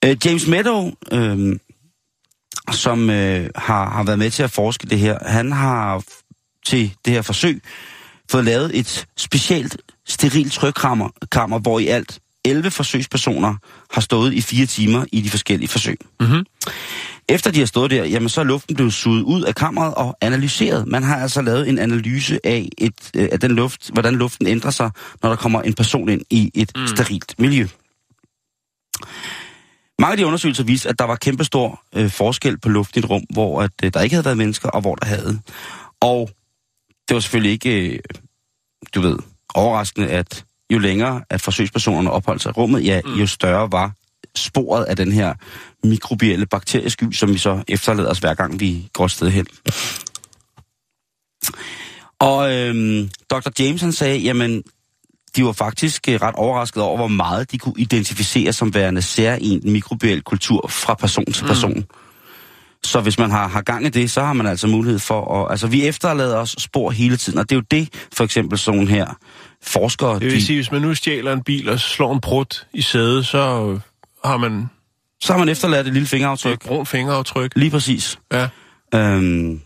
Øh, 0.06 0.18
James 0.26 0.48
Meadow, 0.48 0.92
øh, 1.12 1.60
som 2.72 3.10
øh, 3.10 3.50
har, 3.56 3.90
har 3.90 4.04
været 4.04 4.20
med 4.20 4.32
til 4.32 4.44
at 4.44 4.52
forske 4.52 4.88
det 4.88 5.00
her, 5.00 5.18
han 5.26 5.52
har 5.52 6.04
til 6.66 6.94
det 7.06 7.14
her 7.14 7.22
forsøg 7.22 7.62
fået 8.32 8.46
lavet 8.46 8.80
et 8.80 9.08
specielt 9.18 9.78
sterilt 10.08 10.54
trykkammer, 10.54 11.10
kammer, 11.32 11.60
hvor 11.60 11.80
i 11.80 11.88
alt 11.88 12.20
11 12.46 12.72
forsøgspersoner 12.72 13.56
har 13.92 14.02
stået 14.02 14.34
i 14.34 14.42
fire 14.42 14.66
timer 14.66 15.06
i 15.12 15.22
de 15.22 15.30
forskellige 15.30 15.70
forsøg. 15.70 15.98
Mhm. 16.20 16.46
Efter 17.30 17.52
de 17.52 17.60
har 17.60 17.66
stået 17.66 17.92
der, 17.92 18.06
jamen 18.06 18.30
så 18.30 18.42
er 18.42 18.46
luften 18.46 18.76
blevet 18.76 18.94
suget 18.94 19.22
ud 19.22 19.42
af 19.42 19.56
kammeret 19.56 19.94
og 19.94 20.18
analyseret. 20.22 20.88
Man 20.88 21.04
har 21.04 21.16
altså 21.16 21.42
lavet 21.42 21.70
en 21.70 21.80
analyse 21.80 22.40
af, 22.44 22.70
et, 22.78 23.12
øh, 23.16 23.30
af 23.32 23.40
den 23.40 23.52
luft, 23.52 23.90
hvordan 23.94 24.16
luften 24.16 24.48
ændrer 24.48 24.72
sig, 24.72 24.92
når 25.24 25.30
der 25.30 25.36
kommer 25.36 25.62
en 25.62 25.74
person 25.74 26.10
ind 26.10 26.22
i 26.30 26.52
et 26.54 26.72
mm. 26.76 26.88
sterilt 26.88 27.36
miljø. 27.40 27.68
Mange 30.00 30.12
af 30.12 30.18
de 30.18 30.26
undersøgelser 30.26 30.64
viste, 30.64 30.90
at 30.90 31.00
der 31.00 31.06
var 31.06 31.16
kæmpestor 31.16 31.82
øh, 31.96 32.10
forskel 32.10 32.60
på 32.60 32.70
luften 32.70 33.00
i 33.00 33.06
et 33.06 33.10
rum, 33.10 33.24
hvor 33.30 33.62
at, 33.62 33.72
øh, 33.84 33.94
der 33.94 34.02
ikke 34.02 34.14
havde 34.14 34.26
været 34.26 34.38
mennesker, 34.38 34.70
og 34.70 34.82
hvor 34.82 34.96
der 34.96 35.06
havde. 35.06 35.40
Og 36.02 36.30
det 37.08 37.14
var 37.14 37.20
selvfølgelig 37.20 37.52
ikke, 37.52 37.94
øh, 37.94 38.00
du 38.96 39.02
ved, 39.02 39.18
overraskende, 39.56 40.08
at 40.08 40.46
jo 40.74 40.80
længere 40.80 41.24
at 41.30 41.42
forsøgspersonerne 41.42 42.12
opholdt 42.12 42.42
sig 42.42 42.50
i 42.50 42.54
rummet, 42.54 42.86
ja, 42.86 43.02
jo 43.20 43.28
større 43.28 43.72
var 43.72 43.92
sporet 44.36 44.84
af 44.86 44.96
den 44.96 45.12
her 45.12 45.34
mikrobielle 45.84 46.46
bakteriesky, 46.46 47.12
som 47.12 47.34
vi 47.34 47.38
så 47.38 47.64
efterlader 47.68 48.10
os 48.10 48.20
hver 48.20 48.34
gang 48.34 48.60
vi 48.60 48.90
går 48.94 49.06
et 49.06 49.12
sted 49.12 49.30
hen. 49.30 49.48
Og 52.20 52.54
øhm, 52.56 53.10
Dr. 53.30 53.50
James 53.60 53.82
han 53.82 53.92
sagde, 53.92 54.18
jamen, 54.18 54.64
de 55.36 55.46
var 55.46 55.52
faktisk 55.52 56.10
øh, 56.10 56.22
ret 56.22 56.36
overrasket 56.36 56.84
over, 56.84 56.98
hvor 56.98 57.08
meget 57.08 57.52
de 57.52 57.58
kunne 57.58 57.74
identificere 57.78 58.54
som 58.54 58.74
værende 58.74 59.02
særlig 59.02 59.60
mikrobiel 59.64 60.22
kultur 60.22 60.68
fra 60.70 60.94
person 60.94 61.26
til 61.26 61.44
person. 61.46 61.74
Mm. 61.74 61.86
Så 62.84 63.02
hvis 63.02 63.20
man 63.20 63.32
har, 63.32 63.48
har 63.48 63.62
gang 63.62 63.86
i 63.86 63.90
det, 63.90 64.12
så 64.12 64.22
har 64.22 64.34
man 64.34 64.48
altså 64.48 64.68
mulighed 64.68 65.00
for 65.00 65.44
at... 65.44 65.52
Altså, 65.52 65.68
vi 65.68 65.88
efterlader 65.88 66.38
os 66.38 66.56
spor 66.60 66.92
hele 66.92 67.18
tiden, 67.18 67.40
og 67.40 67.50
det 67.50 67.56
er 67.56 67.60
jo 67.60 67.66
det, 67.72 67.90
for 68.14 68.24
eksempel 68.24 68.58
sådan 68.58 68.88
her 68.88 69.18
forskere... 69.64 70.20
Det 70.20 70.32
vil 70.32 70.46
sige, 70.46 70.58
hvis 70.58 70.72
man 70.72 70.82
nu 70.82 70.96
stjæler 70.96 71.34
en 71.34 71.44
bil 71.44 71.70
og 71.70 71.80
slår 71.80 72.14
en 72.14 72.22
brud 72.22 72.66
i 72.74 72.82
sædet, 72.82 73.26
så 73.26 73.40
har 74.26 74.38
man 74.38 74.70
så 75.22 75.34
har 75.34 75.40
man 75.40 75.50
efterladt 75.50 75.88
et 75.88 75.94
lille 75.94 76.04
et 76.04 76.10
fingeraftryk. 76.10 76.66
brunt 76.66 76.88
fingeraftryk. 76.88 77.52
Lige 77.56 77.72
præcis. 77.72 78.20
Ja. 78.34 78.48
Øhm, 78.96 79.62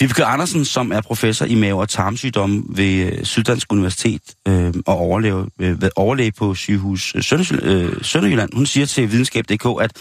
Vibeke 0.00 0.24
Andersen, 0.24 0.64
som 0.64 0.92
er 0.92 1.00
professor 1.00 1.46
i 1.46 1.54
mave- 1.54 1.80
og 1.80 1.88
tarmsygdomme 1.88 2.62
ved 2.68 3.12
øh, 3.12 3.24
Syddansk 3.24 3.72
Universitet 3.72 4.22
øh, 4.48 4.74
og 4.86 4.96
overlæge, 4.96 5.46
øh, 5.60 5.82
ved 5.82 5.90
overlæge 5.96 6.32
på 6.32 6.54
sygehus 6.54 7.12
øh, 7.16 7.22
Sønderjylland, 7.22 7.96
øh, 7.96 8.04
Sønderjylland, 8.04 8.50
hun 8.54 8.66
siger 8.66 8.86
til 8.86 9.12
videnskab.dk, 9.12 9.82
at, 9.82 9.92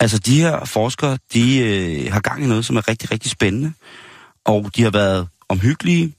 Altså, 0.00 0.18
de 0.18 0.40
her 0.40 0.64
forskere, 0.64 1.18
de 1.34 1.58
øh, 1.58 2.12
har 2.12 2.20
gang 2.20 2.44
i 2.44 2.46
noget, 2.46 2.64
som 2.64 2.76
er 2.76 2.88
rigtig, 2.88 3.10
rigtig 3.10 3.30
spændende. 3.30 3.72
Og 4.44 4.70
de 4.76 4.82
har 4.82 4.90
været 4.90 5.28
omhyggelige 5.48 6.14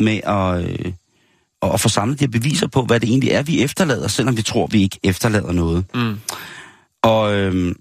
med 0.00 0.20
at, 0.24 0.64
øh, 0.64 0.92
at 1.62 1.80
få 1.80 1.88
samlet 1.88 2.20
de 2.20 2.24
her 2.24 2.30
beviser 2.30 2.66
på, 2.66 2.82
hvad 2.82 3.00
det 3.00 3.08
egentlig 3.08 3.30
er, 3.30 3.42
vi 3.42 3.62
efterlader, 3.62 4.08
selvom 4.08 4.36
vi 4.36 4.42
tror, 4.42 4.66
vi 4.66 4.82
ikke 4.82 4.98
efterlader 5.02 5.52
noget. 5.52 5.84
Mm. 5.94 6.20
Og 7.02 7.34
øh, 7.34 7.74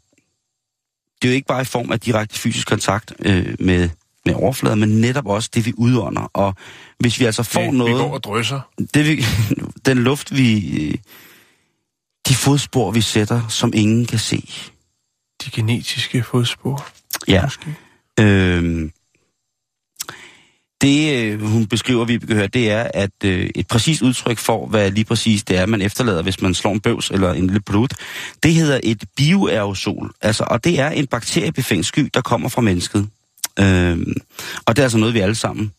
det 1.24 1.30
er 1.30 1.34
jo 1.34 1.36
ikke 1.36 1.48
bare 1.48 1.62
i 1.62 1.66
form 1.66 1.92
af 1.92 2.00
direkte 2.00 2.40
fysisk 2.40 2.68
kontakt 2.68 3.14
øh, 3.20 3.56
med, 3.60 3.90
med 4.26 4.34
overfladen, 4.34 4.80
men 4.80 4.90
netop 5.02 5.26
også 5.28 5.50
det, 5.54 5.66
vi 5.66 5.74
udånder. 5.78 6.22
Og 6.34 6.56
hvis 7.00 7.20
vi 7.20 7.26
altså 7.26 7.44
får 7.44 7.62
Det, 7.62 7.74
noget... 7.74 7.94
Vi 7.94 7.98
går 8.00 8.14
og 8.14 8.24
drysser. 8.24 8.60
det 8.94 9.08
vi, 9.08 9.24
den 9.86 9.98
luft, 9.98 10.36
vi... 10.36 10.78
øh, 10.88 10.96
De 12.28 12.36
fodspor, 12.36 12.92
vi 12.92 13.02
sætter, 13.02 13.48
som 13.48 13.72
ingen 13.76 14.06
kan 14.06 14.20
se. 14.20 14.50
De 15.46 15.50
genetiske 15.52 16.24
fodspor. 16.24 16.88
Ja. 17.28 17.42
Måske. 17.44 17.76
Øhm, 18.20 18.92
det, 20.84 21.24
øh, 21.24 21.42
hun 21.42 21.66
beskriver, 21.66 22.06
vi 22.06 22.18
kan 22.18 22.36
høre, 22.36 22.48
det 22.48 22.72
er, 22.72 22.88
at 22.94 23.12
øh, 23.24 23.50
et 23.56 23.68
præcist 23.68 24.02
udtryk 24.02 24.38
for, 24.38 24.68
hvad 24.68 24.92
lige 24.92 25.06
præcis 25.06 25.44
det 25.44 25.58
er, 25.58 25.66
man 25.66 25.82
efterlader, 25.82 26.22
hvis 26.22 26.42
man 26.42 26.54
slår 26.54 26.72
en 26.72 26.80
bøvs 26.80 27.10
eller 27.10 27.34
en 27.34 27.48
lille 27.48 27.60
blod, 27.60 27.88
det 28.44 28.54
hedder 28.54 28.80
et 28.84 29.04
bioaerosol. 29.18 30.12
Altså, 30.22 30.44
og 30.48 30.64
det 30.64 30.80
er 30.80 30.90
en 30.90 31.08
bakteriebefængt 31.08 31.86
sky, 31.86 32.10
der 32.14 32.22
kommer 32.22 32.50
fra 32.50 32.62
mennesket. 32.62 33.08
Øhm, 33.60 34.14
og 34.66 34.76
det 34.76 34.82
er 34.82 34.84
altså 34.84 34.98
noget, 34.98 35.14
vi 35.14 35.20
alle 35.20 35.36
sammen 35.36 35.72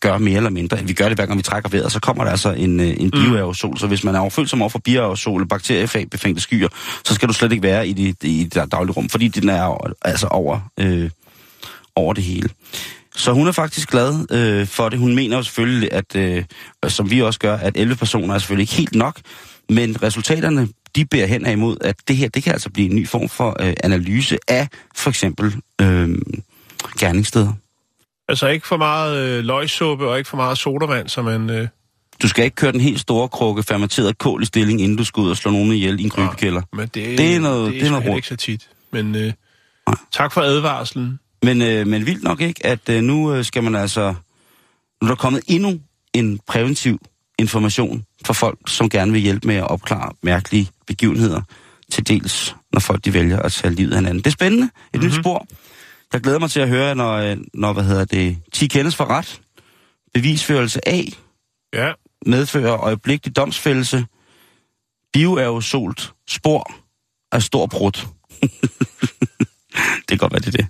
gør 0.00 0.18
mere 0.18 0.36
eller 0.36 0.50
mindre. 0.50 0.78
Vi 0.84 0.92
gør 0.92 1.08
det 1.08 1.18
hver 1.18 1.26
gang 1.26 1.38
vi 1.38 1.42
trækker 1.42 1.70
vejret, 1.70 1.92
så 1.92 2.00
kommer 2.00 2.24
der 2.24 2.30
altså 2.30 2.52
en, 2.52 2.80
øh, 2.80 2.94
en 2.98 3.10
bioaerosol. 3.10 3.78
Så 3.78 3.86
hvis 3.86 4.04
man 4.04 4.14
er 4.14 4.18
overfølsom 4.20 4.62
over 4.62 4.68
for 4.68 4.78
bioaerosol 4.78 5.40
eller 5.40 5.48
bakteriebefængte 5.48 6.40
skyer, 6.40 6.68
så 7.04 7.14
skal 7.14 7.28
du 7.28 7.32
slet 7.32 7.52
ikke 7.52 7.62
være 7.62 7.88
i 7.88 7.92
det, 7.92 8.24
i 8.24 8.44
det 8.44 8.72
daglige 8.72 8.92
rum, 8.92 9.08
fordi 9.08 9.28
den 9.28 9.48
er 9.48 9.92
altså 10.02 10.26
over, 10.26 10.60
øh, 10.80 11.10
over 11.96 12.12
det 12.12 12.24
hele. 12.24 12.48
Så 13.16 13.32
hun 13.32 13.48
er 13.48 13.52
faktisk 13.52 13.90
glad 13.90 14.26
øh, 14.32 14.66
for 14.66 14.88
det. 14.88 14.98
Hun 14.98 15.14
mener 15.14 15.36
jo 15.36 15.42
selvfølgelig, 15.42 15.92
at, 15.92 16.16
øh, 16.16 16.44
som 16.88 17.10
vi 17.10 17.22
også 17.22 17.40
gør, 17.40 17.56
at 17.56 17.72
11 17.76 17.96
personer 17.96 18.34
er 18.34 18.38
selvfølgelig 18.38 18.62
ikke 18.62 18.74
helt 18.74 18.94
nok, 18.94 19.20
men 19.68 20.02
resultaterne, 20.02 20.68
de 20.96 21.04
bærer 21.04 21.26
hen 21.26 21.46
imod, 21.46 21.76
at 21.80 21.96
det 22.08 22.16
her, 22.16 22.28
det 22.28 22.42
kan 22.42 22.52
altså 22.52 22.70
blive 22.70 22.90
en 22.90 22.96
ny 22.96 23.08
form 23.08 23.28
for 23.28 23.56
øh, 23.60 23.74
analyse 23.84 24.38
af 24.48 24.68
for 24.96 25.10
eksempel 25.10 25.54
øh, 25.80 26.08
gerningssteder. 26.98 27.52
Altså 28.28 28.48
ikke 28.48 28.66
for 28.66 28.76
meget 28.76 29.16
øh, 29.38 29.44
løgsuppe 29.44 30.08
og 30.08 30.18
ikke 30.18 30.30
for 30.30 30.36
meget 30.36 30.58
sodavand, 30.58 31.08
så 31.08 31.22
man... 31.22 31.50
Øh, 31.50 31.68
Du 32.22 32.28
skal 32.28 32.44
ikke 32.44 32.54
køre 32.54 32.72
den 32.72 32.80
helt 32.80 33.00
store 33.00 33.28
krukke 33.28 33.62
fermenteret 33.62 34.18
kål 34.18 34.42
i 34.42 34.46
stilling, 34.46 34.80
inden 34.80 34.96
du 34.98 35.04
skal 35.04 35.20
ud 35.20 35.30
og 35.30 35.36
slå 35.36 35.50
nogen 35.50 35.72
ihjel 35.72 36.00
i 36.00 36.02
en 36.02 36.10
krybekælder. 36.10 36.62
men 36.72 36.80
det, 36.94 36.94
Det 37.18 37.34
er 37.36 37.40
noget- 37.40 37.72
det 37.72 37.80
det 37.80 37.86
er 37.86 37.90
noget 38.00 38.16
ikke 38.16 38.28
så 38.28 38.36
tit. 38.36 38.68
Men 38.92 39.14
øh, 39.14 39.32
tak 40.12 40.32
for 40.32 40.40
advarslen. 40.40 41.18
Men, 41.42 41.62
øh, 41.62 41.86
men 41.86 42.06
vildt 42.06 42.22
nok 42.22 42.40
ikke, 42.40 42.66
at 42.66 42.88
øh, 42.88 43.02
nu 43.02 43.34
øh, 43.34 43.44
skal 43.44 43.62
man 43.62 43.74
altså... 43.74 44.14
Nu 45.02 45.06
er 45.06 45.08
der 45.08 45.14
kommet 45.14 45.42
endnu 45.46 45.80
en 46.14 46.40
præventiv 46.46 46.98
information 47.38 48.04
for 48.26 48.32
folk, 48.32 48.58
som 48.66 48.88
gerne 48.88 49.12
vil 49.12 49.20
hjælpe 49.20 49.46
med 49.46 49.56
at 49.56 49.70
opklare 49.70 50.12
mærkelige 50.22 50.70
begivenheder, 50.86 51.42
til 51.90 52.08
dels 52.08 52.56
når 52.72 52.80
folk 52.80 53.04
de 53.04 53.14
vælger 53.14 53.38
at 53.38 53.52
tage 53.52 53.74
livet 53.74 53.90
af 53.92 53.98
hinanden. 53.98 54.18
Det 54.18 54.26
er 54.26 54.30
spændende. 54.30 54.64
Et 54.64 54.70
mm-hmm. 54.94 55.08
nyt 55.08 55.14
spor. 55.14 55.46
Jeg 56.12 56.20
glæder 56.20 56.38
mig 56.38 56.50
til 56.50 56.60
at 56.60 56.68
høre, 56.68 56.94
når, 56.94 57.12
øh, 57.12 57.36
når 57.54 57.72
hvad 57.72 57.84
hedder 57.84 58.04
det, 58.04 58.36
10 58.52 58.66
kendes 58.66 58.96
for 58.96 59.04
ret, 59.04 59.40
bevisførelse 60.14 60.88
A, 60.88 61.02
Ja, 61.74 61.92
medfører 62.26 62.80
øjeblikkelig 62.80 63.36
domsfældelse, 63.36 64.06
bioaerosolt 65.12 66.12
spor 66.28 66.74
af 67.32 67.42
stor 67.42 67.66
brud. 67.66 67.92
det 69.98 70.08
kan 70.08 70.18
godt 70.18 70.32
være, 70.32 70.40
det 70.40 70.46
er 70.46 70.50
det. 70.50 70.66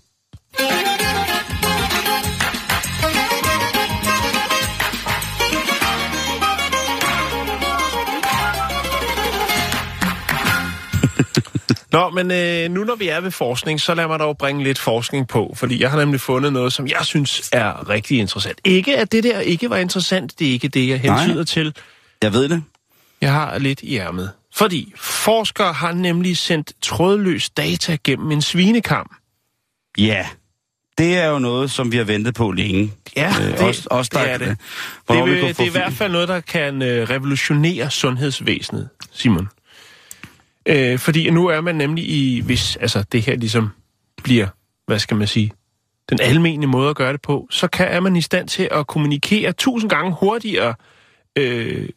Nå, 11.93 12.11
men 12.11 12.31
øh, 12.31 12.71
nu 12.71 12.85
når 12.85 12.95
vi 12.95 13.09
er 13.09 13.21
ved 13.21 13.31
forskning, 13.31 13.81
så 13.81 13.95
lad 13.95 14.07
mig 14.07 14.19
dog 14.19 14.39
bringe 14.39 14.65
lidt 14.65 14.79
forskning 14.79 15.29
på, 15.29 15.55
fordi 15.57 15.83
jeg 15.83 15.91
har 15.91 15.99
nemlig 15.99 16.21
fundet 16.21 16.53
noget, 16.53 16.73
som 16.73 16.87
jeg 16.87 17.01
synes 17.03 17.49
er 17.53 17.89
rigtig 17.89 18.19
interessant. 18.19 18.61
Ikke 18.65 18.99
at 18.99 19.13
det 19.13 19.25
der 19.25 19.41
ikke 19.41 19.71
var 19.71 19.77
interessant, 19.77 20.39
det 20.39 20.49
er 20.49 20.53
ikke 20.53 20.69
det, 20.69 20.89
jeg 20.89 21.01
hentyder 21.01 21.35
Nej. 21.35 21.45
til. 21.45 21.75
Jeg 22.23 22.33
ved 22.33 22.49
det. 22.49 22.63
Jeg 23.21 23.33
har 23.33 23.59
lidt 23.59 23.83
i 23.83 23.97
ærmet. 23.97 24.31
Fordi 24.55 24.93
forskere 24.97 25.73
har 25.73 25.93
nemlig 25.93 26.37
sendt 26.37 26.73
trådløs 26.83 27.51
data 27.51 27.97
gennem 28.05 28.31
en 28.33 28.43
svinekam. 28.43 29.11
Ja, 29.99 30.27
det 30.99 31.17
er 31.17 31.29
jo 31.29 31.39
noget, 31.39 31.71
som 31.71 31.93
vi 31.93 31.97
har 31.97 32.05
ventet 32.05 32.35
på 32.35 32.53
længe. 32.53 32.93
Ja, 33.17 33.35
Øh, 33.41 33.47
det, 33.47 33.61
også, 33.61 33.89
også 33.91 34.11
det 34.15 34.21
der, 34.21 34.27
er 34.27 34.39
det. 34.39 34.49
Det, 35.09 35.25
vil, 35.25 35.43
det 35.43 35.61
er 35.61 35.65
i 35.65 35.69
hvert 35.69 35.93
fald 35.93 36.13
noget, 36.13 36.29
der 36.29 36.41
kan 36.41 36.83
øh, 36.83 37.11
revolutionere 37.11 37.91
sundhedsvæsenet, 37.91 38.89
Simon. 39.13 39.49
Øh, 40.67 40.99
fordi 40.99 41.31
nu 41.31 41.47
er 41.47 41.61
man 41.61 41.75
nemlig 41.75 42.05
i, 42.11 42.41
hvis 42.41 42.77
altså, 42.77 43.05
det 43.13 43.23
her 43.23 43.37
ligesom 43.37 43.71
bliver, 44.23 44.47
hvad 44.87 44.99
skal 44.99 45.17
man 45.17 45.27
sige, 45.27 45.53
den 46.11 46.21
almindelige 46.21 46.71
måde 46.71 46.91
at 46.91 46.97
gøre 46.97 47.13
det 47.13 47.23
på, 47.23 47.47
så 47.51 47.67
kan, 47.67 47.89
er 47.89 48.01
man 48.01 48.17
i 48.17 48.21
stand 48.21 48.49
til 48.49 48.69
at 48.71 48.87
kommunikere 48.87 49.53
tusind 49.53 49.91
gange 49.91 50.17
hurtigere 50.21 50.75
øh, 51.37 51.89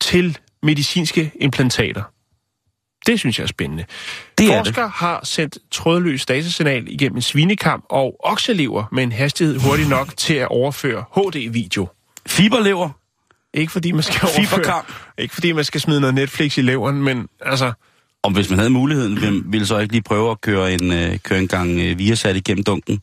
til 0.00 0.38
medicinske 0.62 1.32
implantater. 1.40 2.02
Det 3.06 3.20
synes 3.20 3.38
jeg 3.38 3.42
er 3.44 3.48
spændende. 3.48 3.84
Det 4.38 4.52
er 4.52 4.64
Forskere 4.64 4.88
har 4.88 5.20
sendt 5.24 5.58
trådløs 5.70 6.26
datasignal 6.26 6.84
igennem 6.88 7.16
en 7.16 7.22
svinekam 7.22 7.84
og 7.90 8.16
okselever 8.24 8.84
med 8.92 9.02
en 9.02 9.12
hastighed 9.12 9.60
hurtig 9.60 9.88
nok 9.88 10.16
til 10.16 10.34
at 10.34 10.48
overføre 10.48 11.04
HD-video. 11.14 11.88
Fiberlever. 12.26 12.90
Ikke 13.54 13.72
fordi 13.72 13.92
man 13.92 14.02
skal 14.02 14.20
overføre, 14.22 14.46
Fiberkam. 14.46 14.84
ikke 15.18 15.34
fordi 15.34 15.52
man 15.52 15.64
skal 15.64 15.80
smide 15.80 16.00
noget 16.00 16.14
Netflix 16.14 16.58
i 16.58 16.62
leveren, 16.62 17.02
men 17.02 17.28
altså, 17.40 17.72
Om 18.22 18.32
hvis 18.32 18.50
man 18.50 18.58
havde 18.58 18.70
muligheden, 18.70 19.20
ville, 19.20 19.42
ville 19.46 19.66
så 19.66 19.78
ikke 19.78 19.92
lige 19.92 20.02
prøve 20.02 20.30
at 20.30 20.40
køre 20.40 20.74
en, 20.74 20.92
øh, 20.92 21.18
køre 21.18 21.38
en 21.38 21.48
gang 21.48 21.80
øh, 21.80 21.98
viasat 21.98 22.36
igennem 22.36 22.64
dunken. 22.64 23.00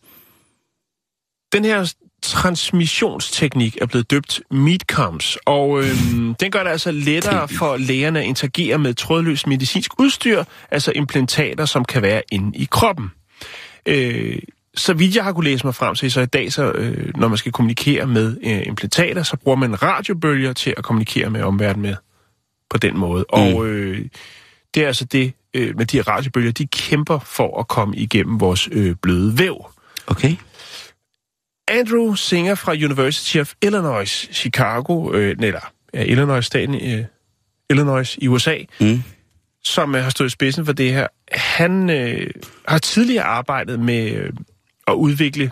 den 1.53 1.65
her 1.65 1.93
transmissionsteknik 2.23 3.77
er 3.81 3.86
blevet 3.86 4.12
døbt 4.12 4.41
MeetComs, 4.51 5.38
og 5.45 5.83
øhm, 5.83 6.36
den 6.36 6.51
gør 6.51 6.63
det 6.63 6.69
altså 6.69 6.91
lettere 6.91 7.47
for 7.47 7.77
lægerne 7.77 8.19
at 8.19 8.25
interagere 8.25 8.77
med 8.77 8.93
trådløst 8.93 9.47
medicinsk 9.47 9.99
udstyr, 9.99 10.43
altså 10.71 10.91
implantater, 10.95 11.65
som 11.65 11.86
kan 11.86 12.01
være 12.01 12.21
inde 12.31 12.57
i 12.57 12.67
kroppen. 12.71 13.12
Øh, 13.86 14.38
så 14.75 14.93
vidt 14.93 15.15
jeg 15.15 15.23
har 15.23 15.33
kunne 15.33 15.49
læse 15.49 15.67
mig 15.67 15.75
frem 15.75 15.95
til, 15.95 16.12
så 16.12 16.21
i 16.21 16.25
dag, 16.25 16.53
så, 16.53 16.71
øh, 16.71 17.12
når 17.15 17.27
man 17.27 17.38
skal 17.38 17.51
kommunikere 17.51 18.07
med 18.07 18.38
øh, 18.43 18.67
implantater, 18.67 19.23
så 19.23 19.38
bruger 19.38 19.57
man 19.57 19.83
radiobølger 19.83 20.53
til 20.53 20.73
at 20.77 20.83
kommunikere 20.83 21.29
med 21.29 21.41
omverdenen 21.41 21.81
med 21.81 21.95
på 22.69 22.77
den 22.77 22.97
måde. 22.97 23.25
Mm. 23.33 23.39
Og 23.39 23.67
øh, 23.67 24.05
det 24.73 24.83
er 24.83 24.88
altså 24.88 25.05
det, 25.05 25.33
øh, 25.53 25.77
med 25.77 25.86
de 25.86 25.97
her 25.97 26.07
radiobølger, 26.07 26.51
de 26.51 26.67
kæmper 26.67 27.19
for 27.19 27.59
at 27.59 27.67
komme 27.67 27.95
igennem 27.95 28.39
vores 28.39 28.69
øh, 28.71 28.95
bløde 29.01 29.39
væv. 29.39 29.65
Okay. 30.07 30.36
Andrew 31.67 32.15
Singer 32.15 32.56
fra 32.56 32.71
University 32.73 33.38
of 33.38 33.54
Illinois, 33.62 34.30
Chicago, 34.32 35.13
øh, 35.13 35.36
eller 35.39 35.71
ja, 35.93 36.04
Illinois-staten, 36.04 36.76
øh, 36.76 37.06
Illinois 37.69 38.17
i 38.21 38.28
USA, 38.28 38.58
Mm. 38.82 39.04
som 39.63 39.95
øh, 39.95 40.04
har 40.04 40.10
stået 40.10 40.28
i 40.28 40.30
spidsen 40.30 40.65
for 40.65 40.73
det 40.73 40.93
her. 40.93 41.08
Han 41.32 41.89
øh, 41.89 42.32
har 42.67 42.78
tidligere 42.78 43.23
arbejdet 43.23 43.80
med 43.80 44.12
øh, 44.12 44.34
at 44.88 44.93
udvikle 44.93 45.52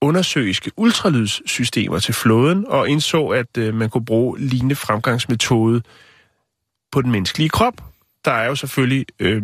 undersøiske 0.00 0.70
ultralydssystemer 0.76 1.98
til 1.98 2.14
flåden, 2.14 2.66
og 2.66 2.88
indså, 2.88 3.26
at 3.26 3.58
øh, 3.58 3.74
man 3.74 3.90
kunne 3.90 4.04
bruge 4.04 4.38
lignende 4.40 4.74
fremgangsmetode 4.74 5.82
på 6.92 7.02
den 7.02 7.10
menneskelige 7.10 7.48
krop. 7.48 7.74
Der 8.24 8.32
er 8.32 8.46
jo 8.46 8.54
selvfølgelig, 8.54 9.06
øh, 9.18 9.42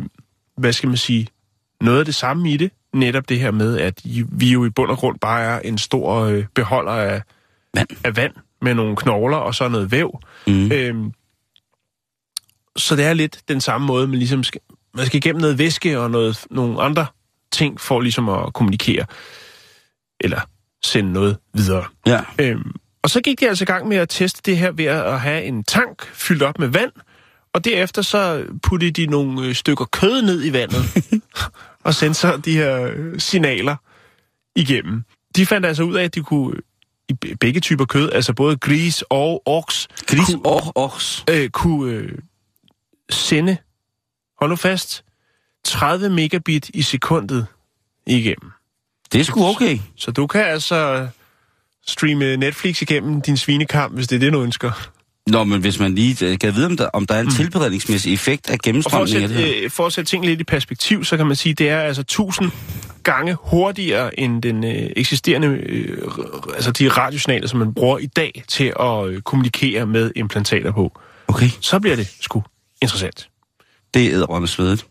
hvad 0.56 0.72
skal 0.72 0.88
man 0.88 0.96
sige, 0.96 1.26
noget 1.80 1.98
af 1.98 2.04
det 2.04 2.14
samme 2.14 2.50
i 2.50 2.56
det. 2.56 2.70
Netop 2.94 3.28
det 3.28 3.40
her 3.40 3.50
med, 3.50 3.78
at 3.78 4.00
vi 4.28 4.52
jo 4.52 4.64
i 4.64 4.70
bund 4.70 4.90
og 4.90 4.98
grund 4.98 5.18
bare 5.18 5.42
er 5.42 5.60
en 5.60 5.78
stor 5.78 6.14
øh, 6.20 6.44
beholder 6.54 6.92
af 6.92 7.22
Vand. 7.74 7.88
af 8.04 8.16
vand 8.16 8.32
med 8.62 8.74
nogle 8.74 8.96
knogler 8.96 9.36
og 9.36 9.54
så 9.54 9.68
noget 9.68 9.92
væv. 9.92 10.20
Mm. 10.46 10.72
Øhm, 10.72 11.12
så 12.76 12.96
det 12.96 13.04
er 13.04 13.12
lidt 13.12 13.40
den 13.48 13.60
samme 13.60 13.86
måde, 13.86 14.08
man 14.08 14.18
ligesom 14.18 14.44
skal, 14.44 14.60
man 14.94 15.06
skal 15.06 15.16
igennem 15.16 15.40
noget 15.40 15.58
væske 15.58 16.00
og 16.00 16.10
noget, 16.10 16.46
nogle 16.50 16.82
andre 16.82 17.06
ting 17.52 17.80
for 17.80 18.00
ligesom 18.00 18.28
at 18.28 18.52
kommunikere. 18.52 19.06
Eller 20.20 20.40
sende 20.84 21.12
noget 21.12 21.36
videre. 21.54 21.84
Ja. 22.06 22.20
Øhm, 22.38 22.72
og 23.02 23.10
så 23.10 23.20
gik 23.20 23.40
de 23.40 23.48
altså 23.48 23.64
i 23.64 23.66
gang 23.66 23.88
med 23.88 23.96
at 23.96 24.08
teste 24.08 24.42
det 24.44 24.58
her 24.58 24.70
ved 24.70 24.84
at 24.84 25.20
have 25.20 25.44
en 25.44 25.64
tank 25.64 26.06
fyldt 26.14 26.42
op 26.42 26.58
med 26.58 26.68
vand, 26.68 26.92
og 27.52 27.64
derefter 27.64 28.02
så 28.02 28.44
puttede 28.62 28.90
de 28.90 29.06
nogle 29.06 29.46
øh, 29.46 29.54
stykker 29.54 29.84
kød 29.84 30.22
ned 30.22 30.44
i 30.44 30.52
vandet, 30.52 30.82
og 31.84 31.94
så 31.94 32.40
de 32.44 32.52
her 32.56 32.82
øh, 32.96 33.20
signaler 33.20 33.76
igennem. 34.56 35.04
De 35.36 35.46
fandt 35.46 35.66
altså 35.66 35.82
ud 35.82 35.94
af, 35.94 36.04
at 36.04 36.14
de 36.14 36.22
kunne 36.22 36.54
i 37.08 37.12
be- 37.14 37.36
begge 37.40 37.60
typer 37.60 37.84
kød, 37.84 38.12
altså 38.12 38.32
både 38.34 38.56
gris 38.56 39.04
og 39.10 39.42
oks, 39.46 39.88
Gris 40.06 40.26
kunne, 40.26 40.46
og 40.46 40.72
oks. 40.74 41.24
øh, 41.30 41.50
kunne 41.50 41.92
øh, 41.92 42.18
sende, 43.10 43.56
hold 44.40 44.50
nu 44.50 44.56
fast, 44.56 45.04
30 45.64 46.08
megabit 46.10 46.68
i 46.74 46.82
sekundet 46.82 47.46
igennem. 48.06 48.50
Det 49.12 49.20
er 49.20 49.24
sgu 49.24 49.44
okay. 49.44 49.78
Så 49.96 50.10
du 50.10 50.26
kan 50.26 50.44
altså 50.44 51.08
streame 51.86 52.36
Netflix 52.36 52.82
igennem 52.82 53.20
din 53.22 53.36
svinekamp, 53.36 53.94
hvis 53.94 54.08
det 54.08 54.16
er 54.16 54.20
det, 54.20 54.32
du 54.32 54.42
ønsker. 54.42 54.90
Nå, 55.30 55.44
men 55.44 55.60
hvis 55.60 55.78
man 55.78 55.94
lige 55.94 56.26
øh, 56.26 56.38
kan 56.38 56.54
vide, 56.54 56.66
om 56.66 56.76
der, 56.76 56.86
om 56.88 57.06
der 57.06 57.14
er 57.14 57.20
en 57.20 57.26
Mm. 57.26 57.32
tilberedningsmæssig 57.32 58.12
effekt 58.14 58.50
af 58.50 58.58
gennemstrømning 58.58 59.22
af 59.22 59.28
det 59.28 59.36
her. 59.36 59.52
øh, 59.64 59.70
for 59.70 59.86
at 59.86 59.92
sætte 59.92 60.10
ting 60.10 60.24
lidt 60.26 60.40
i 60.40 60.44
perspektiv, 60.44 61.04
så 61.04 61.16
kan 61.16 61.26
man 61.26 61.36
sige, 61.36 61.50
at 61.52 61.58
det 61.58 61.68
er 61.68 61.80
altså 61.80 62.00
1000 62.02 62.50
gange 63.02 63.36
hurtigere 63.42 64.20
end 64.20 64.42
den 64.42 64.64
øh, 64.64 64.90
eksisterende, 64.96 65.48
øh, 65.48 65.98
altså 66.54 66.70
de 66.72 66.88
radiosignaler, 66.88 67.48
som 67.48 67.58
man 67.58 67.74
bruger 67.74 67.98
i 67.98 68.06
dag 68.06 68.42
til 68.48 68.72
at 68.80 69.06
øh, 69.08 69.20
kommunikere 69.22 69.86
med 69.86 70.10
implantater 70.16 70.72
på. 70.72 71.00
Okay, 71.28 71.48
Så 71.60 71.80
bliver 71.80 71.96
det 71.96 72.16
sgu 72.20 72.42
interessant. 72.82 73.28
det 73.94 74.06
er 74.06 74.12
æderrømme 74.12 74.48
svedet. 74.48 74.86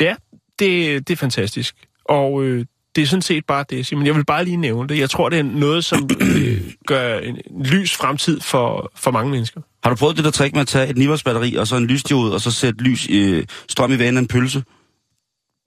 Ja, 0.00 0.14
det, 0.58 1.08
det 1.08 1.10
er 1.14 1.16
fantastisk. 1.16 1.74
Og 2.04 2.42
øh, 2.44 2.64
det 2.96 3.02
er 3.02 3.06
sådan 3.06 3.22
set 3.22 3.44
bare 3.46 3.64
det, 3.70 3.86
Simon. 3.86 4.06
Jeg 4.06 4.14
vil 4.16 4.24
bare 4.24 4.44
lige 4.44 4.56
nævne 4.56 4.88
det. 4.88 4.98
Jeg 4.98 5.10
tror, 5.10 5.28
det 5.28 5.38
er 5.38 5.42
noget, 5.42 5.84
som 5.84 6.08
øh, 6.20 6.60
gør 6.86 7.18
en, 7.18 7.38
lys 7.64 7.94
fremtid 7.96 8.40
for, 8.40 8.92
for 8.96 9.10
mange 9.10 9.30
mennesker. 9.30 9.60
Har 9.82 9.90
du 9.90 9.96
prøvet 9.96 10.16
det 10.16 10.24
der 10.24 10.30
trick 10.30 10.52
med 10.54 10.60
at 10.60 10.68
tage 10.68 10.88
et 10.88 10.96
9 10.98 11.06
batteri 11.06 11.54
og 11.54 11.66
så 11.66 11.76
en 11.76 11.86
lysdiode, 11.86 12.34
og 12.34 12.40
så 12.40 12.50
sætte 12.50 12.80
lys, 12.84 13.06
øh, 13.10 13.44
strøm 13.68 13.92
i 13.92 13.98
vandet 13.98 14.16
af 14.18 14.22
en 14.22 14.28
pølse? 14.28 14.62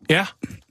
Ja, 0.09 0.25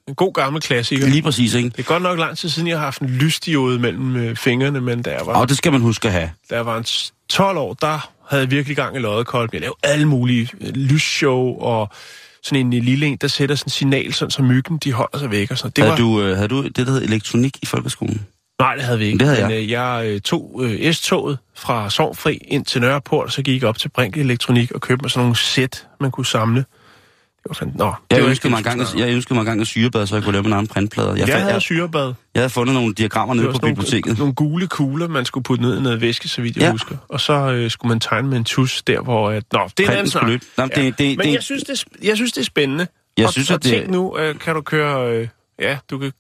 en 0.08 0.14
god 0.14 0.32
gammel 0.32 0.62
klassiker. 0.62 1.06
Lige 1.06 1.22
præcis, 1.22 1.54
ikke? 1.54 1.68
Det 1.68 1.78
er 1.78 1.82
godt 1.82 2.02
nok 2.02 2.18
lang 2.18 2.38
tid 2.38 2.48
siden, 2.48 2.68
jeg 2.68 2.78
har 2.78 2.84
haft 2.84 3.00
en 3.02 3.08
lysdiode 3.08 3.78
mellem 3.78 4.16
øh, 4.16 4.36
fingrene, 4.36 4.80
men 4.80 5.02
jeg 5.06 5.20
var, 5.24 5.32
Og 5.34 5.48
det 5.48 5.56
skal 5.56 5.72
man 5.72 5.80
huske 5.80 6.08
at 6.08 6.12
have. 6.14 6.30
jeg 6.50 6.66
var 6.66 6.78
en 6.78 6.84
s- 6.84 7.12
12 7.28 7.58
år, 7.58 7.74
der 7.74 8.10
havde 8.30 8.42
jeg 8.42 8.50
virkelig 8.50 8.76
gang 8.76 8.96
i 8.96 8.98
loddekolben. 8.98 9.54
Jeg 9.54 9.60
lavede 9.60 9.76
alle 9.82 10.06
mulige 10.08 10.48
øh, 10.60 10.68
lysshow 10.76 11.58
og 11.58 11.90
sådan 12.46 12.72
en 12.72 12.84
lille 12.84 13.06
en, 13.06 13.16
der 13.16 13.28
sætter 13.28 13.54
sådan 13.54 13.66
en 13.66 13.70
signal, 13.70 14.14
sådan, 14.14 14.30
så 14.30 14.42
myggen 14.42 14.78
de 14.78 14.92
holder 14.92 15.18
sig 15.18 15.30
væk. 15.30 15.50
Og 15.50 15.58
sådan. 15.58 15.72
Det 15.76 15.84
havde, 15.84 15.92
var, 15.92 15.96
du, 15.96 16.22
øh, 16.22 16.36
havde 16.36 16.48
du 16.48 16.62
det, 16.62 16.76
der 16.76 16.92
hed 16.92 17.02
elektronik 17.02 17.56
i 17.62 17.66
folkeskolen? 17.66 18.26
Nej, 18.60 18.74
det 18.74 18.84
havde 18.84 18.98
vi 18.98 19.04
ikke. 19.04 19.18
Det 19.18 19.26
havde 19.26 19.42
men, 19.42 19.50
jeg. 19.50 19.62
Øh, 19.62 19.70
jeg 19.70 20.02
øh, 20.06 20.20
tog 20.20 20.60
øh, 20.64 20.92
S-toget 20.92 21.38
fra 21.54 21.90
Sovnfri 21.90 22.34
ind 22.48 22.64
til 22.64 22.80
Nørreport, 22.80 23.26
og 23.26 23.32
så 23.32 23.42
gik 23.42 23.62
jeg 23.62 23.68
op 23.68 23.78
til 23.78 23.88
Brink 23.88 24.16
Elektronik 24.16 24.72
og 24.72 24.80
købte 24.80 25.02
mig 25.02 25.10
sådan 25.10 25.22
nogle 25.22 25.36
sæt, 25.36 25.86
man 26.00 26.10
kunne 26.10 26.26
samle. 26.26 26.64
Det 27.48 27.62
var. 27.78 27.84
Nå, 27.84 27.94
det 28.10 28.16
Jeg 28.16 28.22
var 28.24 28.30
ønskede, 28.30 28.50
mig 28.50 28.64
det, 28.64 28.76
vi 28.94 29.00
at, 29.02 29.08
jeg 29.08 29.14
ønskede 29.14 29.34
mig 29.34 29.40
engang 29.40 29.60
at 29.60 29.66
syrebad, 29.66 30.06
så 30.06 30.14
jeg 30.16 30.22
kunne 30.24 30.32
lave 30.32 30.42
mine 30.42 30.54
egne 30.54 30.68
printplader. 30.68 31.08
Jeg. 31.10 31.18
Jeg 31.18 31.28
fandt- 31.28 31.40
havde 31.40 31.52
jeg, 31.52 31.62
syrebad. 31.62 32.14
jeg 32.34 32.40
havde 32.42 32.50
fundet 32.50 32.74
nogle 32.74 32.94
diagrammer 32.94 33.34
Det 33.34 33.42
nede 33.42 33.52
på 33.52 33.58
biblioteket. 33.66 34.06
nogle, 34.06 34.18
nogle 34.18 34.34
gule 34.34 34.66
kugler, 34.66 35.08
man 35.08 35.24
skulle 35.24 35.44
putte 35.44 35.62
ned 35.64 35.78
i 35.78 35.82
noget 35.82 36.00
væske, 36.00 36.28
så 36.28 36.42
vidt 36.42 36.56
jeg 36.56 36.60
Ja. 36.60 36.66
ja. 36.66 36.72
husker. 36.72 36.96
Og 37.08 37.20
så 37.20 37.32
øh, 37.52 37.70
skulle 37.70 37.88
man 37.88 38.00
tegne 38.00 38.28
med 38.28 38.38
en 38.38 38.44
tus 38.44 38.82
der, 38.82 39.00
hvor... 39.00 39.30
At... 39.30 39.44
Nå, 39.52 39.68
det 39.78 39.86
er 39.86 39.90
en 39.90 39.96
anden 39.96 40.10
snak. 40.10 40.26
løbe. 40.28 40.44
Nå, 40.56 40.62
men 40.64 40.70
det- 40.70 40.98
det- 40.98 41.18
Men 41.18 41.26
det- 41.26 41.34
jeg, 41.34 41.42
synes, 41.42 41.62
det, 41.64 41.84
jeg 42.02 42.16
synes, 42.16 42.32
det 42.32 42.40
er 42.40 42.44
spændende. 42.44 42.86
Jeg 43.16 43.26
og, 43.26 43.32
synes, 43.32 43.50
og 43.50 43.54
at 43.54 43.62
det- 43.64 43.70
tænk 43.72 43.88
nu, 43.90 44.18
øh, 44.18 44.38
kan 44.38 44.54
du 44.54 44.60
køre... 44.60 45.12
Øh, 45.12 45.28
ja, 45.60 45.78
du 45.90 45.98
kan 45.98 46.12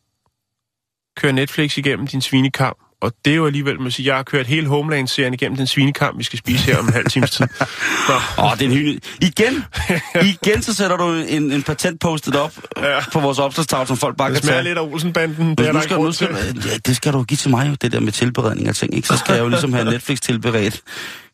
køre 1.16 1.32
Netflix 1.32 1.76
igennem 1.78 2.06
din 2.06 2.20
svinekamp. 2.20 2.78
Og 3.02 3.12
det 3.24 3.30
er 3.32 3.36
jo 3.36 3.46
alligevel, 3.46 3.80
man 3.80 3.90
siger, 3.90 4.10
jeg 4.12 4.16
har 4.16 4.22
kørt 4.22 4.46
hele 4.46 4.66
Homeland-serien 4.66 5.34
igennem 5.34 5.56
den 5.56 5.66
svinekamp, 5.66 6.18
vi 6.18 6.24
skal 6.24 6.38
spise 6.38 6.64
her 6.64 6.78
om 6.78 6.86
en 6.86 6.92
halv 6.92 7.06
times 7.06 7.30
tid. 7.30 7.46
Åh, 8.38 8.58
det 8.58 8.66
er 8.66 8.70
en. 8.70 9.00
Igen, 9.20 9.64
igen 10.42 10.62
så 10.62 10.74
sætter 10.74 10.96
du 10.96 11.12
en, 11.28 11.52
en 11.52 11.62
patent 11.62 12.00
postet 12.00 12.36
op 12.36 12.52
Ja. 12.76 12.98
på 13.12 13.20
vores 13.20 13.38
opslagstavle, 13.38 13.86
som 13.86 13.96
folk 13.96 14.16
bare 14.16 14.28
det 14.30 14.36
kan 14.36 14.42
smager 14.42 14.56
tage. 14.62 14.64
lidt 14.68 14.78
af 14.78 14.82
Olsenbanden. 14.82 15.54
Det 15.54 15.66
er 15.68 15.72
der 15.72 15.80
skal, 15.80 15.96
nu 15.96 16.12
skal, 16.12 16.28
ja, 16.66 16.76
det 16.86 16.96
skal 16.96 17.12
du 17.12 17.22
give 17.22 17.36
til 17.36 17.50
mig, 17.50 17.68
jo, 17.68 17.74
det 17.82 17.92
der 17.92 18.00
med 18.00 18.12
tilberedning 18.12 18.68
af 18.68 18.74
ting. 18.74 18.94
Ikke? 18.94 19.08
Så 19.08 19.16
skal 19.16 19.32
jeg 19.34 19.42
jo 19.42 19.48
ligesom 19.48 19.72
have 19.72 19.90
Netflix 19.92 20.20
tilberedt. 20.20 20.80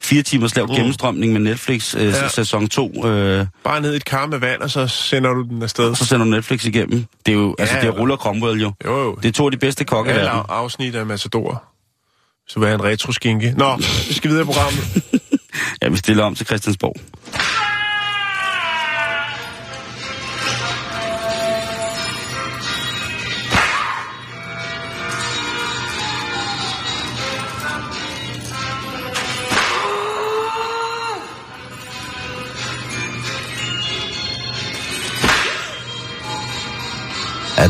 Fire 0.02 0.22
timers 0.22 0.56
lav 0.56 0.68
gennemstrømning 0.68 1.32
med 1.32 1.40
Netflix 1.40 1.94
øh, 1.94 2.02
Mm. 2.02 2.08
Ja. 2.08 2.28
sæson 2.28 2.68
2. 2.68 3.06
Øh, 3.06 3.46
Bare 3.64 3.80
ned 3.80 3.92
i 3.92 3.96
et 3.96 4.04
kar 4.04 4.26
med 4.26 4.38
vand, 4.38 4.60
og 4.62 4.70
så 4.70 4.86
sender 4.86 5.30
du 5.34 5.42
den 5.42 5.62
afsted. 5.62 5.94
så 5.94 6.04
sender 6.04 6.24
du 6.24 6.30
Netflix 6.30 6.64
igennem. 6.64 7.04
Det 7.26 7.32
er 7.32 7.36
jo, 7.38 7.54
altså, 7.58 7.74
Ja, 7.74 7.80
det 7.80 7.88
er 7.88 7.92
ja. 7.94 8.00
Ruller 8.00 8.16
Cromwell 8.16 8.60
jo. 8.62 8.72
Jo, 8.84 9.02
jo. 9.02 9.14
Det 9.14 9.28
er 9.28 9.32
to 9.32 9.44
af 9.44 9.50
de 9.50 9.56
bedste 9.56 9.84
kokke 9.84 10.12
af- 10.12 10.42
afsnit 10.48 10.94
af 10.94 11.06
Matador. 11.06 11.64
Så 12.48 12.60
vil 12.60 12.66
jeg 12.66 12.74
en 12.74 12.84
retroskinke. 12.84 13.54
Nå, 13.56 13.76
vi 14.08 14.14
skal 14.14 14.30
videre 14.30 14.42
i 14.42 14.46
programmet. 14.46 14.84
Ja, 15.82 15.88
vi 15.88 15.96
stiller 15.96 16.24
om 16.24 16.34
til 16.34 16.46
Christiansborg. 16.46 16.96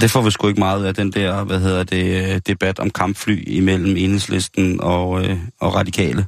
Det 0.03 0.11
får 0.11 0.23
vi 0.23 0.31
sgu 0.31 0.49
ikke 0.49 0.61
meget 0.61 0.85
af, 0.87 0.95
den 0.95 1.13
der, 1.13 1.45
hvad 1.45 1.61
hedder 1.61 1.85
det, 1.85 2.33
øh, 2.35 2.41
debat 2.47 2.79
om 2.79 2.91
kampfly 2.91 3.43
imellem 3.47 3.97
enhedslisten 3.97 4.81
og, 4.81 5.25
øh, 5.25 5.37
og 5.61 5.75
radikale. 5.75 6.27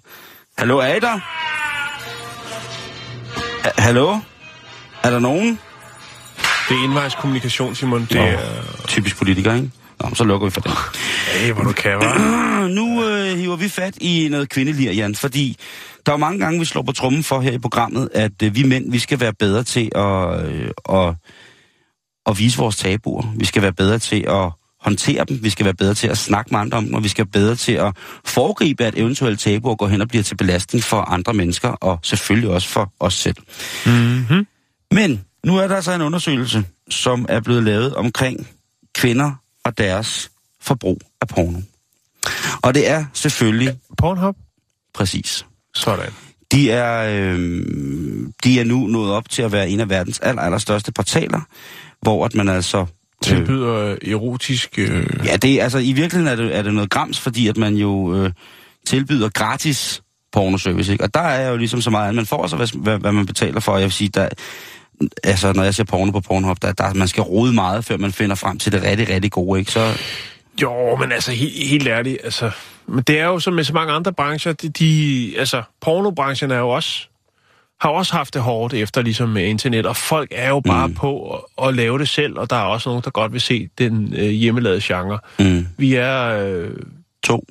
Hallo, 0.58 0.78
er 0.78 0.94
I 0.94 1.00
der? 1.00 1.18
Ha- 3.62 3.82
Hallo? 3.82 4.18
Er 5.02 5.10
der 5.10 5.18
nogen? 5.18 5.58
Det 6.68 6.76
er 6.76 6.84
indvejskommunikation, 6.84 7.74
Simon. 7.74 8.06
Det 8.10 8.20
er... 8.20 8.38
Typisk 8.88 9.16
politiker, 9.18 9.54
ikke? 9.54 9.70
Nå, 10.00 10.14
så 10.14 10.24
lukker 10.24 10.46
vi 10.46 10.50
for 10.50 10.60
den. 10.60 10.72
Hey, 11.38 11.52
hvor 11.52 11.62
du 11.62 11.72
kan, 11.72 11.98
hva'? 11.98 12.18
nu 12.80 13.04
øh, 13.04 13.38
hiver 13.38 13.56
vi 13.56 13.68
fat 13.68 13.96
i 14.00 14.28
noget 14.30 14.48
kvindelir, 14.48 14.92
Jan, 14.92 15.14
fordi 15.14 15.56
der 16.06 16.12
er 16.12 16.16
mange 16.16 16.38
gange, 16.38 16.58
vi 16.58 16.64
slår 16.64 16.82
på 16.82 16.92
trummen 16.92 17.22
for 17.24 17.40
her 17.40 17.52
i 17.52 17.58
programmet, 17.58 18.08
at 18.14 18.42
øh, 18.42 18.54
vi 18.54 18.62
mænd, 18.62 18.90
vi 18.90 18.98
skal 18.98 19.20
være 19.20 19.32
bedre 19.32 19.62
til 19.62 19.90
at, 19.94 20.46
øh, 20.46 20.70
at, 20.90 21.14
at 22.26 22.38
vise 22.38 22.58
vores 22.58 22.76
tabuer. 22.76 23.34
Vi 23.36 23.44
skal 23.44 23.62
være 23.62 23.72
bedre 23.72 23.98
til 23.98 24.24
at 24.28 24.50
håndtere 24.80 25.24
dem, 25.24 25.42
vi 25.42 25.50
skal 25.50 25.64
være 25.64 25.74
bedre 25.74 25.94
til 25.94 26.08
at 26.08 26.18
snakke 26.18 26.48
med 26.50 26.60
andre 26.60 26.78
om 26.78 26.84
dem, 26.84 26.94
og 26.94 27.04
vi 27.04 27.08
skal 27.08 27.24
være 27.24 27.42
bedre 27.42 27.56
til 27.56 27.72
at 27.72 27.96
foregribe, 28.24 28.84
at 28.84 28.98
eventuelle 28.98 29.36
tabuer 29.36 29.74
går 29.74 29.86
hen 29.86 30.00
og 30.00 30.08
bliver 30.08 30.22
til 30.22 30.36
belastning 30.36 30.84
for 30.84 31.00
andre 31.00 31.34
mennesker, 31.34 31.68
og 31.68 31.98
selvfølgelig 32.02 32.50
også 32.50 32.68
for 32.68 32.92
os 33.00 33.14
selv. 33.14 33.36
Mm-hmm. 33.86 34.46
Men 34.90 35.24
nu 35.44 35.56
er 35.56 35.68
der 35.68 35.76
altså 35.76 35.92
en 35.92 36.02
undersøgelse, 36.02 36.64
som 36.90 37.26
er 37.28 37.40
blevet 37.40 37.64
lavet 37.64 37.94
omkring 37.94 38.48
kvinder 38.94 39.32
og 39.64 39.78
deres 39.78 40.30
forbrug 40.60 41.00
af 41.20 41.28
porno. 41.28 41.58
Og 42.62 42.74
det 42.74 42.90
er 42.90 43.04
selvfølgelig 43.14 43.78
Pornhub? 43.98 44.36
præcis. 44.94 45.46
Sådan. 45.74 46.12
De 46.52 46.70
er, 46.70 47.18
øh, 47.18 47.66
de 48.44 48.60
er 48.60 48.64
nu 48.64 48.86
nået 48.86 49.12
op 49.12 49.28
til 49.30 49.42
at 49.42 49.52
være 49.52 49.68
en 49.68 49.80
af 49.80 49.88
verdens 49.88 50.20
aller, 50.20 50.42
allerstørste 50.42 50.92
portaler, 50.92 51.40
hvor 52.04 52.24
at 52.24 52.34
man 52.34 52.48
altså... 52.48 52.86
Tilbyder 53.22 53.74
øh, 53.74 54.10
erotisk... 54.12 54.78
Øh... 54.78 55.06
Ja, 55.24 55.36
det 55.36 55.60
altså 55.60 55.78
i 55.78 55.92
virkeligheden 55.92 56.26
er 56.28 56.36
det, 56.36 56.56
er 56.56 56.62
det 56.62 56.74
noget 56.74 56.90
grams, 56.90 57.20
fordi 57.20 57.48
at 57.48 57.56
man 57.56 57.74
jo 57.74 58.14
øh, 58.14 58.30
tilbyder 58.86 59.28
gratis 59.28 60.02
pornoservice, 60.32 60.92
ikke? 60.92 61.04
Og 61.04 61.14
der 61.14 61.20
er 61.20 61.50
jo 61.50 61.56
ligesom 61.56 61.80
så 61.80 61.90
meget, 61.90 62.08
at 62.08 62.14
man 62.14 62.26
får 62.26 62.46
så, 62.46 62.56
hvad, 62.56 62.68
hvad, 62.74 62.98
hvad 62.98 63.12
man 63.12 63.26
betaler 63.26 63.60
for. 63.60 63.76
Jeg 63.76 63.84
vil 63.84 63.92
sige, 63.92 64.08
der, 64.08 64.28
altså 65.24 65.52
når 65.52 65.62
jeg 65.62 65.74
ser 65.74 65.84
porno 65.84 66.10
på 66.10 66.20
Pornhub, 66.20 66.62
der, 66.62 66.72
der, 66.72 66.94
man 66.94 67.08
skal 67.08 67.22
rode 67.22 67.52
meget, 67.52 67.84
før 67.84 67.96
man 67.96 68.12
finder 68.12 68.36
frem 68.36 68.58
til 68.58 68.72
det 68.72 68.82
rigtig, 68.82 69.08
rigtig 69.08 69.30
gode, 69.30 69.60
ikke? 69.60 69.72
Så 69.72 69.92
Jo, 70.62 70.96
men 70.96 71.12
altså, 71.12 71.30
he- 71.32 71.68
helt 71.68 71.88
ærligt, 71.88 72.18
altså... 72.24 72.50
Men 72.86 73.02
det 73.02 73.20
er 73.20 73.24
jo 73.24 73.38
som 73.38 73.52
med 73.52 73.64
så 73.64 73.72
mange 73.72 73.92
andre 73.92 74.12
brancher, 74.12 74.52
de, 74.52 74.68
de 74.68 75.34
altså, 75.38 75.62
pornobranchen 75.80 76.50
er 76.50 76.58
jo 76.58 76.68
også 76.68 77.08
har 77.80 77.90
også 77.90 78.12
haft 78.12 78.34
det 78.34 78.42
hårdt 78.42 78.74
efter 78.74 79.02
ligesom 79.02 79.28
med 79.28 79.44
internet, 79.44 79.86
og 79.86 79.96
folk 79.96 80.28
er 80.32 80.48
jo 80.48 80.60
bare 80.60 80.88
mm. 80.88 80.94
på 80.94 81.34
at, 81.34 81.68
at 81.68 81.74
lave 81.74 81.98
det 81.98 82.08
selv, 82.08 82.38
og 82.38 82.50
der 82.50 82.56
er 82.56 82.60
også 82.64 82.88
nogen, 82.88 83.02
der 83.04 83.10
godt 83.10 83.32
vil 83.32 83.40
se 83.40 83.68
den 83.78 84.14
øh, 84.16 84.28
hjemmelavede 84.30 84.80
genre. 84.82 85.18
mm, 85.38 85.66
Vi 85.78 85.94
er, 85.94 86.46
øh, 86.46 86.70
to. 87.24 87.44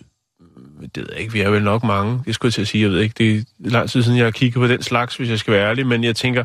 det 0.95 0.97
ved 0.97 1.07
jeg 1.11 1.19
ikke, 1.21 1.34
vi 1.34 1.41
er 1.41 1.49
vel 1.49 1.63
nok 1.63 1.84
mange, 1.84 2.19
det 2.26 2.36
skulle 2.36 2.47
jeg 2.49 2.53
til 2.53 2.61
at 2.61 2.67
sige, 2.67 2.82
jeg 2.82 2.91
ved 2.91 2.99
ikke, 2.99 3.13
det 3.17 3.47
er 3.65 3.69
lang 3.69 3.89
tid 3.89 4.03
siden, 4.03 4.17
jeg 4.17 4.26
har 4.26 4.32
kigget 4.32 4.59
på 4.59 4.67
den 4.67 4.84
slags, 4.84 5.15
hvis 5.15 5.30
jeg 5.30 5.39
skal 5.39 5.53
være 5.53 5.69
ærlig, 5.69 5.88
men 5.88 6.03
jeg 6.03 6.15
tænker, 6.15 6.43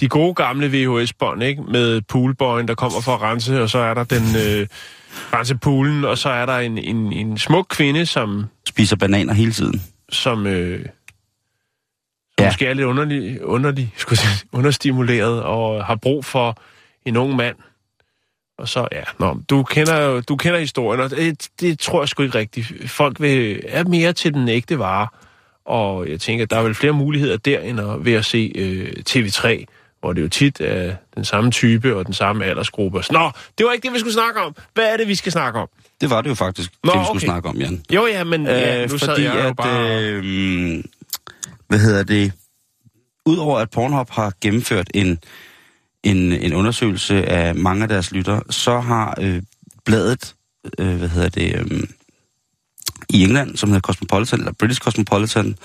de 0.00 0.08
gode 0.08 0.34
gamle 0.34 0.68
VHS-bånd, 0.68 1.42
ikke, 1.42 1.62
med 1.62 2.00
poolboyen, 2.08 2.68
der 2.68 2.74
kommer 2.74 3.00
for 3.00 3.12
at 3.14 3.22
rense, 3.22 3.62
og 3.62 3.70
så 3.70 3.78
er 3.78 3.94
der 3.94 4.04
den, 4.04 4.22
øh, 4.22 4.66
rense 5.32 5.56
poolen, 5.56 6.04
og 6.04 6.18
så 6.18 6.28
er 6.28 6.46
der 6.46 6.58
en, 6.58 6.78
en, 6.78 7.12
en 7.12 7.38
smuk 7.38 7.66
kvinde, 7.70 8.06
som, 8.06 8.44
Spiser 8.68 8.96
bananer 8.96 9.34
hele 9.34 9.52
tiden. 9.52 9.82
som, 10.12 10.46
øh, 10.46 10.80
som 10.80 10.86
Ja. 12.40 12.48
måske 12.48 12.66
er 12.66 12.74
lidt 12.74 12.86
underlig, 12.86 13.44
underlig, 13.44 13.92
skulle 13.96 14.18
sige, 14.18 14.48
understimuleret, 14.52 15.42
og 15.42 15.84
har 15.84 15.94
brug 15.94 16.24
for 16.24 16.56
en 17.04 17.16
ung 17.16 17.36
mand, 17.36 17.56
og 18.58 18.68
så, 18.68 18.88
ja, 18.92 19.02
nå, 19.18 19.38
du 19.50 19.62
kender, 19.62 20.20
du 20.20 20.36
kender 20.36 20.58
historien, 20.58 21.00
og 21.00 21.10
det, 21.10 21.48
det 21.60 21.78
tror 21.78 22.02
jeg 22.02 22.08
sgu 22.08 22.22
ikke 22.22 22.38
rigtigt. 22.38 22.90
Folk 22.90 23.20
vil, 23.20 23.62
er 23.68 23.84
mere 23.84 24.12
til 24.12 24.34
den 24.34 24.48
ægte 24.48 24.78
vare, 24.78 25.08
og 25.64 26.08
jeg 26.08 26.20
tænker, 26.20 26.46
der 26.46 26.56
er 26.56 26.62
vel 26.62 26.74
flere 26.74 26.92
muligheder 26.92 27.36
der, 27.36 27.60
end 27.60 27.80
at, 27.80 28.04
ved 28.04 28.12
at 28.12 28.24
se 28.24 28.52
øh, 28.54 28.92
TV3, 29.10 29.64
hvor 30.00 30.12
det 30.12 30.22
jo 30.22 30.28
tit 30.28 30.60
er 30.60 30.94
den 31.14 31.24
samme 31.24 31.50
type 31.50 31.96
og 31.96 32.06
den 32.06 32.14
samme 32.14 32.44
aldersgruppe. 32.44 33.02
Nå, 33.10 33.30
det 33.58 33.66
var 33.66 33.72
ikke 33.72 33.86
det, 33.86 33.94
vi 33.94 33.98
skulle 33.98 34.12
snakke 34.12 34.40
om. 34.40 34.56
Hvad 34.74 34.92
er 34.92 34.96
det, 34.96 35.08
vi 35.08 35.14
skal 35.14 35.32
snakke 35.32 35.58
om? 35.58 35.68
Det 36.00 36.10
var 36.10 36.20
det 36.20 36.30
jo 36.30 36.34
faktisk, 36.34 36.72
Nå, 36.84 36.92
det 36.92 37.00
vi 37.00 37.04
skulle 37.04 37.16
okay. 37.16 37.26
snakke 37.26 37.48
om, 37.48 37.56
Jan. 37.56 37.82
Jo, 37.92 38.06
ja, 38.06 38.24
men 38.24 38.46
ja, 38.46 38.86
nu 38.86 38.98
sad 38.98 39.08
fordi 39.08 39.22
jeg 39.22 39.34
jo 39.34 39.48
at, 39.48 39.56
bare... 39.56 40.02
øh, 40.02 40.84
hvad 41.70 41.78
hedder 41.78 42.02
det, 42.02 42.32
udover 43.26 43.58
at 43.58 43.70
Pornhub 43.70 44.10
har 44.10 44.32
gennemført 44.40 44.90
en, 44.94 45.18
en, 46.02 46.32
en 46.32 46.52
undersøgelse 46.54 47.24
af 47.24 47.54
mange 47.54 47.82
af 47.82 47.88
deres 47.88 48.12
lytter, 48.12 48.40
så 48.50 48.80
har 48.80 49.14
øh, 49.20 49.42
bladet, 49.84 50.34
øh, 50.78 50.96
hvad 50.96 51.08
hedder 51.08 51.28
det, 51.28 51.56
øh, 51.56 51.82
i 53.08 53.22
England, 53.22 53.56
som 53.56 53.68
hedder 53.68 53.80
Cosmopolitan, 53.80 54.38
eller 54.38 54.52
British 54.52 54.80
Cosmopolitan, 54.80 55.56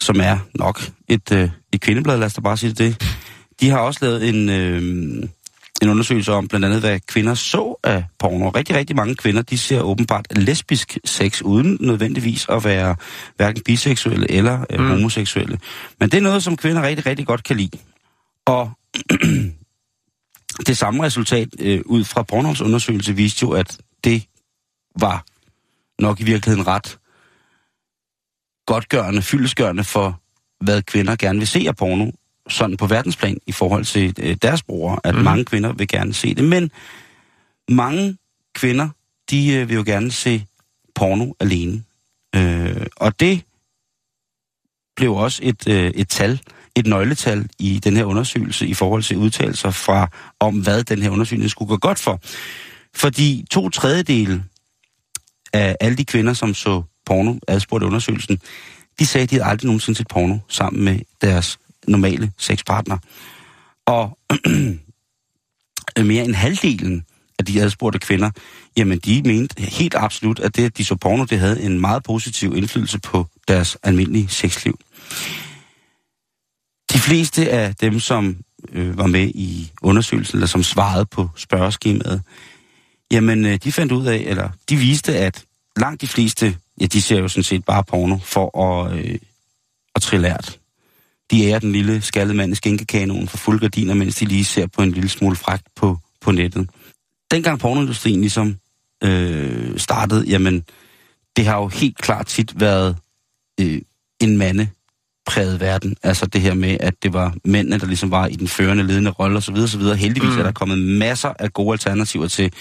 som 0.00 0.20
er 0.20 0.38
nok 0.54 0.80
et, 1.08 1.32
øh, 1.32 1.50
et 1.72 1.80
kvindeblad, 1.80 2.18
lad 2.18 2.26
os 2.26 2.34
da 2.34 2.40
bare 2.40 2.56
sige 2.56 2.72
det. 2.72 3.16
De 3.60 3.70
har 3.70 3.78
også 3.78 4.00
lavet 4.02 4.28
en, 4.28 4.48
øh, 4.48 5.28
en 5.82 5.88
undersøgelse 5.88 6.32
om 6.32 6.48
blandt 6.48 6.66
andet, 6.66 6.80
hvad 6.80 7.00
kvinder 7.00 7.34
så 7.34 7.80
af 7.84 8.04
porno. 8.18 8.48
Rigtig, 8.48 8.76
rigtig 8.76 8.96
mange 8.96 9.14
kvinder, 9.14 9.42
de 9.42 9.58
ser 9.58 9.80
åbenbart 9.80 10.26
lesbisk 10.38 10.98
sex, 11.04 11.42
uden 11.42 11.76
nødvendigvis 11.80 12.46
at 12.48 12.64
være 12.64 12.96
hverken 13.36 13.62
biseksuelle 13.64 14.30
eller 14.30 14.64
øh, 14.70 14.80
Mm. 14.80 14.86
homoseksuelle. 14.88 15.58
Men 16.00 16.10
det 16.10 16.18
er 16.18 16.22
noget, 16.22 16.42
som 16.42 16.56
kvinder 16.56 16.82
rigtig, 16.82 17.06
rigtig 17.06 17.26
godt 17.26 17.44
kan 17.44 17.56
lide. 17.56 17.78
Og 18.46 18.70
det 20.68 20.78
samme 20.78 21.02
resultat 21.04 21.48
øh, 21.60 21.80
ud 21.86 22.04
fra 22.04 22.22
Bornholms 22.22 22.60
undersøgelse 22.60 23.16
viste 23.16 23.42
jo, 23.42 23.50
at 23.50 23.78
det 24.04 24.24
var 25.00 25.24
nok 26.02 26.20
i 26.20 26.24
virkeligheden 26.24 26.66
ret 26.66 26.98
godtgørende, 28.66 29.22
fyldesgørende 29.22 29.84
for, 29.84 30.20
hvad 30.64 30.82
kvinder 30.82 31.16
gerne 31.16 31.38
vil 31.38 31.48
se 31.48 31.64
af 31.68 31.76
porno, 31.76 32.10
sådan 32.48 32.76
på 32.76 32.86
verdensplan 32.86 33.38
i 33.46 33.52
forhold 33.52 33.84
til 33.84 34.14
øh, 34.18 34.36
deres 34.42 34.62
brugere, 34.62 35.00
at 35.04 35.14
mm. 35.14 35.20
mange 35.20 35.44
kvinder 35.44 35.72
vil 35.72 35.88
gerne 35.88 36.14
se 36.14 36.34
det. 36.34 36.44
Men 36.44 36.70
mange 37.68 38.16
kvinder, 38.54 38.88
de 39.30 39.54
øh, 39.54 39.68
vil 39.68 39.76
jo 39.76 39.82
gerne 39.86 40.10
se 40.10 40.46
porno 40.94 41.32
alene. 41.40 41.82
Øh, 42.36 42.86
og 42.96 43.20
det 43.20 43.44
blev 44.96 45.12
også 45.12 45.40
et, 45.42 45.68
øh, 45.68 45.90
et 45.94 46.08
tal, 46.08 46.40
et 46.76 46.86
nøgletal 46.86 47.48
i 47.58 47.78
den 47.78 47.96
her 47.96 48.04
undersøgelse 48.04 48.66
i 48.66 48.74
forhold 48.74 49.02
til 49.02 49.16
udtalelser 49.16 49.70
fra, 49.70 50.08
om 50.40 50.62
hvad 50.62 50.84
den 50.84 51.02
her 51.02 51.10
undersøgelse 51.10 51.48
skulle 51.48 51.68
gå 51.68 51.76
godt 51.76 51.98
for. 51.98 52.20
Fordi 52.94 53.44
to 53.50 53.68
tredjedele 53.68 54.44
af 55.52 55.76
alle 55.80 55.96
de 55.96 56.04
kvinder, 56.04 56.32
som 56.32 56.54
så 56.54 56.82
porno, 57.06 57.34
adspurgte 57.48 57.86
undersøgelsen, 57.86 58.40
de 58.98 59.06
sagde, 59.06 59.22
at 59.22 59.30
de 59.30 59.34
havde 59.34 59.50
aldrig 59.50 59.66
nogensinde 59.66 59.98
set 59.98 60.08
porno 60.08 60.38
sammen 60.48 60.84
med 60.84 61.00
deres 61.22 61.58
normale 61.88 62.32
sexpartner. 62.38 62.98
Og 63.86 64.18
mere 66.04 66.24
end 66.24 66.34
halvdelen 66.34 67.04
af 67.38 67.44
de 67.44 67.62
adspurgte 67.62 67.98
kvinder, 67.98 68.30
jamen 68.76 68.98
de 68.98 69.22
mente 69.22 69.62
helt 69.62 69.94
absolut, 69.94 70.40
at 70.40 70.56
det, 70.56 70.64
at 70.64 70.78
de 70.78 70.84
så 70.84 70.96
porno, 70.96 71.24
det 71.24 71.38
havde 71.38 71.62
en 71.62 71.80
meget 71.80 72.02
positiv 72.02 72.56
indflydelse 72.56 72.98
på 72.98 73.26
deres 73.48 73.76
almindelige 73.82 74.28
sexliv. 74.28 74.78
De 76.92 76.98
fleste 76.98 77.50
af 77.50 77.74
dem, 77.74 78.00
som 78.00 78.36
øh, 78.72 78.98
var 78.98 79.06
med 79.06 79.28
i 79.28 79.72
undersøgelsen, 79.82 80.36
eller 80.36 80.46
som 80.46 80.62
svarede 80.62 81.06
på 81.06 81.28
spørgeskemaet, 81.36 82.22
jamen 83.10 83.44
øh, 83.46 83.58
de 83.64 83.72
fandt 83.72 83.92
ud 83.92 84.06
af, 84.06 84.16
eller 84.16 84.50
de 84.68 84.76
viste, 84.76 85.16
at 85.16 85.44
langt 85.76 86.00
de 86.00 86.06
fleste, 86.06 86.56
ja 86.80 86.86
de 86.86 87.02
ser 87.02 87.18
jo 87.18 87.28
sådan 87.28 87.44
set 87.44 87.64
bare 87.64 87.84
porno 87.84 88.18
for 88.18 88.58
at, 88.58 88.98
øh, 88.98 89.18
at 89.94 90.02
trille 90.02 90.28
lært. 90.28 90.58
De 91.32 91.44
ærer 91.44 91.58
den 91.58 91.72
lille 91.72 92.02
skaldede 92.02 92.36
mand 92.36 92.52
i 92.52 92.54
skænkekanonen 92.54 93.28
for 93.28 93.36
fuld 93.36 93.60
gardiner, 93.60 93.94
mens 93.94 94.14
de 94.14 94.24
lige 94.24 94.44
ser 94.44 94.66
på 94.66 94.82
en 94.82 94.92
lille 94.92 95.08
smule 95.08 95.36
fragt 95.36 95.66
på, 95.76 95.98
på 96.20 96.32
nettet. 96.32 96.70
Dengang 97.30 97.58
pornoindustrien 97.58 98.20
ligesom 98.20 98.56
øh, 99.04 99.78
startede, 99.78 100.24
jamen 100.28 100.64
det 101.36 101.46
har 101.46 101.56
jo 101.56 101.68
helt 101.68 101.98
klart 101.98 102.26
tit 102.26 102.60
været 102.60 102.96
øh, 103.60 103.80
en 104.20 104.38
mande 104.38 104.68
præget 105.26 105.60
verden. 105.60 105.96
Altså 106.02 106.26
det 106.26 106.40
her 106.40 106.54
med, 106.54 106.76
at 106.80 106.94
det 107.02 107.12
var 107.12 107.34
mændene, 107.44 107.78
der 107.78 107.86
ligesom 107.86 108.10
var 108.10 108.26
i 108.26 108.34
den 108.34 108.48
førende, 108.48 108.82
ledende 108.82 109.10
rolle 109.10 109.36
osv. 109.36 109.54
osv. 109.54 109.80
Heldigvis 109.80 110.30
mm. 110.30 110.38
er 110.38 110.42
der 110.42 110.52
kommet 110.52 110.78
masser 110.78 111.32
af 111.38 111.52
gode 111.52 111.72
alternativer 111.72 112.28
til 112.28 112.52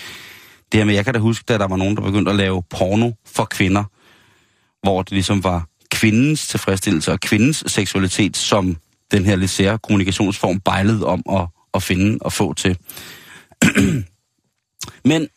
det 0.71 0.77
her 0.77 0.85
med, 0.85 0.93
jeg 0.93 1.05
kan 1.05 1.13
da 1.13 1.19
huske, 1.19 1.45
da 1.47 1.57
der 1.57 1.67
var 1.67 1.77
nogen, 1.77 1.95
der 1.95 2.01
begyndte 2.01 2.31
at 2.31 2.37
lave 2.37 2.63
porno 2.69 3.11
for 3.25 3.45
kvinder, 3.45 3.83
hvor 4.83 5.01
det 5.01 5.11
ligesom 5.11 5.43
var 5.43 5.67
kvindens 5.91 6.47
tilfredsstillelse 6.47 7.11
og 7.11 7.19
kvindens 7.19 7.63
seksualitet, 7.67 8.37
som 8.37 8.77
den 9.11 9.25
her 9.25 9.35
lidt 9.35 9.51
sære 9.51 9.77
kommunikationsform 9.77 10.59
bejlede 10.59 11.05
om 11.05 11.23
at, 11.31 11.47
at 11.73 11.83
finde 11.83 12.17
og 12.21 12.33
få 12.33 12.53
til. 12.53 12.77
Men 15.11 15.27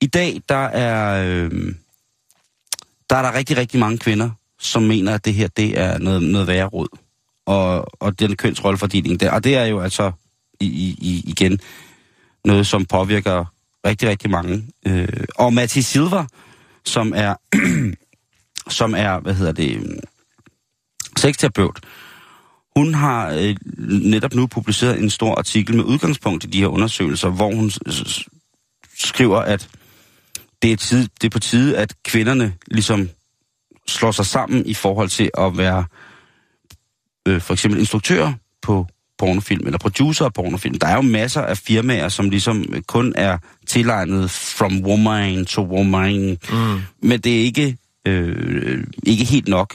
i 0.00 0.06
dag, 0.06 0.40
der 0.48 0.64
er, 0.64 1.24
øh, 1.24 1.74
der 3.10 3.16
er 3.16 3.22
der 3.22 3.34
rigtig, 3.34 3.56
rigtig 3.56 3.80
mange 3.80 3.98
kvinder, 3.98 4.30
som 4.58 4.82
mener, 4.82 5.14
at 5.14 5.24
det 5.24 5.34
her, 5.34 5.48
det 5.48 5.78
er 5.78 5.98
noget, 5.98 6.22
noget 6.22 6.46
værre 6.46 6.66
råd. 6.66 6.88
Og, 7.46 7.86
og 8.02 8.18
den 8.18 8.36
kønsrollefordeling 8.36 9.20
der. 9.20 9.30
Og 9.30 9.44
det 9.44 9.56
er 9.56 9.64
jo 9.64 9.80
altså 9.80 10.12
i, 10.60 10.66
i, 11.00 11.22
igen 11.26 11.60
noget, 12.44 12.66
som 12.66 12.84
påvirker 12.84 13.44
rigtig, 13.86 14.08
rigtig 14.08 14.30
mange. 14.30 14.64
Øh, 14.86 15.24
og 15.36 15.52
Mathis 15.52 15.86
Silver, 15.86 16.24
som 16.84 17.12
er, 17.16 17.34
som 18.70 18.94
er, 18.94 19.20
hvad 19.20 19.34
hedder 19.34 19.52
det, 19.52 20.00
sexterapeut, 21.16 21.80
hun 22.76 22.94
har 22.94 23.30
øh, 23.30 23.56
netop 23.88 24.34
nu 24.34 24.46
publiceret 24.46 25.02
en 25.02 25.10
stor 25.10 25.34
artikel 25.34 25.76
med 25.76 25.84
udgangspunkt 25.84 26.44
i 26.44 26.46
de 26.46 26.60
her 26.60 26.66
undersøgelser, 26.66 27.28
hvor 27.28 27.54
hun 27.54 27.70
skriver, 28.98 29.38
at 29.38 29.68
det 30.62 30.72
er, 30.72 30.76
tid, 30.76 31.08
det 31.20 31.26
er 31.26 31.30
på 31.30 31.38
tide, 31.38 31.78
at 31.78 31.94
kvinderne 32.04 32.52
ligesom 32.66 33.08
slår 33.88 34.10
sig 34.10 34.26
sammen 34.26 34.66
i 34.66 34.74
forhold 34.74 35.08
til 35.08 35.30
at 35.38 35.58
være 35.58 35.84
øh, 37.28 37.40
for 37.40 37.52
eksempel 37.52 37.80
instruktører 37.80 38.32
på 38.62 38.86
pornofilm, 39.18 39.66
eller 39.66 39.78
producer 39.78 40.24
af 40.24 40.32
pornofilm. 40.32 40.78
Der 40.78 40.86
er 40.86 40.94
jo 40.94 41.02
masser 41.02 41.40
af 41.40 41.58
firmaer, 41.58 42.08
som 42.08 42.30
ligesom 42.30 42.64
kun 42.86 43.12
er 43.16 43.38
tilegnet 43.66 44.30
from 44.30 44.84
woman 44.84 45.46
to 45.46 45.62
woman. 45.62 46.38
Mm. 46.52 46.80
Men 47.02 47.20
det 47.20 47.40
er 47.40 47.42
ikke, 47.44 47.76
Øh, 48.06 48.36
øh, 48.38 48.84
ikke 49.06 49.24
helt 49.24 49.48
nok. 49.48 49.74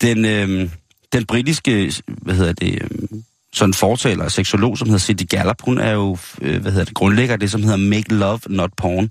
Den, 0.00 0.24
øh, 0.24 0.70
den 1.12 1.26
britiske, 1.26 1.92
hvad 2.06 2.34
hedder 2.34 2.52
det, 2.52 2.82
øh, 2.82 3.08
sådan 3.52 3.74
fortaler, 3.74 4.28
seksolog, 4.28 4.78
som 4.78 4.88
hedder 4.88 4.98
Cindy 4.98 5.28
Gallup, 5.28 5.62
hun 5.62 5.78
er 5.78 5.92
jo, 5.92 6.16
øh, 6.42 6.62
hvad 6.62 6.72
hedder 6.72 6.84
det, 6.84 6.94
grundlægger 6.94 7.36
det, 7.36 7.50
som 7.50 7.62
hedder 7.62 7.76
Make 7.76 8.14
Love, 8.14 8.40
Not 8.48 8.70
Porn, 8.76 9.10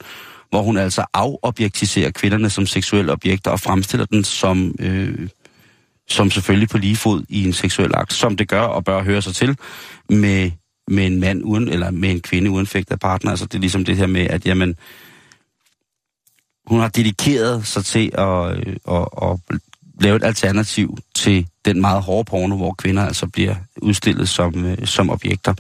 hvor 0.50 0.62
hun 0.62 0.78
altså 0.78 1.06
afobjektiserer 1.14 2.12
kvinderne 2.12 2.50
som 2.50 2.66
seksuelle 2.66 3.12
objekter 3.12 3.52
og 3.52 3.60
fremstiller 3.60 4.06
den 4.06 4.24
som, 4.24 4.76
øh, 4.80 5.30
som 6.10 6.32
selvfølgelig 6.32 6.70
på 6.70 6.78
lige 6.78 6.96
fod 6.96 7.24
i 7.30 7.44
en 7.44 7.54
seksuel 7.54 7.92
akt, 7.94 8.14
som 8.14 8.38
det 8.38 8.48
gør 8.48 8.62
og 8.62 8.86
bør 8.86 9.04
høre 9.04 9.22
sig 9.22 9.36
til 9.36 9.58
med, 10.10 10.52
med 10.88 11.06
en 11.06 11.20
mand 11.20 11.44
uden, 11.44 11.68
eller 11.68 11.92
med 11.92 12.12
en 12.12 12.22
kvinde 12.22 12.52
uden 12.52 12.68
fægtet 12.68 13.00
partner. 13.00 13.32
Altså 13.32 13.46
det 13.46 13.56
er 13.56 13.60
ligesom 13.60 13.86
det 13.86 13.98
her 13.98 14.08
med, 14.08 14.22
at 14.22 14.46
jamen, 14.46 14.76
hun 16.66 16.80
har 16.80 16.88
dedikeret 16.88 17.68
sig 17.68 17.86
til 17.86 18.12
at, 18.14 18.58
øh, 18.58 18.76
at, 18.92 19.08
at 19.22 19.60
lave 20.02 20.16
et 20.16 20.24
alternativ 20.24 20.98
til 21.16 21.48
den 21.66 21.82
meget 21.82 22.02
hårde 22.02 22.30
porno, 22.30 22.56
hvor 22.56 22.74
kvinder 22.74 23.06
altså 23.06 23.28
bliver 23.28 23.56
udstillet 23.82 24.30
som, 24.30 24.66
øh, 24.66 24.88
som 24.88 25.10
objekter. 25.10 25.54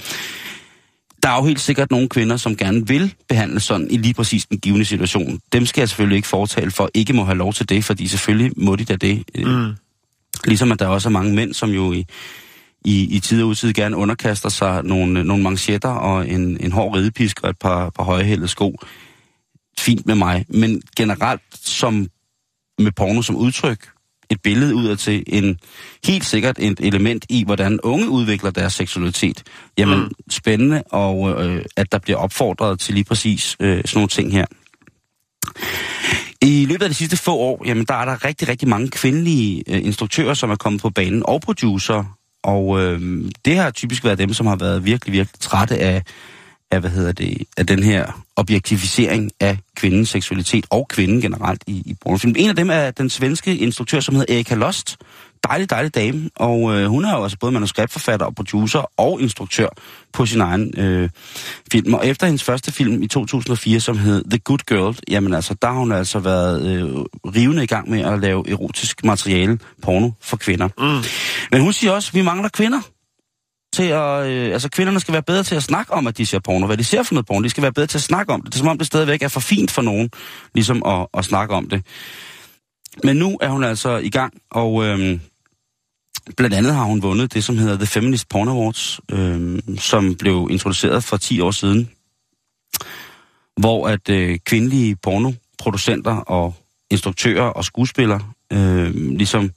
Der 1.24 1.30
er 1.30 1.36
jo 1.36 1.44
helt 1.44 1.60
sikkert 1.60 1.92
nogle 1.92 2.10
kvinder, 2.10 2.38
som 2.38 2.58
gerne 2.58 2.88
vil 2.88 3.14
behandles 3.30 3.64
sådan 3.64 3.88
i 3.92 3.98
lige 3.98 4.14
præcis 4.14 4.46
den 4.46 4.60
givende 4.60 4.86
situation. 4.86 5.40
Dem 5.54 5.66
skal 5.66 5.82
jeg 5.82 5.90
selvfølgelig 5.90 6.16
ikke 6.16 6.28
foretale 6.28 6.72
for, 6.72 6.90
ikke 6.94 7.14
må 7.14 7.24
have 7.24 7.38
lov 7.38 7.54
til 7.54 7.70
det, 7.70 7.84
fordi 7.84 8.08
selvfølgelig 8.08 8.52
må 8.58 8.76
de 8.76 8.86
da 8.86 8.96
det. 8.96 9.24
Mm. 9.36 9.72
Ligesom 10.46 10.72
at 10.72 10.80
der 10.80 10.88
også 10.88 11.10
er 11.10 11.12
mange 11.12 11.36
mænd, 11.36 11.54
som 11.54 11.70
jo 11.70 11.94
i, 11.94 12.06
i, 12.86 13.16
i 13.16 13.20
tid 13.20 13.42
og 13.44 13.48
udtid 13.48 13.74
gerne 13.74 13.98
underkaster 13.98 14.50
sig 14.50 14.84
nogle, 14.84 15.24
nogle 15.24 15.44
manchetter 15.44 15.90
og 15.90 16.30
en, 16.30 16.58
en 16.60 16.72
hård 16.72 16.96
ridepisk 16.96 17.40
og 17.44 17.50
et 17.50 17.58
par, 17.58 17.90
par 17.90 18.04
højhældede 18.04 18.48
sko. 18.48 18.78
Fint 19.82 20.06
med 20.06 20.16
mig. 20.16 20.46
Men 20.50 20.82
generelt 20.98 21.42
som 21.54 22.08
med 22.80 22.92
porno 22.92 23.22
som 23.22 23.36
udtryk, 23.36 23.90
et 24.30 24.42
billede 24.42 24.76
ud 24.76 24.88
af 24.88 24.98
til 24.98 25.24
en 25.28 25.60
helt 26.06 26.26
sikkert 26.26 26.56
et 26.60 26.80
element 26.80 27.26
i, 27.30 27.44
hvordan 27.44 27.80
unge 27.84 28.10
udvikler 28.10 28.52
deres 28.52 28.74
seksualitet. 28.74 29.44
Jamen, 29.78 30.00
mm. 30.00 30.12
spændende, 30.30 30.84
og 30.92 31.46
øh, 31.46 31.66
at 31.78 31.92
der 31.92 31.98
bliver 31.98 32.18
opfordret 32.18 32.80
til 32.80 32.94
lige 32.94 33.04
præcis 33.04 33.56
øh, 33.60 33.78
sådan 33.78 33.86
nogle 33.96 34.08
ting 34.08 34.32
her. 34.32 34.46
I 36.42 36.66
løbet 36.66 36.84
af 36.84 36.90
de 36.90 36.96
sidste 36.96 37.18
få 37.18 37.36
år, 37.38 37.64
jamen, 37.66 37.86
der 37.86 37.94
er 37.94 38.06
der 38.06 38.26
rigtig, 38.26 38.48
rigtig 38.48 38.68
mange 38.68 38.90
kvindelige 38.90 39.64
øh, 39.68 39.86
instruktører, 39.86 40.34
som 40.34 40.52
er 40.52 40.56
kommet 40.56 40.82
på 40.82 40.90
banen, 40.90 41.24
og 41.26 41.42
producer. 41.42 42.18
Og 42.44 42.82
øh, 42.82 43.24
det 43.46 43.58
har 43.58 43.72
typisk 43.72 44.04
været 44.04 44.18
dem, 44.18 44.34
som 44.34 44.48
har 44.48 44.56
været 44.56 44.86
virkelig, 44.86 45.14
virkelig 45.14 45.40
trætte 45.40 45.78
af, 45.78 46.04
af, 46.72 46.80
hvad 46.80 46.90
hedder 46.90 47.12
det, 47.12 47.44
af 47.58 47.68
den 47.68 47.84
her 47.84 48.24
objektificering 48.36 49.32
af 49.40 49.58
kvindens 49.76 50.10
seksualitet 50.10 50.66
og 50.70 50.88
kvinden 50.88 51.22
generelt 51.22 51.64
i, 51.68 51.72
i 51.86 51.96
pornofilm. 52.02 52.36
En 52.38 52.50
af 52.50 52.56
dem 52.56 52.70
er 52.70 52.92
den 52.92 53.10
svenske 53.10 53.58
instruktør, 53.58 54.00
som 54.00 54.16
hedder 54.16 54.36
Erika 54.36 54.56
Lost. 54.56 54.98
Dejlig, 55.48 55.70
dejlig 55.70 55.96
dame. 55.96 56.30
Og 56.36 56.76
øh, 56.76 56.86
hun 56.86 57.06
er 57.06 57.18
jo 57.18 57.24
altså 57.24 57.38
både 57.40 57.52
manuskriptforfatter 57.52 58.26
og 58.26 58.36
producer 58.36 58.92
og 58.98 59.22
instruktør 59.22 59.68
på 60.14 60.26
sin 60.26 60.42
egen 60.42 60.80
øh, 60.80 61.10
film. 61.72 61.94
Og 61.94 62.08
efter 62.08 62.26
hendes 62.26 62.44
første 62.44 62.72
film 62.72 63.04
i 63.04 63.08
2004, 63.08 63.80
som 63.80 63.98
hed 63.98 64.24
The 64.30 64.40
Good 64.40 64.60
Girl, 64.68 64.98
jamen 65.10 65.34
altså, 65.34 65.54
der 65.62 65.68
har 65.68 65.80
hun 65.80 65.92
altså 65.92 66.20
været 66.20 66.72
øh, 66.72 66.90
rivende 67.36 67.64
i 67.64 67.68
gang 67.68 67.90
med 67.90 68.00
at 68.02 68.20
lave 68.20 68.50
erotisk 68.50 69.04
materiale, 69.04 69.60
porno 69.82 70.12
for 70.22 70.38
kvinder. 70.38 70.70
Mm. 70.78 71.04
Men 71.52 71.62
hun 71.62 71.74
siger 71.74 71.92
også, 71.92 72.10
at 72.10 72.14
vi 72.14 72.22
mangler 72.22 72.50
kvinder 72.50 72.82
til 73.74 73.84
at... 73.84 74.28
Øh, 74.28 74.54
altså, 74.54 74.70
kvinderne 74.70 75.00
skal 75.00 75.14
være 75.14 75.24
bedre 75.24 75.44
til 75.44 75.56
at 75.56 75.64
snakke 75.64 75.94
om, 75.94 76.08
at 76.08 76.18
de 76.18 76.26
ser 76.26 76.40
porno. 76.40 76.66
Hvad 76.66 76.78
de 76.78 76.84
ser 76.84 77.04
for 77.04 77.14
noget 77.14 77.26
porno. 77.26 77.44
De 77.44 77.50
skal 77.50 77.64
være 77.64 77.74
bedre 77.74 77.88
til 77.88 77.98
at 77.98 78.02
snakke 78.02 78.34
om 78.34 78.42
det. 78.42 78.54
Det 78.54 78.60
er 78.60 78.60
som 78.60 78.68
om, 78.68 78.78
det 78.78 78.88
stadigvæk 78.88 79.22
er 79.22 79.28
for 79.28 79.40
fint 79.40 79.72
for 79.72 79.82
nogen, 79.82 80.10
ligesom 80.54 80.84
at, 80.86 81.08
at 81.14 81.26
snakke 81.26 81.54
om 81.54 81.70
det. 81.70 81.86
Men 83.04 83.18
nu 83.18 83.38
er 83.42 83.50
hun 83.50 83.64
altså 83.64 83.98
i 83.98 84.10
gang, 84.10 84.34
og 84.52 84.84
øh, 84.86 85.20
blandt 86.38 86.56
andet 86.56 86.74
har 86.74 86.84
hun 86.84 87.02
vundet 87.02 87.34
det, 87.34 87.44
som 87.44 87.58
hedder 87.58 87.76
The 87.76 87.86
Feminist 87.86 88.30
Porn 88.30 88.48
Awards, 88.48 89.00
øh, 89.12 89.60
som 89.78 90.16
blev 90.16 90.48
introduceret 90.52 91.04
for 91.04 91.18
10 91.18 91.42
år 91.42 91.52
siden, 91.52 91.90
hvor 93.58 93.88
at 93.88 94.10
øh, 94.10 94.40
kvindelige 94.46 94.96
pornoproducenter 94.96 96.16
og 96.16 96.56
instruktører 96.90 97.44
og 97.44 97.66
skuespillere 97.66 98.22
øh, 98.54 98.96
ligesom 98.96 99.52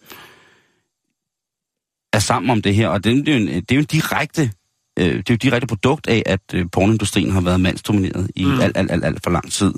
er 2.15 2.19
sammen 2.19 2.51
om 2.51 2.63
det 2.63 2.75
her, 2.75 2.89
og 2.89 3.05
det, 3.05 3.27
det, 3.27 3.35
er, 3.35 3.39
jo 3.39 3.47
en, 3.47 3.49
det 3.49 3.71
er 3.71 3.75
jo 3.75 3.81
en 3.81 3.87
direkte 3.87 4.51
øh, 4.99 5.05
det 5.07 5.19
er 5.19 5.23
jo 5.31 5.35
et 5.35 5.43
direkte 5.43 5.67
produkt 5.67 6.07
af, 6.07 6.23
at 6.27 6.41
øh, 6.55 6.67
pornoindustrien 6.73 7.31
har 7.31 7.41
været 7.41 7.61
mandsdomineret 7.61 8.31
i 8.37 8.45
mm. 8.45 8.61
alt, 8.61 8.77
alt, 8.77 8.91
alt, 8.91 9.05
alt 9.05 9.21
for 9.25 9.31
lang 9.31 9.53
tid. 9.53 9.75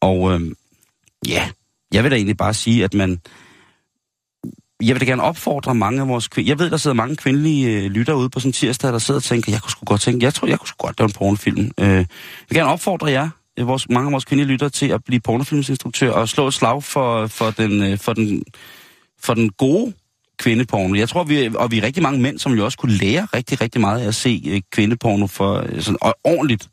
Og 0.00 0.32
øh, 0.32 0.40
ja, 1.28 1.50
jeg 1.92 2.02
vil 2.02 2.10
da 2.10 2.16
egentlig 2.16 2.36
bare 2.36 2.54
sige, 2.54 2.84
at 2.84 2.94
man... 2.94 3.20
Jeg 4.82 4.94
vil 4.94 5.00
da 5.00 5.06
gerne 5.06 5.22
opfordre 5.22 5.74
mange 5.74 6.00
af 6.00 6.08
vores 6.08 6.28
kvinder... 6.28 6.50
Jeg 6.50 6.58
ved, 6.58 6.70
der 6.70 6.76
sidder 6.76 6.94
mange 6.94 7.16
kvindelige 7.16 7.70
øh, 7.70 7.90
lytter 7.90 8.14
ude 8.14 8.30
på 8.30 8.40
sådan 8.40 8.48
en 8.48 8.52
tirsdag, 8.52 8.92
der 8.92 8.98
sidder 8.98 9.20
og 9.20 9.24
tænker, 9.24 9.52
jeg 9.52 9.62
kunne 9.62 9.70
sgu 9.70 9.84
godt 9.84 10.00
tænke, 10.00 10.24
jeg 10.24 10.34
tror, 10.34 10.48
jeg 10.48 10.58
kunne 10.58 10.68
sgu 10.68 10.86
godt 10.86 10.98
lave 10.98 11.06
en 11.06 11.12
pornofilm. 11.12 11.70
Øh, 11.80 11.86
jeg 11.86 12.06
vil 12.48 12.56
gerne 12.56 12.70
opfordre 12.70 13.10
jer, 13.10 13.28
øh, 13.58 13.66
vores, 13.66 13.88
mange 13.88 14.06
af 14.06 14.12
vores 14.12 14.24
kvindelige 14.24 14.52
lytter, 14.52 14.68
til 14.68 14.88
at 14.88 15.04
blive 15.04 15.20
pornofilmsinstruktør 15.20 16.12
og 16.12 16.28
slå 16.28 16.46
et 16.46 16.54
slag 16.54 16.82
for, 16.82 17.26
for, 17.26 17.50
den, 17.50 17.82
øh, 17.82 17.98
for, 17.98 18.12
den, 18.12 18.44
for 19.22 19.34
den 19.34 19.50
gode 19.50 19.92
kvindeporno. 20.38 20.94
Jeg 20.94 21.08
tror, 21.08 21.24
vi, 21.24 21.50
og 21.54 21.70
vi 21.70 21.78
er 21.78 21.82
rigtig 21.82 22.02
mange 22.02 22.20
mænd, 22.20 22.38
som 22.38 22.52
jo 22.52 22.64
også 22.64 22.78
kunne 22.78 22.92
lære 22.92 23.26
rigtig, 23.34 23.60
rigtig 23.60 23.80
meget 23.80 24.00
af 24.00 24.06
at 24.06 24.14
se 24.14 24.42
øh, 24.48 24.60
kvindeporno 24.72 25.26
for 25.26 25.64
øh, 25.68 25.80
sådan, 25.82 25.98
og 26.00 26.14
ordentligt, 26.24 26.68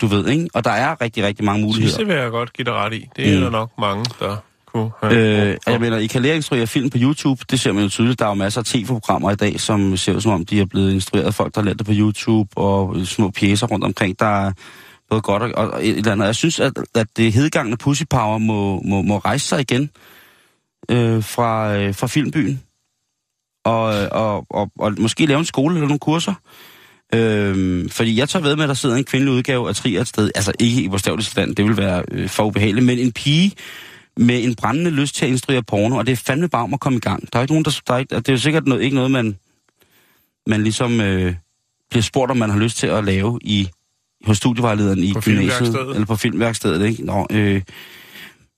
du 0.00 0.06
ved, 0.06 0.28
ikke? 0.28 0.48
Og 0.54 0.64
der 0.64 0.70
er 0.70 1.00
rigtig, 1.00 1.24
rigtig 1.24 1.44
mange 1.44 1.62
muligheder. 1.62 1.88
Sidste 1.88 2.06
vil 2.06 2.16
jeg 2.16 2.30
godt 2.30 2.52
give 2.52 2.64
dig 2.64 2.72
ret 2.74 2.92
i. 2.94 3.08
Det 3.16 3.28
er 3.28 3.34
Mm. 3.36 3.40
der 3.42 3.50
nok 3.50 3.70
mange, 3.78 4.04
der 4.20 4.36
kunne 4.66 4.90
have 5.02 5.50
Øh, 5.50 5.56
jeg 5.66 5.80
mener, 5.80 5.98
I 5.98 6.06
kan 6.06 6.22
lære 6.22 6.32
at 6.32 6.36
instruere 6.36 6.66
film 6.66 6.90
på 6.90 6.98
YouTube, 7.00 7.44
det 7.50 7.60
ser 7.60 7.72
man 7.72 7.82
jo 7.82 7.88
tydeligt. 7.88 8.18
Der 8.18 8.24
er 8.24 8.28
jo 8.28 8.34
masser 8.34 8.60
af 8.60 8.64
tv-programmer 8.64 9.30
i 9.30 9.36
dag, 9.36 9.60
som 9.60 9.96
ser 9.96 10.14
ud 10.14 10.20
som 10.20 10.32
om, 10.32 10.44
de 10.44 10.60
er 10.60 10.64
blevet 10.64 10.92
instrueret 10.92 11.26
af 11.26 11.34
folk, 11.34 11.54
der 11.54 11.60
har 11.60 11.66
lært 11.66 11.78
det 11.78 11.86
på 11.86 11.92
YouTube, 11.94 12.50
og 12.58 12.96
små 13.06 13.30
pjæser 13.30 13.66
rundt 13.66 13.84
omkring, 13.84 14.18
der 14.18 14.46
er 14.46 14.52
både 15.10 15.20
godt 15.22 15.42
og, 15.42 15.70
og 15.70 15.86
et 15.86 15.96
eller 15.98 16.12
andet. 16.12 16.26
Jeg 16.26 16.34
synes, 16.34 16.60
at, 16.60 16.72
at 16.94 17.06
det 17.16 17.32
hedgangende 17.32 17.76
Pussy 17.76 18.02
Power 18.10 18.38
må, 18.38 18.82
må, 18.84 19.02
må 19.02 19.18
rejse 19.18 19.46
sig 19.46 19.60
igen 19.60 19.90
øh, 20.88 21.24
fra, 21.24 21.76
øh, 21.76 21.94
fra 21.94 22.06
filmbyen, 22.06 22.62
og, 23.64 23.84
og, 24.12 24.46
og, 24.50 24.70
og 24.78 24.94
måske 24.98 25.26
lave 25.26 25.38
en 25.38 25.44
skole 25.44 25.74
eller 25.74 25.88
nogle 25.88 25.98
kurser. 25.98 26.34
Øhm, 27.14 27.88
fordi 27.88 28.18
jeg 28.18 28.28
tager 28.28 28.42
ved 28.42 28.56
med, 28.56 28.64
at 28.64 28.68
der 28.68 28.74
sidder 28.74 28.96
en 28.96 29.04
kvindelig 29.04 29.34
udgave 29.34 29.68
af 29.68 29.74
Trier 29.74 30.00
et 30.00 30.08
sted. 30.08 30.30
Altså 30.34 30.52
ikke 30.58 30.82
i 30.82 30.86
vores 30.86 31.26
stand, 31.26 31.56
det 31.56 31.64
vil 31.64 31.76
være 31.76 32.02
øh, 32.10 32.28
for 32.28 32.44
ubehageligt, 32.44 32.86
men 32.86 32.98
en 32.98 33.12
pige 33.12 33.52
med 34.16 34.44
en 34.44 34.54
brændende 34.54 34.90
lyst 34.90 35.14
til 35.14 35.24
at 35.24 35.30
instruere 35.30 35.62
porno, 35.62 35.96
og 35.96 36.06
det 36.06 36.12
er 36.12 36.16
fandme 36.16 36.48
bare 36.48 36.62
om 36.62 36.74
at 36.74 36.80
komme 36.80 36.96
i 36.96 37.00
gang. 37.00 37.32
Der 37.32 37.38
er 37.38 37.42
ikke 37.42 37.52
nogen, 37.52 37.64
der... 37.64 37.80
der 37.86 37.94
er 37.94 37.98
ikke, 37.98 38.16
det 38.16 38.28
er 38.28 38.32
jo 38.32 38.38
sikkert 38.38 38.66
noget, 38.66 38.82
ikke 38.82 38.96
noget, 38.96 39.10
man, 39.10 39.36
man 40.46 40.62
ligesom 40.62 41.00
øh, 41.00 41.34
bliver 41.90 42.02
spurgt, 42.02 42.30
om 42.30 42.36
man 42.36 42.50
har 42.50 42.58
lyst 42.58 42.76
til 42.76 42.86
at 42.86 43.04
lave 43.04 43.38
i 43.42 43.68
hos 44.24 44.36
studievejlederen 44.36 44.98
i 44.98 45.12
På 45.12 45.20
gymnasiet, 45.20 45.76
eller 45.94 46.06
på 46.06 46.16
filmværkstedet, 46.16 46.86
ikke? 46.86 47.04
Nå, 47.04 47.26
øh, 47.30 47.62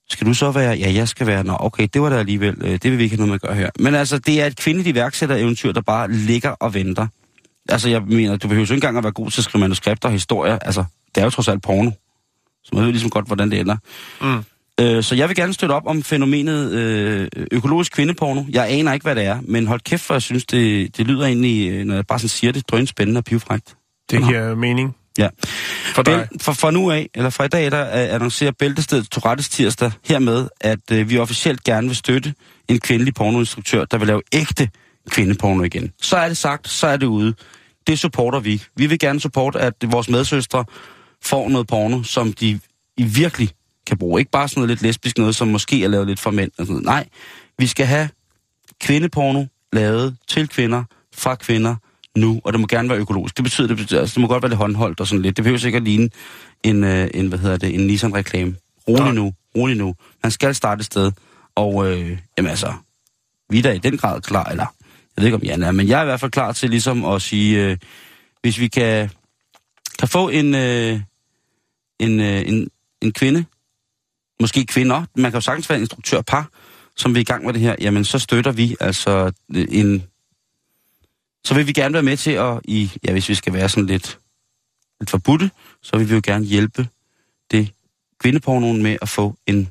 skal 0.09 0.27
du 0.27 0.33
så 0.33 0.51
være... 0.51 0.77
Ja, 0.77 0.93
jeg 0.93 1.07
skal 1.07 1.27
være... 1.27 1.43
Nå, 1.43 1.57
okay, 1.59 1.87
det 1.93 2.01
var 2.01 2.09
der 2.09 2.17
alligevel. 2.17 2.55
Øh, 2.61 2.71
det 2.71 2.83
vil 2.83 2.97
vi 2.97 3.03
ikke 3.03 3.15
have 3.15 3.27
noget 3.27 3.29
med 3.29 3.35
at 3.35 3.41
gøre 3.41 3.55
her. 3.55 3.69
Men 3.79 3.95
altså, 3.95 4.19
det 4.19 4.41
er 4.41 4.45
et 4.45 4.55
kvindeligt 4.55 4.87
iværksættereventyr, 4.87 5.71
der 5.71 5.81
bare 5.81 6.11
ligger 6.11 6.49
og 6.49 6.73
venter. 6.73 7.07
Altså, 7.69 7.89
jeg 7.89 8.01
mener, 8.01 8.37
du 8.37 8.47
behøver 8.47 8.67
jo 8.67 8.73
ikke 8.73 8.73
engang 8.73 8.97
at 8.97 9.03
være 9.03 9.13
god 9.13 9.31
til 9.31 9.41
at 9.41 9.45
skrive 9.45 9.59
manuskripter 9.59 10.09
og 10.09 10.13
historier. 10.13 10.59
Altså, 10.59 10.83
det 11.15 11.21
er 11.21 11.25
jo 11.25 11.29
trods 11.29 11.47
alt 11.47 11.63
porno. 11.63 11.91
Så 12.63 12.69
man 12.73 12.83
ved 12.83 12.91
ligesom 12.91 13.09
godt, 13.09 13.27
hvordan 13.27 13.51
det 13.51 13.59
ender. 13.59 13.77
Mm. 14.21 14.43
Øh, 14.79 15.03
så 15.03 15.15
jeg 15.15 15.27
vil 15.27 15.35
gerne 15.35 15.53
støtte 15.53 15.73
op 15.73 15.87
om 15.87 16.03
fænomenet 16.03 16.71
øh, 16.71 17.27
økologisk 17.51 17.91
kvindeporno. 17.91 18.43
Jeg 18.49 18.69
aner 18.69 18.93
ikke, 18.93 19.03
hvad 19.03 19.15
det 19.15 19.23
er, 19.23 19.39
men 19.43 19.67
hold 19.67 19.81
kæft, 19.81 20.01
for 20.01 20.13
jeg 20.13 20.21
synes, 20.21 20.45
det, 20.45 20.97
det 20.97 21.07
lyder 21.07 21.25
egentlig, 21.25 21.85
når 21.85 21.95
jeg 21.95 22.07
bare 22.07 22.19
sådan 22.19 22.29
siger 22.29 22.53
det, 22.53 22.69
drøn 22.69 22.87
spændende 22.87 23.17
og 23.17 23.23
pivfrægt. 23.23 23.75
Det 24.11 24.27
giver 24.27 24.55
mening. 24.55 24.95
Ja. 25.17 25.29
For. 25.95 26.03
Bæl, 26.03 26.27
for, 26.41 26.53
for 26.53 26.71
nu 26.71 26.91
af, 26.91 27.09
eller 27.15 27.29
fra 27.29 27.43
i 27.43 27.47
dag, 27.47 27.71
der 27.71 27.85
øh, 27.85 28.13
annoncerer 28.13 28.51
Bæltestedet 28.51 29.09
Tourettes 29.09 29.49
tirsdag 29.49 29.91
hermed, 30.05 30.47
at 30.61 30.91
øh, 30.91 31.09
vi 31.09 31.17
officielt 31.17 31.63
gerne 31.63 31.87
vil 31.87 31.95
støtte 31.95 32.33
en 32.67 32.79
kvindelig 32.79 33.13
pornoinstruktør, 33.13 33.85
der 33.85 33.97
vil 33.97 34.07
lave 34.07 34.21
ægte 34.33 34.69
kvindeporno 35.09 35.63
igen. 35.63 35.91
Så 36.01 36.17
er 36.17 36.27
det 36.27 36.37
sagt, 36.37 36.69
så 36.69 36.87
er 36.87 36.97
det 36.97 37.05
ude. 37.05 37.33
Det 37.87 37.99
supporter 37.99 38.39
vi. 38.39 38.63
Vi 38.75 38.85
vil 38.85 38.99
gerne 38.99 39.19
supporte, 39.19 39.59
at 39.59 39.73
vores 39.83 40.09
medsøstre 40.09 40.65
får 41.23 41.49
noget 41.49 41.67
porno, 41.67 42.03
som 42.03 42.33
de 42.33 42.59
i 42.97 43.03
virkelig 43.03 43.49
kan 43.87 43.97
bruge. 43.97 44.19
Ikke 44.19 44.31
bare 44.31 44.47
sådan 44.47 44.61
noget 44.61 44.69
lidt 44.69 44.81
lesbisk 44.81 45.17
noget, 45.17 45.35
som 45.35 45.47
måske 45.47 45.83
er 45.83 45.87
lavet 45.87 46.07
lidt 46.07 46.19
for 46.19 46.31
mænd. 46.31 46.51
Og 46.57 46.65
sådan 46.65 46.73
noget. 46.73 46.85
Nej, 46.85 47.07
vi 47.59 47.67
skal 47.67 47.85
have 47.85 48.09
kvindeporno 48.81 49.45
lavet 49.73 50.17
til 50.27 50.47
kvinder, 50.47 50.83
fra 51.15 51.35
kvinder, 51.35 51.75
nu, 52.17 52.41
og 52.43 52.53
det 52.53 52.61
må 52.61 52.67
gerne 52.67 52.89
være 52.89 52.97
økologisk. 52.97 53.37
Det 53.37 53.43
betyder, 53.43 53.67
det, 53.67 53.77
betyder, 53.77 53.99
altså, 53.99 54.13
det 54.13 54.21
må 54.21 54.27
godt 54.27 54.43
være 54.43 54.49
lidt 54.49 54.57
håndholdt 54.57 54.99
og 54.99 55.07
sådan 55.07 55.21
lidt. 55.21 55.37
Det 55.37 55.43
behøver 55.43 55.59
sikkert 55.59 55.83
ligne 55.83 56.09
en, 56.63 56.83
øh, 56.83 57.07
en, 57.13 57.27
hvad 57.27 57.39
hedder 57.39 57.57
det, 57.57 57.73
en 57.73 57.87
Nissan-reklame. 57.87 58.55
Rolig 58.87 59.13
nu, 59.13 59.33
rolig 59.55 59.77
nu. 59.77 59.95
Man 60.23 60.31
skal 60.31 60.55
starte 60.55 60.79
et 60.79 60.85
sted, 60.85 61.11
og 61.55 61.91
øh, 61.91 62.17
jamen 62.37 62.49
altså, 62.49 62.73
vi 63.49 63.57
er 63.57 63.63
da 63.63 63.71
i 63.71 63.77
den 63.77 63.97
grad 63.97 64.21
klar, 64.21 64.43
eller 64.43 64.65
jeg 65.17 65.21
ved 65.21 65.25
ikke, 65.25 65.35
om 65.35 65.43
Jan 65.43 65.63
er, 65.63 65.71
men 65.71 65.87
jeg 65.87 65.99
er 65.99 66.01
i 66.01 66.05
hvert 66.05 66.19
fald 66.19 66.31
klar 66.31 66.51
til 66.51 66.69
ligesom 66.69 67.05
at 67.05 67.21
sige, 67.21 67.65
øh, 67.65 67.77
hvis 68.41 68.59
vi 68.59 68.67
kan, 68.67 69.09
kan 69.99 70.07
få 70.07 70.29
en, 70.29 70.55
øh, 70.55 70.99
en, 71.99 72.19
øh, 72.19 72.47
en, 72.47 72.67
en 73.01 73.11
kvinde, 73.11 73.45
måske 74.41 74.65
kvinder, 74.65 75.03
man 75.15 75.31
kan 75.31 75.37
jo 75.37 75.41
sagtens 75.41 75.69
være 75.69 75.77
en 75.77 75.83
instruktørpar, 75.83 76.49
som 76.95 77.13
vil 77.13 77.21
i 77.21 77.23
gang 77.23 77.45
med 77.45 77.53
det 77.53 77.61
her, 77.61 77.75
jamen 77.79 78.05
så 78.05 78.19
støtter 78.19 78.51
vi 78.51 78.75
altså 78.79 79.31
øh, 79.55 79.67
en... 79.69 80.03
Så 81.45 81.53
vil 81.53 81.67
vi 81.67 81.71
gerne 81.71 81.93
være 81.93 82.03
med 82.03 82.17
til 82.17 82.31
at, 82.31 82.59
i, 82.63 82.91
ja, 83.03 83.11
hvis 83.11 83.29
vi 83.29 83.35
skal 83.35 83.53
være 83.53 83.69
sådan 83.69 83.85
lidt, 83.85 84.19
lidt 84.99 85.09
forbudte, 85.09 85.51
så 85.81 85.97
vil 85.97 86.09
vi 86.09 86.15
jo 86.15 86.21
gerne 86.23 86.45
hjælpe 86.45 86.87
det 87.51 87.73
kvindepornoen 88.19 88.83
med 88.83 88.97
at 89.01 89.09
få 89.09 89.35
en 89.47 89.69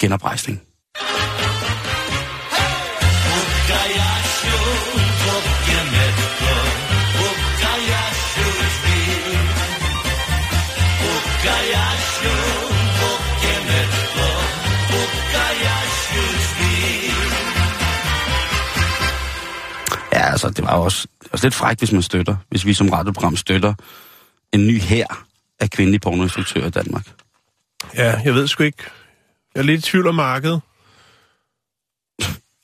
genoprejsning. 0.00 0.62
Var 20.72 20.78
også, 20.78 21.08
også 21.32 21.46
lidt 21.46 21.54
frækt, 21.54 21.80
hvis 21.80 21.92
man 21.92 22.02
støtter, 22.02 22.36
hvis 22.48 22.66
vi 22.66 22.74
som 22.74 22.88
radioprogram 22.88 23.36
støtter 23.36 23.74
en 24.52 24.66
ny 24.66 24.80
hær 24.80 25.24
af 25.60 25.70
kvindelige 25.70 26.00
pornoinstruktører 26.00 26.66
i 26.66 26.70
Danmark. 26.70 27.06
Ja, 27.94 28.20
jeg 28.24 28.34
ved 28.34 28.48
sgu 28.48 28.62
ikke. 28.62 28.82
Jeg 29.54 29.60
er 29.60 29.64
lidt 29.64 29.78
i 29.78 29.90
tvivl 29.90 30.06
om 30.06 30.14
markedet. 30.14 30.60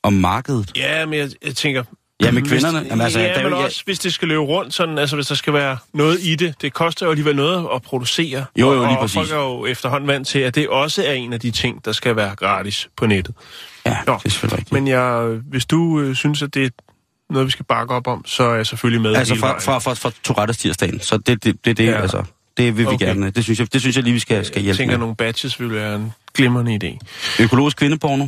Om 0.03 0.13
markedet. 0.13 0.71
Ja, 0.77 1.05
men 1.05 1.19
jeg, 1.19 1.29
jeg 1.45 1.55
tænker... 1.55 1.83
Ja, 2.21 2.31
med 2.31 2.41
hvis- 2.41 2.51
kvinderne. 2.51 2.87
Jamen, 2.89 3.01
altså, 3.01 3.19
ja, 3.19 3.25
der 3.27 3.33
er 3.33 3.43
men 3.43 3.53
også 3.53 3.81
hvis 3.85 3.99
det 3.99 4.13
skal 4.13 4.27
løbe 4.27 4.41
rundt 4.41 4.73
sådan, 4.73 4.97
altså 4.97 5.15
hvis 5.15 5.27
der 5.27 5.35
skal 5.35 5.53
være 5.53 5.77
noget 5.93 6.19
i 6.21 6.35
det. 6.35 6.55
Det 6.61 6.73
koster 6.73 7.05
jo 7.05 7.09
alligevel 7.11 7.35
noget 7.35 7.67
at 7.75 7.81
producere. 7.81 8.45
Jo, 8.59 8.73
jo, 8.73 8.81
og, 8.81 8.87
lige 8.87 8.97
og 8.97 9.01
præcis. 9.01 9.15
folk 9.15 9.31
er 9.31 9.35
jo 9.35 9.65
efterhånden 9.65 10.07
vant 10.07 10.27
til, 10.27 10.39
at 10.39 10.55
det 10.55 10.69
også 10.69 11.03
er 11.05 11.13
en 11.13 11.33
af 11.33 11.39
de 11.39 11.51
ting, 11.51 11.85
der 11.85 11.91
skal 11.91 12.15
være 12.15 12.35
gratis 12.35 12.89
på 12.97 13.05
nettet. 13.05 13.35
Ja, 13.85 13.97
Nå, 14.07 14.13
det 14.13 14.25
er 14.25 14.29
selvfølgelig 14.29 14.57
rigtigt. 14.59 14.71
Men 14.71 14.87
jeg, 14.87 15.39
hvis 15.49 15.65
du 15.65 15.99
øh, 15.99 16.15
synes, 16.15 16.41
at 16.41 16.53
det 16.53 16.73
noget, 17.33 17.45
vi 17.45 17.51
skal 17.51 17.65
bakke 17.65 17.93
op 17.93 18.07
om, 18.07 18.25
så 18.25 18.43
er 18.43 18.55
jeg 18.55 18.65
selvfølgelig 18.67 19.01
med 19.01 19.15
Altså 19.15 19.35
fra, 19.35 19.59
fra, 19.59 19.79
fra, 19.79 19.93
fra 19.93 20.11
Tourettes 20.23 20.57
tirsdagen. 20.57 20.99
Så 20.99 21.17
det, 21.17 21.43
det, 21.43 21.65
det, 21.65 21.77
det 21.77 21.85
Ja. 21.85 22.01
altså, 22.01 22.23
det 22.57 22.77
vil 22.77 22.85
vi 22.85 22.93
Okay. 22.93 23.05
gerne. 23.05 23.29
Det 23.29 23.43
synes, 23.43 23.59
jeg, 23.59 23.73
det 23.73 23.81
synes 23.81 23.95
jeg 23.95 24.03
lige, 24.03 24.13
vi 24.13 24.19
skal, 24.19 24.45
skal 24.45 24.55
jeg 24.59 24.63
hjælpe 24.63 24.77
tænker, 24.77 24.93
med. 24.97 24.99
nogle 24.99 25.15
batches 25.15 25.59
vil 25.59 25.71
være 25.71 25.95
en 25.95 26.13
glimrende 26.35 26.79
idé. 26.83 26.97
Økologisk 27.43 27.77
kvindeporno. 27.77 28.27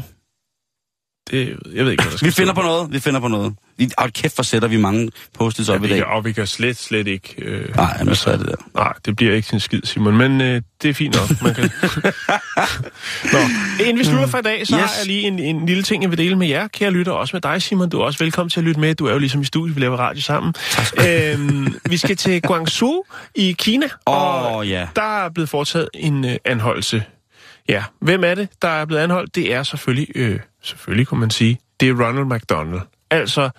Det, 1.31 1.57
jeg 1.73 1.85
ved 1.85 1.91
ikke, 1.91 2.03
hvad 2.03 2.11
der 2.11 2.17
skal 2.17 2.25
Vi 2.25 2.31
finder 2.31 2.53
på 2.53 2.61
noget. 2.61 2.93
Vi 2.93 2.99
finder 2.99 3.19
på 3.19 3.27
noget. 3.27 3.55
Og 3.97 4.13
kæft, 4.13 4.35
hvor 4.35 4.43
sætter 4.43 4.67
vi 4.67 4.77
mange 4.77 5.11
post-its 5.33 5.69
op 5.69 5.81
Ja, 5.81 5.85
i 5.85 5.89
dag. 5.89 5.97
kan, 5.97 6.07
og 6.07 6.25
vi 6.25 6.31
kan 6.31 6.47
slet, 6.47 6.77
slet 6.77 7.07
ikke... 7.07 7.35
Øh, 7.37 7.75
Nej, 7.75 8.03
men 8.03 8.15
så 8.15 8.29
er 8.29 8.37
det 8.37 8.45
der. 8.47 8.55
Nej, 8.75 8.93
det 9.05 9.15
bliver 9.15 9.33
ikke 9.33 9.47
sin 9.47 9.59
skid, 9.59 9.81
Simon, 9.83 10.17
men 10.17 10.41
øh, 10.41 10.61
det 10.81 10.89
er 10.89 10.93
fint 10.93 11.15
nok. 11.15 11.41
Man 11.41 11.53
kan... 11.55 11.63
Nå, 13.33 13.37
inden 13.79 13.99
vi 13.99 14.03
slutter 14.03 14.27
for 14.27 14.37
i 14.37 14.41
dag, 14.41 14.67
så 14.67 14.75
yes. 14.75 14.81
Har 14.81 14.91
jeg 14.99 15.05
lige 15.07 15.21
en, 15.27 15.39
en 15.39 15.65
lille 15.65 15.83
ting, 15.83 16.03
jeg 16.03 16.09
vil 16.11 16.17
dele 16.17 16.35
med 16.35 16.47
jer, 16.47 16.67
kære 16.67 16.91
lytter, 16.91 17.11
også 17.11 17.35
med 17.35 17.41
dig, 17.41 17.61
Simon. 17.61 17.89
Du 17.89 17.99
er 17.99 18.03
også 18.05 18.19
velkommen 18.19 18.49
til 18.49 18.59
at 18.59 18.63
lytte 18.63 18.79
med. 18.79 18.95
Du 18.95 19.05
er 19.07 19.11
jo 19.13 19.17
ligesom 19.19 19.41
i 19.41 19.45
studiet, 19.45 19.75
vi 19.75 19.81
laver 19.81 19.97
radio 19.97 20.21
sammen. 20.21 20.53
øhm, 21.07 21.75
vi 21.89 21.97
skal 21.97 22.15
til 22.17 22.41
Guangzhou 22.41 23.03
i 23.35 23.51
Kina, 23.59 23.87
og 24.05 24.55
Åh, 24.55 24.69
ja. 24.69 24.87
der 24.95 25.25
er 25.25 25.29
blevet 25.29 25.49
foretaget 25.49 25.89
en 25.93 26.25
øh, 26.25 26.35
anholdelse. 26.45 27.03
Ja, 27.69 27.83
hvem 28.01 28.23
er 28.23 28.35
det, 28.35 28.49
der 28.61 28.67
er 28.67 28.85
blevet 28.85 29.01
anholdt? 29.01 29.35
Det 29.35 29.53
er 29.53 29.63
selvfølgelig, 29.63 30.07
øh, 30.15 30.39
selvfølgelig 30.63 31.07
kunne 31.07 31.19
man 31.19 31.29
sige, 31.29 31.59
det 31.79 31.89
er 31.89 31.93
Ronald 32.07 32.25
McDonald. 32.25 32.81
Altså 33.11 33.49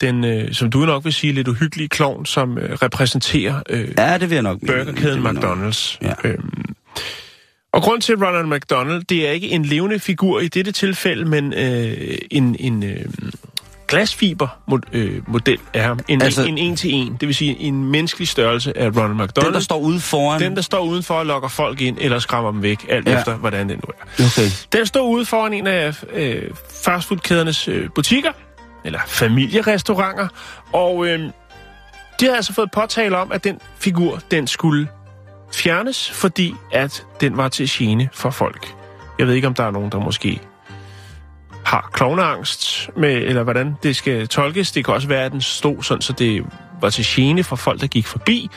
den, 0.00 0.24
øh, 0.24 0.52
som 0.52 0.70
du 0.70 0.78
nok 0.78 1.04
vil 1.04 1.12
sige, 1.12 1.32
lidt 1.32 1.48
uhyggelige 1.48 1.88
klovn, 1.88 2.26
som 2.26 2.58
øh, 2.58 2.72
repræsenterer 2.82 3.62
øh, 3.70 3.88
Ja, 3.98 4.18
det 4.18 4.30
vil 4.30 4.34
jeg 4.34 4.42
nok 4.42 4.58
burgerkæden 4.66 5.24
jeg 5.24 5.32
nok- 5.32 5.44
McDonald's. 5.44 5.98
Ja. 6.02 6.12
Øhm, 6.24 6.64
og 7.72 7.82
grund 7.82 8.00
til 8.02 8.14
Ronald 8.24 8.46
McDonald, 8.46 9.02
det 9.04 9.28
er 9.28 9.30
ikke 9.32 9.48
en 9.48 9.64
levende 9.64 9.98
figur 9.98 10.40
i 10.40 10.48
dette 10.48 10.72
tilfælde, 10.72 11.24
men 11.24 11.52
øh, 11.54 12.18
en, 12.30 12.56
en 12.58 12.82
øh, 12.84 13.04
glasfiber-model 13.88 15.58
af 15.74 15.82
ham. 15.82 15.98
En, 16.08 16.22
Altså- 16.22 16.40
altså, 16.40 16.52
en 16.52 16.58
en-til-en, 16.58 17.16
det 17.20 17.28
vil 17.28 17.34
sige 17.34 17.58
en 17.60 17.84
menneskelig 17.84 18.28
størrelse 18.28 18.78
af 18.78 18.88
Ronald 18.96 19.14
McDonald. 19.14 19.46
Den, 19.46 19.54
der 19.54 19.60
står 19.60 19.78
ude 19.78 20.00
foran... 20.00 20.40
den, 20.40 20.56
der 20.56 20.62
står 20.62 20.80
udenfor 20.80 21.14
og 21.14 21.26
lokker 21.26 21.48
folk 21.48 21.80
ind, 21.80 21.96
eller 22.00 22.18
skræmmer 22.18 22.50
dem 22.50 22.62
væk, 22.62 22.86
alt 22.88 23.08
ja. 23.08 23.18
efter, 23.18 23.36
hvordan 23.36 23.68
det 23.68 23.76
nu 23.76 23.92
er. 24.00 24.24
Okay. 24.26 24.50
Den 24.72 24.86
står 24.86 25.02
ude 25.02 25.24
foran 25.24 25.52
en 25.52 25.66
af 25.66 26.04
øh, 26.12 26.42
fastfoodkædernes 26.84 27.68
øh, 27.68 27.88
butikker, 27.94 28.32
eller 28.84 29.00
familierestauranter, 29.06 30.28
og 30.72 31.06
øh, 31.06 31.20
de 32.20 32.26
har 32.26 32.34
altså 32.36 32.52
fået 32.52 32.70
påtale 32.70 33.16
om, 33.16 33.32
at 33.32 33.44
den 33.44 33.58
figur, 33.78 34.20
den 34.30 34.46
skulle 34.46 34.88
fjernes, 35.54 36.10
fordi 36.10 36.54
at 36.72 37.06
den 37.20 37.36
var 37.36 37.48
til 37.48 37.70
gene 37.70 38.08
for 38.12 38.30
folk. 38.30 38.74
Jeg 39.18 39.26
ved 39.26 39.34
ikke, 39.34 39.46
om 39.46 39.54
der 39.54 39.64
er 39.64 39.70
nogen, 39.70 39.92
der 39.92 39.98
måske 39.98 40.40
har 41.68 41.90
klovneangst, 41.92 42.90
med, 42.96 43.14
eller 43.14 43.42
hvordan 43.42 43.76
det 43.82 43.96
skal 43.96 44.28
tolkes. 44.28 44.72
Det 44.72 44.84
kan 44.84 44.94
også 44.94 45.08
være, 45.08 45.24
at 45.24 45.32
den 45.32 45.40
stod 45.40 45.82
sådan, 45.82 46.02
så 46.02 46.12
det 46.12 46.44
var 46.80 46.90
til 46.90 47.04
gene 47.08 47.44
for 47.44 47.56
folk, 47.56 47.80
der 47.80 47.86
gik 47.86 48.06
forbi. 48.06 48.50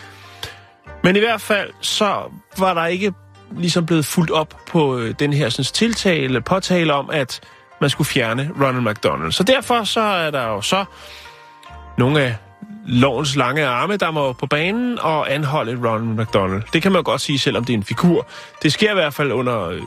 Men 1.04 1.16
i 1.16 1.20
hvert 1.20 1.42
fald, 1.42 1.70
så 1.82 2.32
var 2.58 2.74
der 2.74 2.86
ikke 2.86 3.14
ligesom 3.58 3.86
blevet 3.86 4.06
fuldt 4.06 4.32
op 4.32 4.56
på 4.68 4.98
øh, 4.98 5.16
den 5.20 5.34
her 5.34 5.50
sådan, 5.50 5.66
tiltale, 5.66 6.24
eller 6.24 6.40
påtale 6.40 6.94
om, 6.94 7.10
at 7.10 7.42
man 7.82 7.90
skulle 7.90 8.08
fjerne 8.08 8.52
Ronald 8.62 8.90
McDonald. 8.90 9.32
Så 9.32 9.44
derfor 9.44 9.84
så 9.84 10.02
er 10.02 10.32
der 10.32 10.48
jo 10.48 10.62
så 10.62 10.86
nogle 11.98 12.22
af 12.22 12.36
lovens 12.86 13.36
lange 13.36 13.66
arme, 13.66 13.98
der 13.98 14.12
må 14.12 14.34
på 14.34 14.46
banen 14.46 15.00
og 15.00 15.34
anholde 15.34 15.90
Ronald 15.90 16.26
McDonald. 16.26 16.64
Det 16.74 16.82
kan 16.82 16.92
man 16.92 17.04
godt 17.04 17.22
sige, 17.22 17.40
selvom 17.40 17.64
det 17.64 17.74
er 17.74 17.78
en 17.78 17.84
figur. 17.84 18.28
Det 18.64 18.74
sker 18.74 18.92
i 18.92 18.94
hvert 18.94 19.14
fald 19.14 19.32
under 19.32 19.68
øh, 19.68 19.82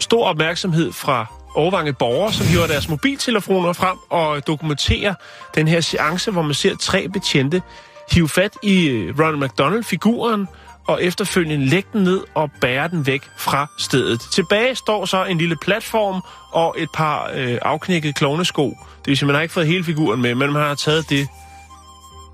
stor 0.00 0.26
opmærksomhed 0.26 0.92
fra 0.92 1.26
overvange 1.54 1.92
borgere, 1.92 2.32
som 2.32 2.46
hiver 2.46 2.66
deres 2.66 2.88
mobiltelefoner 2.88 3.72
frem 3.72 3.96
og 4.10 4.46
dokumenterer 4.46 5.14
den 5.54 5.68
her 5.68 5.80
seance, 5.80 6.30
hvor 6.30 6.42
man 6.42 6.54
ser 6.54 6.76
tre 6.76 7.08
betjente 7.08 7.62
hive 8.10 8.28
fat 8.28 8.52
i 8.62 8.88
øh, 8.88 9.18
Ronald 9.18 9.36
McDonald-figuren 9.36 10.48
og 10.86 11.04
efterfølgende 11.04 11.66
lægge 11.66 11.88
den 11.92 12.02
ned 12.02 12.20
og 12.34 12.50
bære 12.60 12.88
den 12.88 13.06
væk 13.06 13.22
fra 13.36 13.66
stedet. 13.78 14.20
Tilbage 14.32 14.74
står 14.74 15.04
så 15.04 15.24
en 15.24 15.38
lille 15.38 15.56
platform 15.62 16.22
og 16.52 16.74
et 16.78 16.88
par 16.94 17.30
øh, 17.34 17.58
afknækkede 17.62 18.12
klovnesko. 18.12 18.68
Det 18.68 19.06
vil 19.06 19.16
sige, 19.16 19.26
man 19.26 19.34
har 19.34 19.42
ikke 19.42 19.54
fået 19.54 19.66
hele 19.66 19.84
figuren 19.84 20.22
med, 20.22 20.34
men 20.34 20.52
man 20.52 20.62
har 20.62 20.74
taget 20.74 21.10
det 21.10 21.28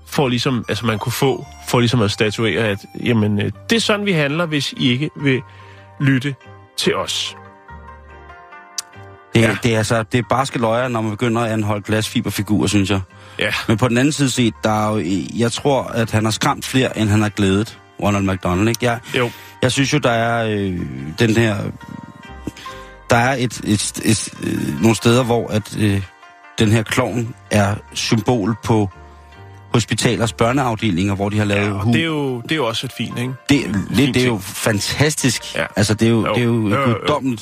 for 0.07 0.27
ligesom, 0.27 0.65
altså 0.69 0.85
man 0.85 0.99
kunne 0.99 1.11
få, 1.11 1.45
for 1.67 1.79
ligesom 1.79 2.01
at 2.01 2.11
statuere, 2.11 2.67
at 2.67 2.77
jamen, 3.03 3.39
øh, 3.41 3.51
det 3.69 3.75
er 3.75 3.79
sådan, 3.79 4.05
vi 4.05 4.11
handler, 4.11 4.45
hvis 4.45 4.73
I 4.77 4.89
ikke 4.91 5.09
vil 5.15 5.41
lytte 5.99 6.35
til 6.77 6.95
os. 6.95 7.35
Det, 9.41 9.47
Ja. 9.47 9.55
det, 9.63 9.73
er 9.73 9.77
altså, 9.77 10.03
det 10.03 10.17
er 10.17 10.23
barske 10.29 10.59
løjer, 10.59 10.87
når 10.87 11.01
man 11.01 11.11
begynder 11.11 11.41
at 11.41 11.51
anholde 11.51 11.81
glasfiberfigurer, 11.83 12.67
synes 12.67 12.89
jeg. 12.89 12.99
Ja, 13.39 13.49
Men 13.67 13.77
på 13.77 13.87
den 13.87 13.97
anden 13.97 14.11
side 14.11 14.29
set, 14.29 14.53
der 14.63 14.89
er 14.89 14.93
jo, 14.97 15.03
jeg 15.37 15.51
tror, 15.51 15.83
at 15.83 16.11
han 16.11 16.23
har 16.23 16.31
skræmt 16.31 16.65
flere, 16.65 16.97
end 16.97 17.09
han 17.09 17.21
har 17.21 17.29
glædet 17.29 17.77
Ronald 18.03 18.23
McDonald. 18.31 18.69
Ikke? 18.69 18.85
Jeg, 18.85 18.99
jo. 19.17 19.29
jeg 19.61 19.71
synes 19.71 19.93
jo, 19.93 19.97
der 19.97 20.11
er 20.11 20.45
øh, 20.49 20.79
den 21.19 21.29
her... 21.29 21.55
Der 23.09 23.15
er 23.15 23.33
et, 23.35 23.61
et, 23.63 23.63
et, 23.63 24.01
et, 24.05 24.29
øh, 24.43 24.81
nogle 24.81 24.95
steder, 24.95 25.23
hvor 25.23 25.47
at, 25.47 25.77
øh, 25.79 26.01
den 26.59 26.69
her 26.71 26.83
klovn 26.83 27.35
er 27.51 27.75
symbol 27.93 28.55
på 28.63 28.89
hospitalers 29.73 30.33
børneafdelinger, 30.33 31.15
hvor 31.15 31.29
de 31.29 31.37
har 31.37 31.45
lavet 31.45 31.65
Ja, 31.67 31.73
og 31.73 31.85
det 31.85 32.01
er, 32.01 32.05
jo, 32.05 32.41
det 32.41 32.51
er 32.51 32.55
jo 32.55 32.65
også 32.67 32.87
et 32.87 32.93
fint, 32.97 33.17
ikke? 33.19 33.33
det, 33.49 33.61
det, 33.97 34.13
det 34.13 34.21
er 34.23 34.27
jo 34.27 34.37
fantastisk. 34.43 35.55
Ja. 35.55 35.65
Altså, 35.75 35.93
det 35.93 36.05
er 36.05 36.09
jo, 36.09 36.27
Jo. 36.27 36.33
det 36.33 36.41
er 36.41 36.45
jo, 36.45 36.69
Jo, 36.69 36.75
jo, 36.89 36.97
jo. 37.09 37.37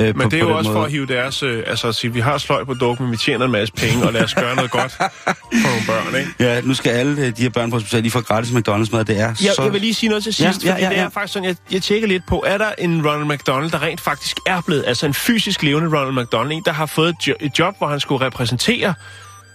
Øh, 0.00 0.06
Men 0.06 0.22
på, 0.24 0.28
det 0.30 0.34
er 0.34 0.38
jo 0.38 0.56
også 0.56 0.70
måde. 0.70 0.78
for 0.78 0.84
at 0.84 0.90
hive 0.90 1.06
deres... 1.06 1.42
Øh, 1.42 1.62
altså 1.66 1.88
at 1.88 1.94
sige, 1.94 2.12
vi 2.12 2.20
har 2.20 2.38
sløj 2.38 2.64
på 2.64 2.74
dukken, 2.74 3.04
men 3.06 3.12
vi 3.12 3.16
tjener 3.16 3.44
en 3.44 3.50
masse 3.52 3.74
penge, 3.74 4.06
og 4.06 4.12
lad 4.12 4.24
os 4.24 4.34
gøre 4.34 4.56
noget 4.56 4.70
godt 4.70 4.92
for 4.92 5.68
nogle 5.68 5.82
børn, 5.86 6.20
ikke? 6.20 6.30
Ja, 6.40 6.60
nu 6.60 6.74
skal 6.74 6.90
alle 6.90 7.26
øh, 7.26 7.36
de 7.36 7.42
her 7.42 7.50
børn 7.50 7.70
på 7.70 7.76
hospitalet 7.76 8.02
lige 8.02 8.12
få 8.12 8.20
gratis 8.20 8.50
McDonald's-mad. 8.50 9.02
Det 9.04 9.20
er 9.20 9.34
Jeg, 9.44 9.52
så... 9.56 9.62
jeg 9.62 9.72
vil 9.72 9.80
lige 9.80 9.94
sige 9.94 10.08
noget 10.08 10.24
til 10.24 10.34
sidst, 10.34 10.64
Ja, 10.64 10.68
ja, 10.68 10.72
fordi 10.74 10.84
ja, 10.84 10.90
det 10.90 10.96
ja. 10.96 11.02
er 11.04 11.08
faktisk 11.08 11.32
sådan, 11.32 11.48
jeg, 11.48 11.56
jeg 11.72 11.82
tjekker 11.82 12.08
lidt 12.08 12.22
på, 12.28 12.44
er 12.46 12.58
der 12.58 12.70
en 12.78 13.06
Ronald 13.08 13.24
McDonald, 13.36 13.70
der 13.70 13.82
rent 13.82 14.00
faktisk 14.00 14.36
er 14.46 14.60
blevet, 14.60 14.84
altså 14.86 15.06
en 15.06 15.14
fysisk 15.14 15.62
levende 15.62 15.98
Ronald 15.98 16.24
McDonald, 16.24 16.52
en, 16.52 16.62
der 16.66 16.72
har 16.72 16.86
fået 16.86 17.14
et 17.40 17.58
job, 17.58 17.74
hvor 17.78 17.86
han 17.86 18.00
skulle 18.00 18.26
repræsentere 18.26 18.94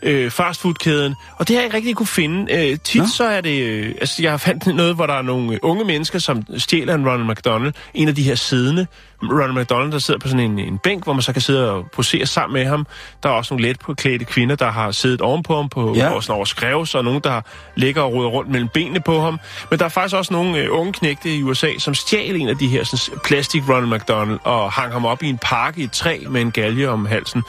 øh, 0.05 0.31
fastfoodkæden, 0.31 1.15
og 1.37 1.47
det 1.47 1.55
har 1.55 1.61
jeg 1.61 1.65
ikke 1.65 1.77
rigtig 1.77 1.95
kunne 1.95 2.07
finde. 2.07 2.53
Øh, 2.53 2.77
tit 2.83 3.01
Nå. 3.01 3.07
så 3.07 3.23
er 3.23 3.41
det, 3.41 3.61
øh, 3.61 3.95
altså 4.01 4.23
jeg 4.23 4.31
har 4.31 4.37
fandt 4.37 4.75
noget, 4.75 4.95
hvor 4.95 5.05
der 5.05 5.13
er 5.13 5.21
nogle 5.21 5.53
øh, 5.53 5.59
unge 5.61 5.85
mennesker, 5.85 6.19
som 6.19 6.43
stjæler 6.57 6.95
en 6.95 7.09
Ronald 7.09 7.29
McDonald, 7.29 7.73
en 7.93 8.07
af 8.07 8.15
de 8.15 8.23
her 8.23 8.35
siddende 8.35 8.87
Ronald 9.23 9.61
McDonald, 9.61 9.91
der 9.91 9.99
sidder 9.99 10.19
på 10.19 10.27
sådan 10.27 10.51
en, 10.51 10.59
en 10.59 10.77
bænk, 10.77 11.03
hvor 11.03 11.13
man 11.13 11.21
så 11.21 11.33
kan 11.33 11.41
sidde 11.41 11.71
og 11.71 11.85
posere 11.93 12.25
sammen 12.25 12.53
med 12.53 12.65
ham. 12.65 12.87
Der 13.23 13.29
er 13.29 13.33
også 13.33 13.53
nogle 13.53 13.67
let 13.67 13.79
påklædte 13.79 14.25
kvinder, 14.25 14.55
der 14.55 14.71
har 14.71 14.91
siddet 14.91 15.21
ovenpå 15.21 15.55
ham 15.55 15.69
på 15.69 15.93
Ja. 15.95 16.13
ja. 16.13 16.21
sådan 16.21 16.35
over 16.35 16.45
skrevs, 16.45 16.95
og 16.95 17.03
nogen, 17.03 17.21
der 17.23 17.41
ligger 17.75 18.01
og 18.01 18.13
ruder 18.13 18.29
rundt 18.29 18.51
mellem 18.51 18.69
benene 18.73 18.99
på 18.99 19.21
ham. 19.21 19.39
Men 19.69 19.79
der 19.79 19.85
er 19.85 19.89
faktisk 19.89 20.15
også 20.15 20.33
nogle 20.33 20.57
øh, 20.57 20.67
unge 20.71 20.93
knægte 20.93 21.35
i 21.35 21.43
USA, 21.43 21.69
som 21.77 21.93
stjal 21.93 22.35
en 22.35 22.49
af 22.49 22.57
de 22.57 22.67
her 22.67 22.83
sådan, 22.83 23.19
plastik 23.25 23.63
Ronald 23.69 23.93
McDonald 23.99 24.39
og 24.43 24.71
hang 24.71 24.93
ham 24.93 25.05
op 25.05 25.23
i 25.23 25.29
en 25.29 25.37
park 25.37 25.77
i 25.77 25.83
et 25.83 25.91
træ 25.91 26.19
med 26.29 26.41
en 26.41 26.51
galge 26.51 26.89
om 26.89 27.05
halsen. 27.05 27.43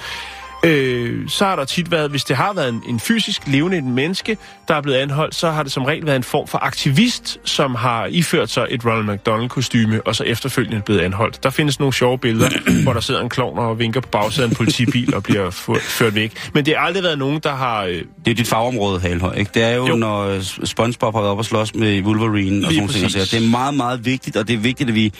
Øh, 0.66 1.28
så 1.28 1.44
har 1.44 1.56
der 1.56 1.64
tit 1.64 1.90
været, 1.90 2.10
hvis 2.10 2.24
det 2.24 2.36
har 2.36 2.52
været 2.52 2.68
en, 2.68 2.82
en 2.88 3.00
fysisk 3.00 3.42
levende 3.46 3.76
en 3.78 3.94
menneske, 3.94 4.38
der 4.68 4.74
er 4.74 4.80
blevet 4.80 4.98
anholdt, 4.98 5.34
så 5.34 5.50
har 5.50 5.62
det 5.62 5.72
som 5.72 5.84
regel 5.84 6.06
været 6.06 6.16
en 6.16 6.22
form 6.22 6.46
for 6.46 6.58
aktivist, 6.58 7.38
som 7.44 7.74
har 7.74 8.06
iført 8.06 8.50
sig 8.50 8.66
et 8.70 8.84
Ronald 8.86 9.16
McDonald-kostyme, 9.16 10.00
og 10.06 10.16
så 10.16 10.24
efterfølgende 10.24 10.82
blevet 10.82 11.00
anholdt. 11.00 11.42
Der 11.42 11.50
findes 11.50 11.78
nogle 11.78 11.92
sjove 11.94 12.18
billeder, 12.18 12.48
hvor 12.82 12.92
der 12.92 13.00
sidder 13.00 13.20
en 13.20 13.28
klovn 13.28 13.58
og 13.58 13.78
vinker 13.78 14.00
på 14.00 14.08
bagsædet 14.08 14.46
af 14.48 14.50
en 14.50 14.56
politibil 14.56 15.14
og 15.14 15.22
bliver 15.22 15.50
ført 15.80 16.14
væk. 16.14 16.32
Men 16.54 16.66
det 16.66 16.74
har 16.76 16.86
aldrig 16.86 17.02
været 17.02 17.18
nogen, 17.18 17.40
der 17.42 17.54
har... 17.54 17.82
Øh, 17.84 18.02
Det 18.24 18.30
er 18.30 18.34
dit 18.34 18.48
fagområde, 18.48 19.00
Halhøj, 19.00 19.34
ikke? 19.34 19.50
Det 19.54 19.62
er 19.62 19.74
jo, 19.74 19.86
jo. 19.86 19.96
Når 19.96 20.40
SpongeBob 20.66 21.14
har 21.14 21.20
været 21.20 21.32
op 21.32 21.38
og 21.38 21.44
slås 21.44 21.74
med 21.74 22.02
Wolverine 22.02 22.66
og 22.66 22.72
Lige 22.72 22.74
sådan 22.74 22.76
nogle 22.76 22.92
ting. 22.92 23.04
præcis. 23.04 23.28
Så 23.30 23.36
det 23.36 23.44
er 23.46 23.50
meget, 23.50 23.74
meget 23.74 24.04
vigtigt, 24.04 24.36
og 24.36 24.48
det 24.48 24.54
er 24.54 24.58
vigtigt, 24.58 24.88
at 24.88 24.94
vi, 24.94 25.12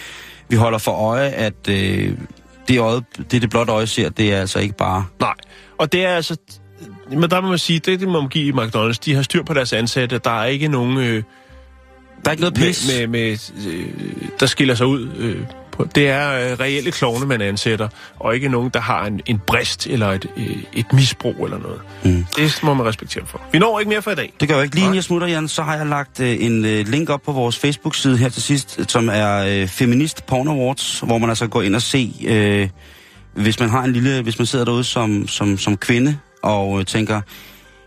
vi 0.48 0.56
holder 0.56 0.78
for 0.78 0.92
øje, 0.92 1.28
at 1.28 1.68
øh, 1.68 2.12
det, 2.68 2.78
øje, 2.78 3.00
det, 3.30 3.42
det 3.42 3.50
blot 3.50 3.68
øje 3.68 3.86
ser, 3.86 4.08
det 4.08 4.32
er 4.32 4.40
altså 4.40 4.58
ikke 4.58 4.76
bare... 4.76 5.04
Nej, 5.20 5.34
og 5.78 5.92
det 5.92 6.04
er 6.04 6.14
altså... 6.14 6.36
Men 7.10 7.30
der 7.30 7.40
må 7.40 7.48
man 7.48 7.58
sige, 7.58 7.78
det, 7.78 8.00
det 8.00 8.08
må 8.08 8.20
man 8.20 8.28
give 8.28 8.46
i 8.46 8.52
McDonald's. 8.52 8.98
De 9.04 9.14
har 9.14 9.22
styr 9.22 9.42
på 9.42 9.54
deres 9.54 9.72
ansatte. 9.72 10.18
Der 10.18 10.30
er 10.30 10.44
ikke 10.44 10.68
nogen... 10.68 10.98
Øh, 10.98 11.22
der 12.26 12.30
er 12.30 12.32
ikke 12.32 12.40
noget 12.40 12.54
pis. 12.54 12.86
med, 12.88 13.06
med, 13.06 13.38
med, 13.56 13.72
øh, 13.72 13.88
der 14.40 14.46
skiller 14.46 14.74
sig 14.74 14.86
ud. 14.86 15.08
Øh, 15.16 15.40
på. 15.76 15.84
Det 15.94 16.08
er 16.08 16.32
øh, 16.32 16.60
reelle 16.60 16.90
klovne, 16.90 17.26
man 17.26 17.40
ansætter, 17.40 17.88
og 18.18 18.34
ikke 18.34 18.48
nogen, 18.48 18.70
der 18.74 18.80
har 18.80 19.06
en, 19.06 19.20
en 19.26 19.38
brist 19.46 19.86
eller 19.86 20.12
et, 20.12 20.26
øh, 20.36 20.56
et 20.72 20.92
misbrug 20.92 21.44
eller 21.44 21.58
noget. 21.58 21.80
Mm. 22.04 22.24
Det 22.36 22.60
må 22.62 22.74
man 22.74 22.86
respektere 22.86 23.26
for. 23.26 23.40
Vi 23.52 23.58
når 23.58 23.78
ikke 23.78 23.88
mere 23.88 24.02
for 24.02 24.10
i 24.10 24.14
dag. 24.14 24.32
Det 24.40 24.48
gør 24.48 24.54
jeg 24.54 24.64
ikke. 24.64 24.74
Lige 24.74 24.84
inden 24.84 24.94
jeg 24.94 25.04
smutter, 25.04 25.26
Jan, 25.26 25.48
så 25.48 25.62
har 25.62 25.76
jeg 25.76 25.86
lagt 25.86 26.20
øh, 26.20 26.44
en 26.44 26.64
øh, 26.64 26.88
link 26.88 27.10
op 27.10 27.22
på 27.22 27.32
vores 27.32 27.58
Facebook-side 27.58 28.16
her 28.16 28.28
til 28.28 28.42
sidst, 28.42 28.90
som 28.90 29.08
er 29.12 29.36
øh, 29.36 29.68
Feminist 29.68 30.26
Porn 30.26 30.48
Awards, 30.48 31.00
hvor 31.00 31.18
man 31.18 31.28
altså 31.28 31.46
går 31.46 31.62
ind 31.62 31.74
og 31.74 31.82
se, 31.82 32.14
øh, 32.26 32.68
hvis 33.34 33.60
man 33.60 33.70
har 33.70 33.84
en 33.84 33.92
lille, 33.92 34.22
hvis 34.22 34.38
man 34.38 34.46
sidder 34.46 34.64
derude 34.64 34.84
som, 34.84 35.28
som, 35.28 35.58
som 35.58 35.76
kvinde 35.76 36.18
og 36.42 36.78
øh, 36.78 36.86
tænker, 36.86 37.20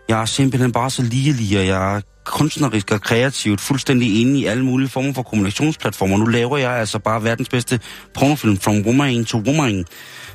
jeg 0.09 0.21
er 0.21 0.25
simpelthen 0.25 0.71
bare 0.71 0.89
så 0.89 1.03
lige 1.03 1.59
og 1.59 1.67
jeg 1.67 1.95
er 1.95 2.01
kunstnerisk 2.29 2.91
og 2.91 3.01
kreativt 3.01 3.61
fuldstændig 3.61 4.21
inde 4.21 4.39
i 4.39 4.45
alle 4.45 4.65
mulige 4.65 4.89
former 4.89 5.13
for 5.13 5.23
kommunikationsplatformer. 5.23 6.17
Nu 6.17 6.25
laver 6.25 6.57
jeg 6.57 6.71
altså 6.71 6.99
bare 6.99 7.23
verdens 7.23 7.49
bedste 7.49 7.79
pornofilm, 8.13 8.57
From 8.57 8.81
Woman 8.85 9.25
to 9.25 9.37
Woman. 9.37 9.85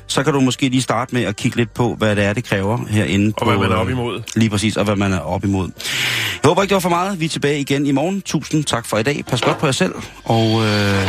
Så 0.07 0.23
kan 0.23 0.33
du 0.33 0.39
måske 0.39 0.69
lige 0.69 0.81
starte 0.81 1.15
med 1.15 1.23
at 1.23 1.35
kigge 1.35 1.57
lidt 1.57 1.73
på, 1.73 1.95
hvad 1.95 2.15
det 2.15 2.23
er, 2.23 2.33
det 2.33 2.43
kræver 2.43 2.79
herinde. 2.89 3.33
Og 3.37 3.43
på, 3.43 3.49
hvad 3.49 3.57
man 3.57 3.71
er 3.71 3.75
op 3.75 3.87
øh, 3.87 3.91
imod. 3.91 4.21
Lige 4.35 4.49
præcis, 4.49 4.77
og 4.77 4.85
hvad 4.85 4.95
man 4.95 5.13
er 5.13 5.19
op 5.19 5.43
imod. 5.43 5.69
Jeg 6.43 6.47
håber 6.47 6.61
ikke, 6.61 6.69
det 6.69 6.75
var 6.75 6.79
for 6.79 6.89
meget. 6.89 7.19
Vi 7.19 7.25
er 7.25 7.29
tilbage 7.29 7.59
igen 7.59 7.85
i 7.85 7.91
morgen. 7.91 8.21
Tusind 8.21 8.63
tak 8.63 8.85
for 8.85 8.97
i 8.97 9.03
dag. 9.03 9.23
Pas 9.27 9.41
godt 9.41 9.57
på 9.57 9.65
jer 9.65 9.71
selv, 9.71 9.93
og 10.23 10.65
øh, 10.65 11.07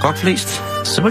godt 0.00 0.18
flest. 0.18 0.62
Så 0.84 1.02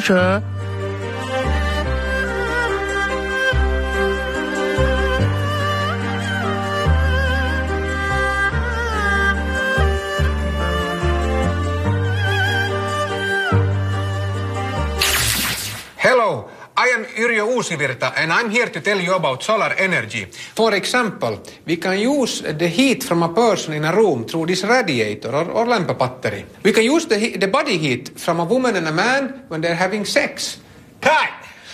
Hello, 16.09 16.49
I 16.75 16.87
am 16.89 17.05
Yrjö 17.05 17.43
Uusivirta 17.43 18.13
and 18.15 18.31
I'm 18.33 18.49
here 18.49 18.71
to 18.71 18.81
tell 18.81 18.99
you 18.99 19.13
about 19.13 19.43
solar 19.43 19.75
energy. 19.77 20.25
For 20.55 20.73
example, 20.73 21.37
we 21.67 21.77
can 21.77 21.99
use 21.99 22.41
the 22.41 22.67
heat 22.67 23.03
from 23.03 23.21
a 23.21 23.29
person 23.29 23.75
in 23.75 23.85
a 23.85 23.91
room 23.91 24.25
through 24.25 24.47
this 24.47 24.63
radiator 24.63 25.29
or, 25.29 25.51
or 25.51 25.67
lamp 25.67 25.95
battery. 25.99 26.45
We 26.63 26.71
can 26.71 26.83
use 26.83 27.05
the, 27.05 27.37
the 27.37 27.47
body 27.47 27.77
heat 27.77 28.19
from 28.19 28.39
a 28.39 28.43
woman 28.43 28.75
and 28.75 28.87
a 28.87 28.91
man 28.91 29.45
when 29.49 29.61
they're 29.61 29.75
having 29.75 30.03
sex. 30.03 30.57
Kai! 30.99 31.29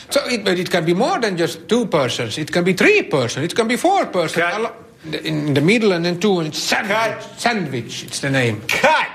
So 0.10 0.28
it, 0.28 0.44
but 0.44 0.60
it 0.60 0.70
can 0.70 0.84
be 0.84 0.94
more 0.94 1.18
than 1.18 1.38
just 1.38 1.70
two 1.70 1.86
persons. 1.86 2.38
It 2.38 2.52
can 2.52 2.66
be 2.66 2.74
three 2.74 3.04
persons. 3.04 3.46
It 3.46 3.56
can 3.56 3.70
be 3.70 3.78
four 3.78 4.08
persons. 4.08 4.44
Kai. 4.44 4.70
In 5.24 5.54
the 5.54 5.62
middle 5.62 5.94
and 5.94 6.04
then 6.04 6.20
two 6.20 6.40
and 6.40 6.54
sandwich. 6.54 7.24
Sandwich, 7.38 8.04
it's 8.04 8.20
the 8.20 8.32
name. 8.32 8.62
Cut! 8.68 9.14